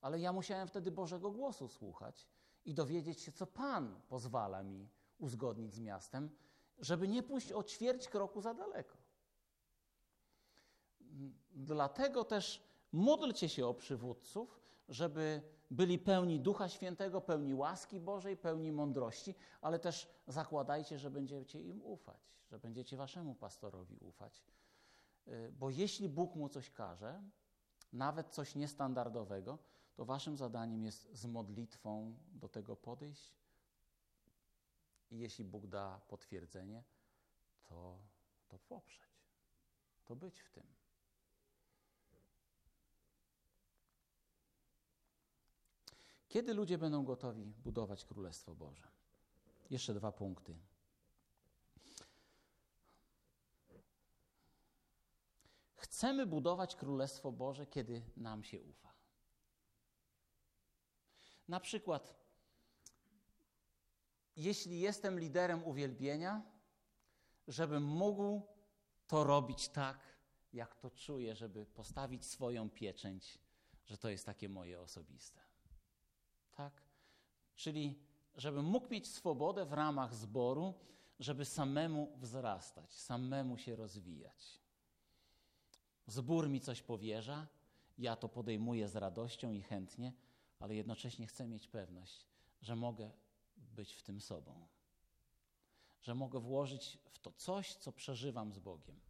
Ale 0.00 0.20
ja 0.20 0.32
musiałem 0.32 0.68
wtedy 0.68 0.90
Bożego 0.90 1.30
głosu 1.30 1.68
słuchać 1.68 2.26
i 2.64 2.74
dowiedzieć 2.74 3.20
się, 3.20 3.32
co 3.32 3.46
Pan 3.46 4.00
pozwala 4.08 4.62
mi 4.62 4.88
uzgodnić 5.18 5.74
z 5.74 5.80
miastem, 5.80 6.30
żeby 6.78 7.08
nie 7.08 7.22
pójść 7.22 7.52
o 7.52 7.62
ćwierć 7.62 8.08
kroku 8.08 8.40
za 8.40 8.54
daleko. 8.54 8.96
Dlatego 11.50 12.24
też 12.24 12.62
módlcie 12.92 13.48
się 13.48 13.66
o 13.66 13.74
przywódców, 13.74 14.60
żeby 14.88 15.42
byli 15.72 15.98
pełni 15.98 16.40
Ducha 16.40 16.68
Świętego, 16.68 17.20
pełni 17.20 17.54
łaski 17.54 18.00
Bożej, 18.00 18.36
pełni 18.36 18.72
mądrości, 18.72 19.34
ale 19.60 19.78
też 19.78 20.08
zakładajcie, 20.26 20.98
że 20.98 21.10
będziecie 21.10 21.62
im 21.62 21.82
ufać, 21.82 22.20
że 22.50 22.58
będziecie 22.58 22.96
waszemu 22.96 23.34
pastorowi 23.34 23.98
ufać. 24.00 24.42
Y, 25.28 25.52
Bo 25.58 25.70
jeśli 25.70 26.08
Bóg 26.08 26.34
mu 26.34 26.48
coś 26.48 26.70
każe, 26.70 27.22
nawet 27.92 28.28
coś 28.28 28.54
niestandardowego, 28.54 29.58
to 29.94 30.04
waszym 30.04 30.36
zadaniem 30.36 30.84
jest 30.84 31.08
z 31.12 31.26
modlitwą 31.26 32.16
do 32.32 32.48
tego 32.48 32.76
podejść. 32.76 33.34
I 35.10 35.18
jeśli 35.18 35.44
Bóg 35.44 35.66
da 35.66 36.00
potwierdzenie, 36.08 36.84
to, 37.64 37.98
to 38.48 38.58
poprzeć, 38.58 39.10
to 40.04 40.16
być 40.16 40.40
w 40.40 40.50
tym. 40.50 40.81
Kiedy 46.32 46.54
ludzie 46.54 46.78
będą 46.78 47.04
gotowi 47.04 47.44
budować 47.44 48.04
Królestwo 48.04 48.54
Boże? 48.54 48.88
Jeszcze 49.70 49.94
dwa 49.94 50.12
punkty. 50.12 50.56
Chcemy 55.74 56.26
budować 56.26 56.76
Królestwo 56.76 57.32
Boże, 57.32 57.66
kiedy 57.66 58.02
nam 58.16 58.44
się 58.44 58.60
ufa. 58.60 58.92
Na 61.48 61.60
przykład, 61.60 62.14
jeśli 64.36 64.80
jestem 64.80 65.20
liderem 65.20 65.64
uwielbienia, 65.64 66.42
żebym 67.48 67.82
mógł 67.84 68.42
to 69.06 69.24
robić 69.24 69.68
tak, 69.68 69.98
jak 70.52 70.74
to 70.74 70.90
czuję, 70.90 71.36
żeby 71.36 71.66
postawić 71.66 72.24
swoją 72.24 72.70
pieczęć, 72.70 73.38
że 73.84 73.98
to 73.98 74.08
jest 74.08 74.26
takie 74.26 74.48
moje 74.48 74.80
osobiste. 74.80 75.51
Tak? 76.56 76.82
Czyli, 77.56 77.98
żebym 78.34 78.64
mógł 78.64 78.88
mieć 78.90 79.08
swobodę 79.08 79.64
w 79.64 79.72
ramach 79.72 80.14
zboru, 80.14 80.74
żeby 81.20 81.44
samemu 81.44 82.16
wzrastać, 82.16 82.92
samemu 82.92 83.58
się 83.58 83.76
rozwijać. 83.76 84.60
Zbór 86.06 86.48
mi 86.48 86.60
coś 86.60 86.82
powierza, 86.82 87.46
ja 87.98 88.16
to 88.16 88.28
podejmuję 88.28 88.88
z 88.88 88.96
radością 88.96 89.52
i 89.52 89.62
chętnie, 89.62 90.12
ale 90.58 90.74
jednocześnie 90.74 91.26
chcę 91.26 91.48
mieć 91.48 91.68
pewność, 91.68 92.26
że 92.62 92.76
mogę 92.76 93.10
być 93.56 93.92
w 93.92 94.02
tym 94.02 94.20
sobą. 94.20 94.66
Że 96.02 96.14
mogę 96.14 96.40
włożyć 96.40 96.98
w 97.10 97.18
to 97.18 97.32
coś, 97.32 97.74
co 97.74 97.92
przeżywam 97.92 98.52
z 98.52 98.58
Bogiem. 98.58 99.00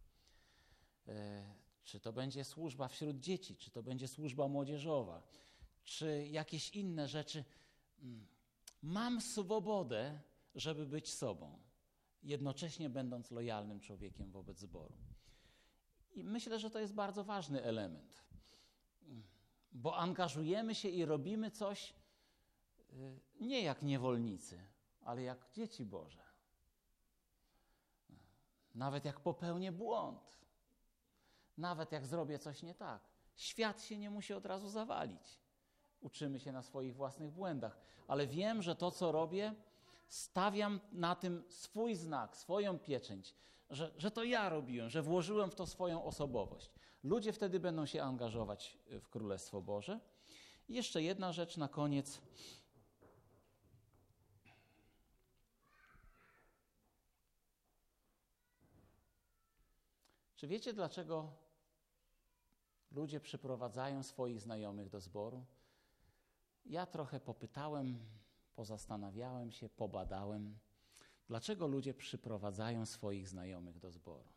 E, 1.07 1.43
Czy 1.83 1.99
to 1.99 2.13
będzie 2.13 2.43
służba 2.43 2.87
wśród 2.87 3.19
dzieci, 3.19 3.55
czy 3.55 3.71
to 3.71 3.83
będzie 3.83 4.07
służba 4.07 4.47
młodzieżowa, 4.47 5.21
czy 5.83 6.27
jakieś 6.27 6.69
inne 6.69 7.07
rzeczy. 7.07 7.45
Mm, 7.99 8.27
Mam 8.81 9.21
swobodę, 9.21 10.19
żeby 10.55 10.85
być 10.85 11.13
sobą, 11.13 11.59
jednocześnie 12.23 12.89
będąc 12.89 13.31
lojalnym 13.31 13.79
człowiekiem 13.79 14.31
wobec 14.31 14.59
zboru. 14.59 14.95
I 16.13 16.23
myślę, 16.23 16.59
że 16.59 16.69
to 16.69 16.79
jest 16.79 16.93
bardzo 16.93 17.23
ważny 17.23 17.63
element, 17.63 18.23
Mm, 19.07 19.23
bo 19.71 19.97
angażujemy 19.97 20.75
się 20.75 20.89
i 20.89 21.05
robimy 21.05 21.51
coś 21.51 21.93
y, 22.93 23.19
nie 23.39 23.61
jak 23.61 23.81
niewolnicy, 23.83 24.67
ale 25.01 25.21
jak 25.21 25.51
dzieci 25.53 25.85
Boże. 25.85 26.23
Nawet 28.75 29.05
jak 29.05 29.19
popełnię 29.19 29.71
błąd, 29.71 30.43
Nawet 31.57 31.91
jak 31.91 32.05
zrobię 32.05 32.39
coś 32.39 32.63
nie 32.63 32.75
tak, 32.75 33.09
świat 33.35 33.81
się 33.83 33.97
nie 33.97 34.09
musi 34.09 34.33
od 34.33 34.45
razu 34.45 34.69
zawalić. 34.69 35.39
Uczymy 36.03 36.39
się 36.39 36.51
na 36.51 36.61
swoich 36.61 36.95
własnych 36.95 37.31
błędach, 37.31 37.77
ale 38.07 38.27
wiem, 38.27 38.61
że 38.61 38.75
to, 38.75 38.91
co 38.91 39.11
robię, 39.11 39.55
stawiam 40.07 40.79
na 40.91 41.15
tym 41.15 41.43
swój 41.49 41.95
znak, 41.95 42.37
swoją 42.37 42.79
pieczęć, 42.79 43.35
że, 43.69 43.91
że 43.97 44.11
to 44.11 44.23
ja 44.23 44.49
robiłem, 44.49 44.89
że 44.89 45.01
włożyłem 45.01 45.51
w 45.51 45.55
to 45.55 45.65
swoją 45.67 46.03
osobowość. 46.03 46.71
Ludzie 47.03 47.33
wtedy 47.33 47.59
będą 47.59 47.85
się 47.85 48.03
angażować 48.03 48.77
w 49.01 49.09
Królestwo 49.09 49.61
Boże. 49.61 49.99
I 50.69 50.73
jeszcze 50.73 51.03
jedna 51.03 51.33
rzecz 51.33 51.57
na 51.57 51.67
koniec. 51.67 52.21
Czy 60.35 60.47
wiecie, 60.47 60.73
dlaczego 60.73 61.31
ludzie 62.91 63.19
przyprowadzają 63.19 64.03
swoich 64.03 64.41
znajomych 64.41 64.89
do 64.89 64.99
zboru? 64.99 65.45
Ja 66.65 66.85
trochę 66.85 67.19
popytałem, 67.19 67.99
pozastanawiałem 68.55 69.51
się, 69.51 69.69
pobadałem, 69.69 70.57
dlaczego 71.27 71.67
ludzie 71.67 71.93
przyprowadzają 71.93 72.85
swoich 72.85 73.29
znajomych 73.29 73.79
do 73.79 73.91
zboru. 73.91 74.29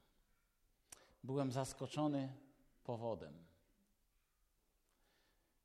Byłem 1.24 1.52
zaskoczony 1.52 2.32
powodem. 2.84 3.34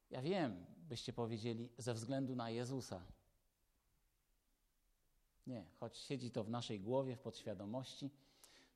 Ja 0.09 0.22
wiem, 0.22 0.66
byście 0.78 1.14
powiedzieli, 1.14 1.70
ze 1.78 1.93
względu 1.93 2.36
na 2.36 2.49
Jezusa. 2.49 3.01
Nie, 5.47 5.66
choć 5.80 5.97
siedzi 5.97 6.32
to 6.32 6.43
w 6.43 6.49
naszej 6.49 6.80
głowie, 6.80 7.16
w 7.16 7.20
podświadomości, 7.20 8.09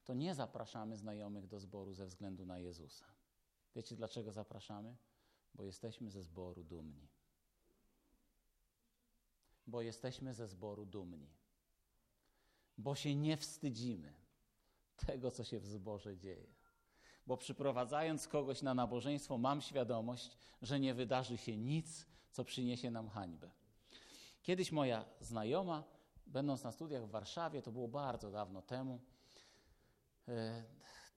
to 0.04 0.14
nie 0.14 0.36
zapraszamy 0.36 0.98
znajomych 0.98 1.48
do 1.48 1.60
zboru 1.60 1.94
ze 1.94 2.06
względu 2.06 2.46
na 2.46 2.60
Jezusa. 2.60 3.06
Wiecie 3.76 3.96
dlaczego 3.96 4.32
zapraszamy? 4.32 4.96
Bo 5.54 5.64
jesteśmy 5.64 6.12
ze 6.12 6.22
zboru 6.22 6.64
dumni. 6.64 7.08
Bo 9.68 9.82
jesteśmy 9.82 10.34
ze 10.34 10.48
zboru 10.48 10.86
dumni. 10.86 11.30
Bo 12.78 12.96
się 12.96 13.16
nie 13.16 13.38
wstydzimy 13.38 14.14
tego, 14.96 15.32
co 15.32 15.44
się 15.44 15.60
w 15.60 15.68
zborze 15.68 16.18
dzieje. 16.18 16.56
Bo 17.28 17.38
przyprowadzając 17.38 18.28
kogoś 18.28 18.62
na 18.62 18.74
nabożeństwo, 18.74 19.38
mam 19.38 19.62
świadomość, 19.62 20.38
że 20.62 20.80
nie 20.80 20.94
wydarzy 20.94 21.38
się 21.38 21.58
nic, 21.58 22.06
co 22.32 22.46
przyniesie 22.46 22.92
nam 22.92 23.10
hańbę. 23.10 23.52
Kiedyś 24.42 24.72
moja 24.72 25.06
znajoma, 25.22 25.84
będąc 26.28 26.64
na 26.64 26.72
studiach 26.72 27.06
w 27.06 27.10
Warszawie, 27.10 27.62
to 27.62 27.72
było 27.72 27.88
bardzo 27.88 28.32
dawno 28.32 28.62
temu, 28.62 29.00
e, 30.28 30.64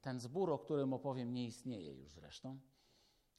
ten 0.01 0.21
zbór, 0.21 0.51
o 0.51 0.59
którym 0.59 0.93
opowiem, 0.93 1.35
nie 1.35 1.47
istnieje 1.47 1.93
już 1.93 2.13
zresztą. 2.13 2.59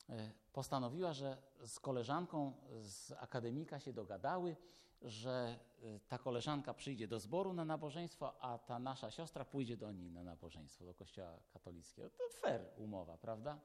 E, 0.10 0.32
postanowiła, 0.54 1.14
że 1.14 1.38
z 1.66 1.80
koleżanką 1.80 2.54
z 2.82 3.12
akademika 3.12 3.80
się 3.80 3.94
dogadały, 3.94 4.56
że 5.02 5.60
e, 5.84 6.00
ta 6.00 6.18
koleżanka 6.18 6.74
przyjdzie 6.74 7.08
do 7.08 7.20
zboru 7.20 7.54
na 7.54 7.66
nabożeństwo, 7.66 8.42
a 8.42 8.58
ta 8.58 8.80
nasza 8.80 9.12
siostra 9.12 9.46
pójdzie 9.46 9.78
do 9.78 9.92
niej 9.92 10.12
na 10.12 10.24
nabożeństwo, 10.24 10.86
do 10.86 10.94
kościoła 10.94 11.40
katolickiego. 11.54 12.10
To 12.10 12.24
fair 12.30 12.62
umowa, 12.78 13.18
prawda? 13.18 13.60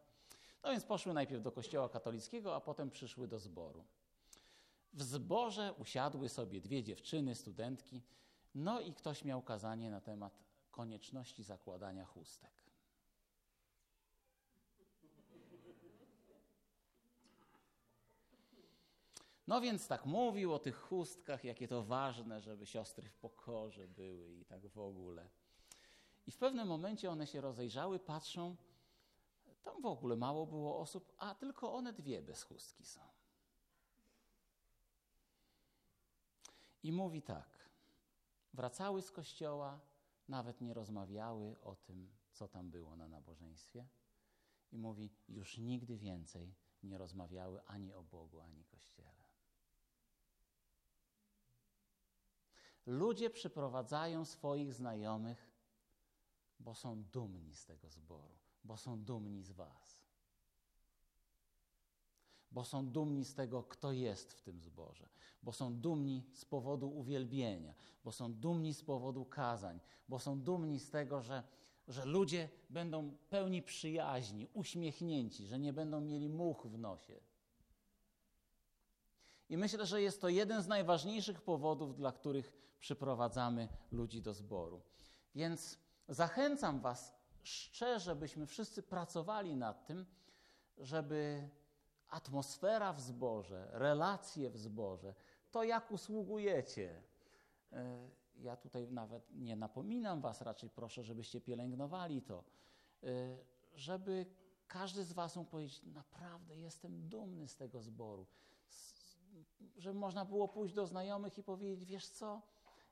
No 0.63 0.71
więc 0.71 0.85
poszły 0.85 1.15
najpierw 1.15 1.43
do 1.43 1.53
kościoła 1.53 1.89
katolickiego, 1.89 2.57
a 2.57 2.61
potem 2.61 2.91
przyszły 2.91 3.29
do 3.29 3.39
zboru. 3.39 3.85
W 4.93 5.03
zborze 5.03 5.73
usiadły 5.73 6.29
sobie 6.29 6.61
dwie 6.61 6.83
dziewczyny, 6.83 7.35
studentki, 7.35 8.03
no 8.55 8.81
i 8.81 8.95
ktoś 8.95 9.25
miał 9.25 9.43
kazanie 9.43 9.91
na 9.91 10.01
temat 10.01 10.39
konieczności 10.71 11.43
zakładania 11.43 12.05
chustek. 12.05 12.64
No 19.47 19.61
więc 19.61 19.89
tak 19.89 20.07
mówił 20.07 20.55
o 20.55 20.59
tych 20.59 20.77
chustkach, 20.77 21.45
jakie 21.45 21.69
to 21.69 21.83
ważne, 21.83 22.41
żeby 22.41 22.67
siostry 22.67 23.09
w 23.09 23.17
pokorze 23.17 23.89
były 23.89 24.35
i 24.35 24.45
tak 24.45 24.67
w 24.67 24.79
ogóle. 24.79 25.31
I 26.27 26.31
w 26.31 26.39
pewnym 26.39 26.69
momencie 26.69 27.11
one 27.11 27.27
się 27.27 27.41
rozejrzały, 27.41 27.99
patrzą, 27.99 28.57
tam 29.63 29.83
w 29.83 29.87
ogóle 29.87 30.17
mało 30.17 30.47
było 30.47 30.79
osób, 30.79 31.13
a 31.19 31.35
tylko 31.35 31.75
one 31.75 31.93
dwie 31.93 32.23
bez 32.23 32.43
chustki 32.43 32.85
są. 32.85 33.01
I 36.83 36.93
mówi 36.93 37.23
tak: 37.23 37.69
wracały 38.53 39.03
z 39.03 39.11
kościoła, 39.11 39.81
nawet 40.29 40.61
nie 40.61 40.75
rozmawiały 40.75 41.61
o 41.61 41.77
tym, 41.77 42.17
co 42.33 42.49
tam 42.49 42.71
było 42.71 42.97
na 42.97 43.09
nabożeństwie. 43.09 43.87
I 44.73 44.79
mówi: 44.79 45.11
już 45.29 45.59
nigdy 45.59 45.97
więcej 45.97 46.55
nie 46.83 46.99
rozmawiały 46.99 47.65
ani 47.65 47.93
o 47.93 48.03
Bogu, 48.03 48.41
ani 48.41 48.65
Kościele. 48.65 49.24
Ludzie 52.87 53.31
przyprowadzają 53.31 54.25
swoich 54.25 54.73
znajomych, 54.73 55.51
bo 56.61 56.75
są 56.75 57.03
dumni 57.03 57.55
z 57.55 57.67
tego 57.67 57.91
zboru, 57.91 58.39
bo 58.65 58.77
są 58.77 59.05
dumni 59.05 59.43
z 59.43 59.53
Was. 59.53 60.05
Bo 62.51 62.65
są 62.65 62.87
dumni 62.87 63.25
z 63.25 63.35
tego, 63.35 63.63
kto 63.63 63.93
jest 63.93 64.33
w 64.33 64.43
tym 64.43 64.61
zborze, 64.61 65.09
bo 65.43 65.53
są 65.53 65.81
dumni 65.81 66.25
z 66.33 66.45
powodu 66.45 66.89
uwielbienia, 66.89 67.75
bo 68.05 68.13
są 68.13 68.35
dumni 68.35 68.75
z 68.75 68.85
powodu 68.85 69.25
kazań, 69.25 69.81
bo 70.09 70.19
są 70.19 70.41
dumni 70.41 70.81
z 70.81 70.91
tego, 70.91 71.23
że, 71.23 71.43
że 71.89 72.05
ludzie 72.05 72.49
będą 72.71 73.17
pełni 73.31 73.63
przyjaźni, 73.63 74.49
uśmiechnięci, 74.53 75.47
że 75.47 75.59
nie 75.59 75.73
będą 75.73 76.01
mieli 76.01 76.29
much 76.29 76.67
w 76.67 76.79
nosie. 76.79 77.21
I 79.49 79.57
myślę, 79.57 79.87
że 79.87 80.03
jest 80.03 80.21
to 80.21 80.29
jeden 80.29 80.63
z 80.63 80.69
najważniejszych 80.69 81.43
powodów, 81.43 81.97
dla 81.97 82.13
których 82.13 82.53
przyprowadzamy 82.79 83.69
ludzi 83.93 84.23
do 84.23 84.35
zboru. 84.35 84.83
Więc 85.35 85.79
zachęcam 86.09 86.81
Was 86.81 87.15
szczerze, 87.43 88.17
byśmy 88.17 88.47
wszyscy 88.47 88.83
pracowali 88.83 89.57
nad 89.57 89.87
tym, 89.87 90.07
żeby 90.79 91.49
atmosfera 92.09 92.93
w 92.93 93.01
zborze, 93.01 93.69
relacje 93.73 94.51
w 94.51 94.59
zborze, 94.59 95.15
to 95.51 95.65
jak 95.65 95.91
usługujecie. 95.91 97.03
E, 97.73 98.09
ja 98.37 98.57
tutaj 98.57 98.89
nawet 98.91 99.31
nie 99.31 99.57
napominam 99.57 100.21
Was, 100.21 100.41
raczej 100.41 100.71
proszę, 100.71 101.05
żebyście 101.05 101.41
pielęgnowali 101.41 102.23
to, 102.23 102.45
e, 103.03 103.07
żeby 103.75 104.27
każdy 104.69 105.05
z 105.05 105.13
Was 105.13 105.37
mógł 105.37 105.51
powiedzieć: 105.51 105.83
Naprawdę 105.83 106.59
jestem 106.59 107.09
dumny 107.09 107.49
z 107.49 107.57
tego 107.57 107.83
zboru. 107.83 108.27
Żeby 109.77 109.99
można 109.99 110.25
było 110.25 110.49
pójść 110.49 110.75
do 110.75 110.87
znajomych 110.87 111.39
i 111.39 111.43
powiedzieć: 111.43 111.85
Wiesz 111.85 112.09
co? 112.09 112.43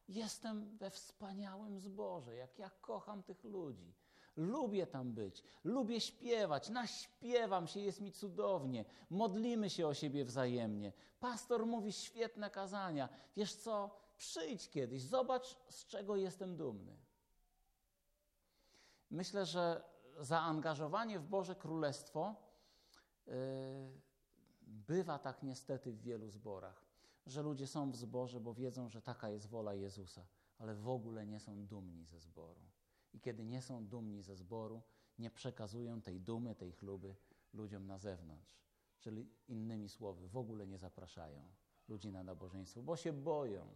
Jestem 0.08 0.76
we 0.76 0.90
wspaniałym 0.90 1.80
zborze, 1.80 2.36
jak 2.36 2.58
ja 2.58 2.70
kocham 2.70 3.22
tych 3.22 3.44
ludzi. 3.44 3.94
Lubię 4.36 4.86
tam 4.86 5.12
być, 5.12 5.42
lubię 5.64 6.00
śpiewać, 6.00 6.68
naśpiewam 6.68 7.66
się, 7.66 7.80
jest 7.80 8.00
mi 8.00 8.12
cudownie. 8.12 8.84
Modlimy 9.10 9.70
się 9.70 9.86
o 9.86 9.94
siebie 9.94 10.24
wzajemnie. 10.24 10.92
Pastor 11.20 11.66
mówi 11.66 11.92
świetne 11.92 12.50
kazania. 12.50 13.08
Wiesz 13.36 13.54
co? 13.54 13.90
Przyjdź 14.16 14.70
kiedyś, 14.70 15.02
zobacz, 15.02 15.56
z 15.68 15.86
czego 15.86 16.16
jestem 16.16 16.56
dumny. 16.56 16.96
Myślę, 19.10 19.46
że 19.46 19.84
zaangażowanie 20.18 21.18
w 21.18 21.26
Boże 21.26 21.54
Królestwo 21.54 22.34
yy, 23.26 23.32
bywa 24.72 25.18
tak 25.18 25.42
niestety 25.42 25.92
w 25.92 26.02
wielu 26.02 26.30
zborach 26.30 26.92
że 27.26 27.42
ludzie 27.42 27.66
są 27.66 27.90
w 27.90 27.96
zborze, 27.96 28.40
bo 28.40 28.54
wiedzą, 28.54 28.88
że 28.88 29.02
taka 29.02 29.30
jest 29.30 29.46
wola 29.46 29.74
Jezusa, 29.74 30.26
ale 30.58 30.74
w 30.74 30.88
ogóle 30.88 31.26
nie 31.26 31.40
są 31.40 31.66
dumni 31.66 32.04
ze 32.04 32.20
zboru. 32.20 32.60
I 33.14 33.20
kiedy 33.20 33.44
nie 33.44 33.62
są 33.62 33.86
dumni 33.86 34.22
ze 34.22 34.36
zboru, 34.36 34.82
nie 35.18 35.30
przekazują 35.30 36.00
tej 36.00 36.20
dumy, 36.20 36.54
tej 36.54 36.72
chluby 36.72 37.14
ludziom 37.54 37.86
na 37.86 37.98
zewnątrz. 37.98 38.62
Czyli 39.00 39.28
innymi 39.48 39.88
słowy, 39.88 40.28
w 40.28 40.36
ogóle 40.36 40.66
nie 40.66 40.78
zapraszają 40.78 41.42
ludzi 41.88 42.12
na 42.12 42.22
nabożeństwo, 42.22 42.82
bo 42.82 42.96
się 42.96 43.12
boją. 43.12 43.66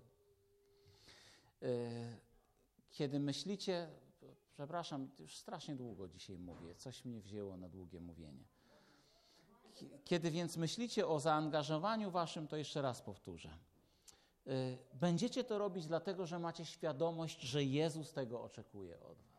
E, 1.63 2.17
kiedy 2.91 3.21
myślicie, 3.21 3.89
przepraszam, 4.53 5.11
już 5.19 5.37
strasznie 5.37 5.77
długo 5.77 6.09
dzisiaj 6.09 6.39
mówię, 6.39 6.75
coś 6.75 7.05
mnie 7.05 7.21
wzięło 7.21 7.57
na 7.57 7.69
długie 7.69 8.01
mówienie. 8.01 8.45
Kiedy 10.05 10.31
więc 10.31 10.57
myślicie 10.57 11.07
o 11.07 11.21
zaangażowaniu 11.21 12.11
waszym, 12.11 12.49
to 12.49 12.57
jeszcze 12.57 12.83
raz 12.83 13.03
powtórzę. 13.03 13.49
Y, 14.47 14.79
będziecie 14.95 15.45
to 15.45 15.59
robić 15.59 15.87
dlatego, 15.87 16.27
że 16.27 16.39
macie 16.39 16.65
świadomość, 16.65 17.41
że 17.41 17.65
Jezus 17.65 18.13
tego 18.13 18.43
oczekuje 18.43 19.01
od 19.01 19.23
was. 19.23 19.37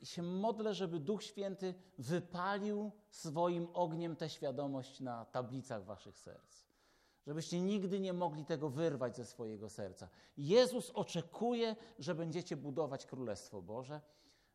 I 0.00 0.06
się 0.06 0.22
modlę, 0.22 0.74
żeby 0.74 1.00
Duch 1.00 1.22
Święty 1.22 1.74
wypalił 1.98 2.90
swoim 3.10 3.68
ogniem 3.74 4.16
tę 4.16 4.28
świadomość 4.28 5.00
na 5.00 5.24
tablicach 5.24 5.84
waszych 5.84 6.18
serc. 6.18 6.64
Żebyście 7.26 7.60
nigdy 7.60 8.00
nie 8.00 8.12
mogli 8.12 8.44
tego 8.44 8.70
wyrwać 8.70 9.16
ze 9.16 9.24
swojego 9.24 9.70
serca. 9.70 10.08
Jezus 10.36 10.90
oczekuje, 10.90 11.76
że 11.98 12.14
będziecie 12.14 12.56
budować 12.56 13.06
Królestwo 13.06 13.62
Boże, 13.62 14.00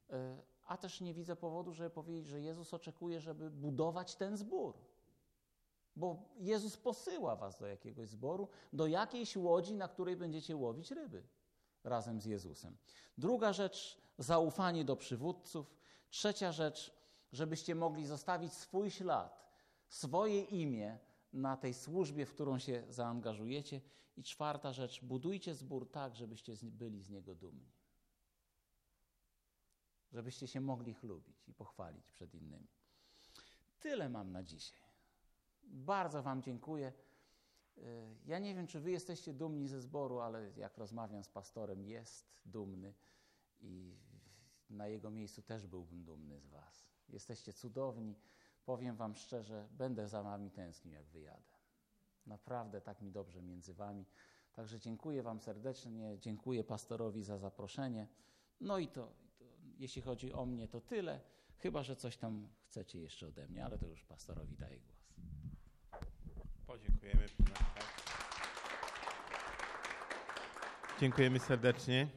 y, 0.10 0.53
a 0.66 0.78
też 0.78 1.02
nie 1.02 1.14
widzę 1.14 1.36
powodu, 1.36 1.74
żeby 1.74 1.90
powiedzieć, 1.90 2.28
że 2.28 2.42
Jezus 2.42 2.74
oczekuje, 2.74 3.22
żeby 3.22 3.50
budować 3.50 4.16
ten 4.16 4.38
zbór. 4.38 4.78
Bo 5.96 6.30
Jezus 6.38 6.78
posyła 6.78 7.36
was 7.36 7.60
do 7.60 7.68
jakiegoś 7.68 8.10
zboru, 8.10 8.48
do 8.74 8.88
jakiejś 8.88 9.36
łodzi, 9.38 9.76
na 9.76 9.88
której 9.88 10.16
będziecie 10.16 10.56
łowić 10.56 10.92
ryby 10.92 11.24
razem 11.84 12.22
z 12.22 12.26
Jezusem. 12.26 12.78
Druga 13.18 13.54
rzecz, 13.54 14.02
zaufanie 14.18 14.86
do 14.86 14.96
przywódców. 14.96 15.76
Trzecia 16.10 16.52
rzecz, 16.52 16.94
żebyście 17.32 17.76
mogli 17.76 18.06
zostawić 18.06 18.54
swój 18.54 18.92
ślad, 18.92 19.54
swoje 19.88 20.42
imię 20.42 21.00
na 21.34 21.58
tej 21.58 21.74
służbie, 21.74 22.26
w 22.26 22.34
którą 22.34 22.60
się 22.60 22.84
zaangażujecie. 22.90 23.82
I 24.18 24.24
czwarta 24.24 24.74
rzecz, 24.74 25.04
budujcie 25.04 25.56
zbór 25.56 25.92
tak, 25.92 26.16
żebyście 26.16 26.54
byli 26.62 27.02
z 27.02 27.10
niego 27.10 27.36
dumni. 27.36 27.72
Żebyście 30.14 30.48
się 30.48 30.62
mogli 30.62 30.94
chlubić 30.94 31.48
i 31.48 31.54
pochwalić 31.54 32.12
przed 32.12 32.36
innymi. 32.36 32.68
Tyle 33.80 34.10
mam 34.10 34.32
na 34.32 34.44
dzisiaj. 34.44 34.80
Bardzo 35.64 36.24
Wam 36.24 36.42
dziękuję. 36.42 36.94
Y, 37.78 38.16
Ja 38.26 38.40
nie 38.40 38.56
wiem, 38.56 38.68
czy 38.68 38.80
Wy 38.80 38.92
jesteście 38.92 39.34
dumni 39.34 39.68
ze 39.68 39.82
zboru, 39.82 40.20
ale 40.20 40.52
jak 40.58 40.78
rozmawiam 40.78 41.24
z 41.24 41.30
pastorem, 41.30 41.84
jest 41.86 42.34
dumny 42.46 42.94
i 43.62 43.98
na 44.70 44.88
jego 44.88 45.12
miejscu 45.12 45.42
też 45.42 45.68
byłbym 45.68 46.04
dumny 46.04 46.40
z 46.40 46.48
Was. 46.48 46.88
Jesteście 47.10 47.54
cudowni. 47.54 48.16
Powiem 48.66 48.96
Wam 48.96 49.16
szczerze, 49.16 49.68
będę 49.72 50.08
za 50.08 50.24
Wami 50.24 50.52
tęsknił, 50.52 50.94
jak 50.94 51.06
wyjadę. 51.06 51.54
Naprawdę 52.26 52.82
tak 52.82 53.02
mi 53.02 53.12
dobrze 53.12 53.42
między 53.42 53.74
Wami. 53.74 54.06
Także 54.54 54.80
dziękuję 54.80 55.24
Wam 55.24 55.40
serdecznie, 55.42 56.18
dziękuję 56.20 56.64
pastorowi 56.64 57.24
za 57.24 57.38
zaproszenie. 57.38 58.08
No 58.62 58.78
i 58.78 58.88
to, 58.88 59.14
i 59.22 59.23
to 59.23 59.23
jeśli 59.80 60.02
chodzi 60.02 60.34
o 60.34 60.46
mnie, 60.46 60.68
to 60.68 60.82
tyle. 60.82 61.20
Chyba, 61.58 61.84
że 61.84 61.96
coś 61.96 62.18
tam 62.18 62.48
chcecie 62.66 63.00
jeszcze 63.00 63.28
ode 63.28 63.48
mnie, 63.48 63.66
ale 63.66 63.78
to 63.78 63.88
już 63.88 64.04
pastorowi 64.04 64.58
daję 64.58 64.80
głos. 64.80 65.14
Podziękujemy. 66.68 67.26
Dziękujemy 71.00 71.40
serdecznie. 71.40 72.08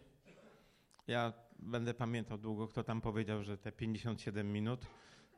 Ja 1.06 1.32
będę 1.58 1.94
pamiętał 1.94 2.38
długo, 2.38 2.68
kto 2.68 2.84
tam 2.84 3.00
powiedział, 3.00 3.42
że 3.42 3.58
te 3.58 3.72
57 3.72 4.52
minut, 4.52 4.86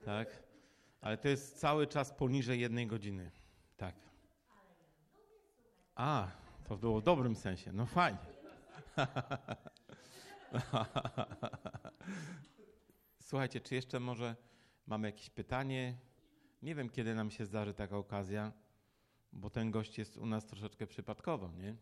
tak? 0.05 0.43
Ale 1.01 1.19
to 1.19 1.29
jest 1.29 1.61
cały 1.61 1.87
czas 1.87 2.13
poniżej 2.13 2.61
jednej 2.61 2.87
godziny, 2.87 3.31
tak. 3.77 3.95
A, 5.95 6.29
to 6.65 6.77
było 6.77 7.01
w 7.01 7.03
dobrym 7.03 7.37
sensie, 7.37 7.73
no 7.73 7.87
fajnie. 7.87 8.19
Słuchajcie, 13.21 13.61
czy 13.61 13.75
jeszcze 13.75 14.01
może 14.01 14.37
mamy 14.87 15.09
jakieś 15.09 15.31
pytanie? 15.31 15.99
Nie 16.63 16.75
wiem, 16.75 16.91
kiedy 16.91 17.15
nam 17.15 17.31
się 17.31 17.47
zdarzy 17.47 17.75
taka 17.75 17.97
okazja, 17.97 18.53
bo 19.33 19.51
ten 19.51 19.71
gość 19.71 19.99
jest 19.99 20.17
u 20.17 20.27
nas 20.27 20.47
troszeczkę 20.47 20.87
przypadkowo, 20.87 21.53
nie? 21.53 21.77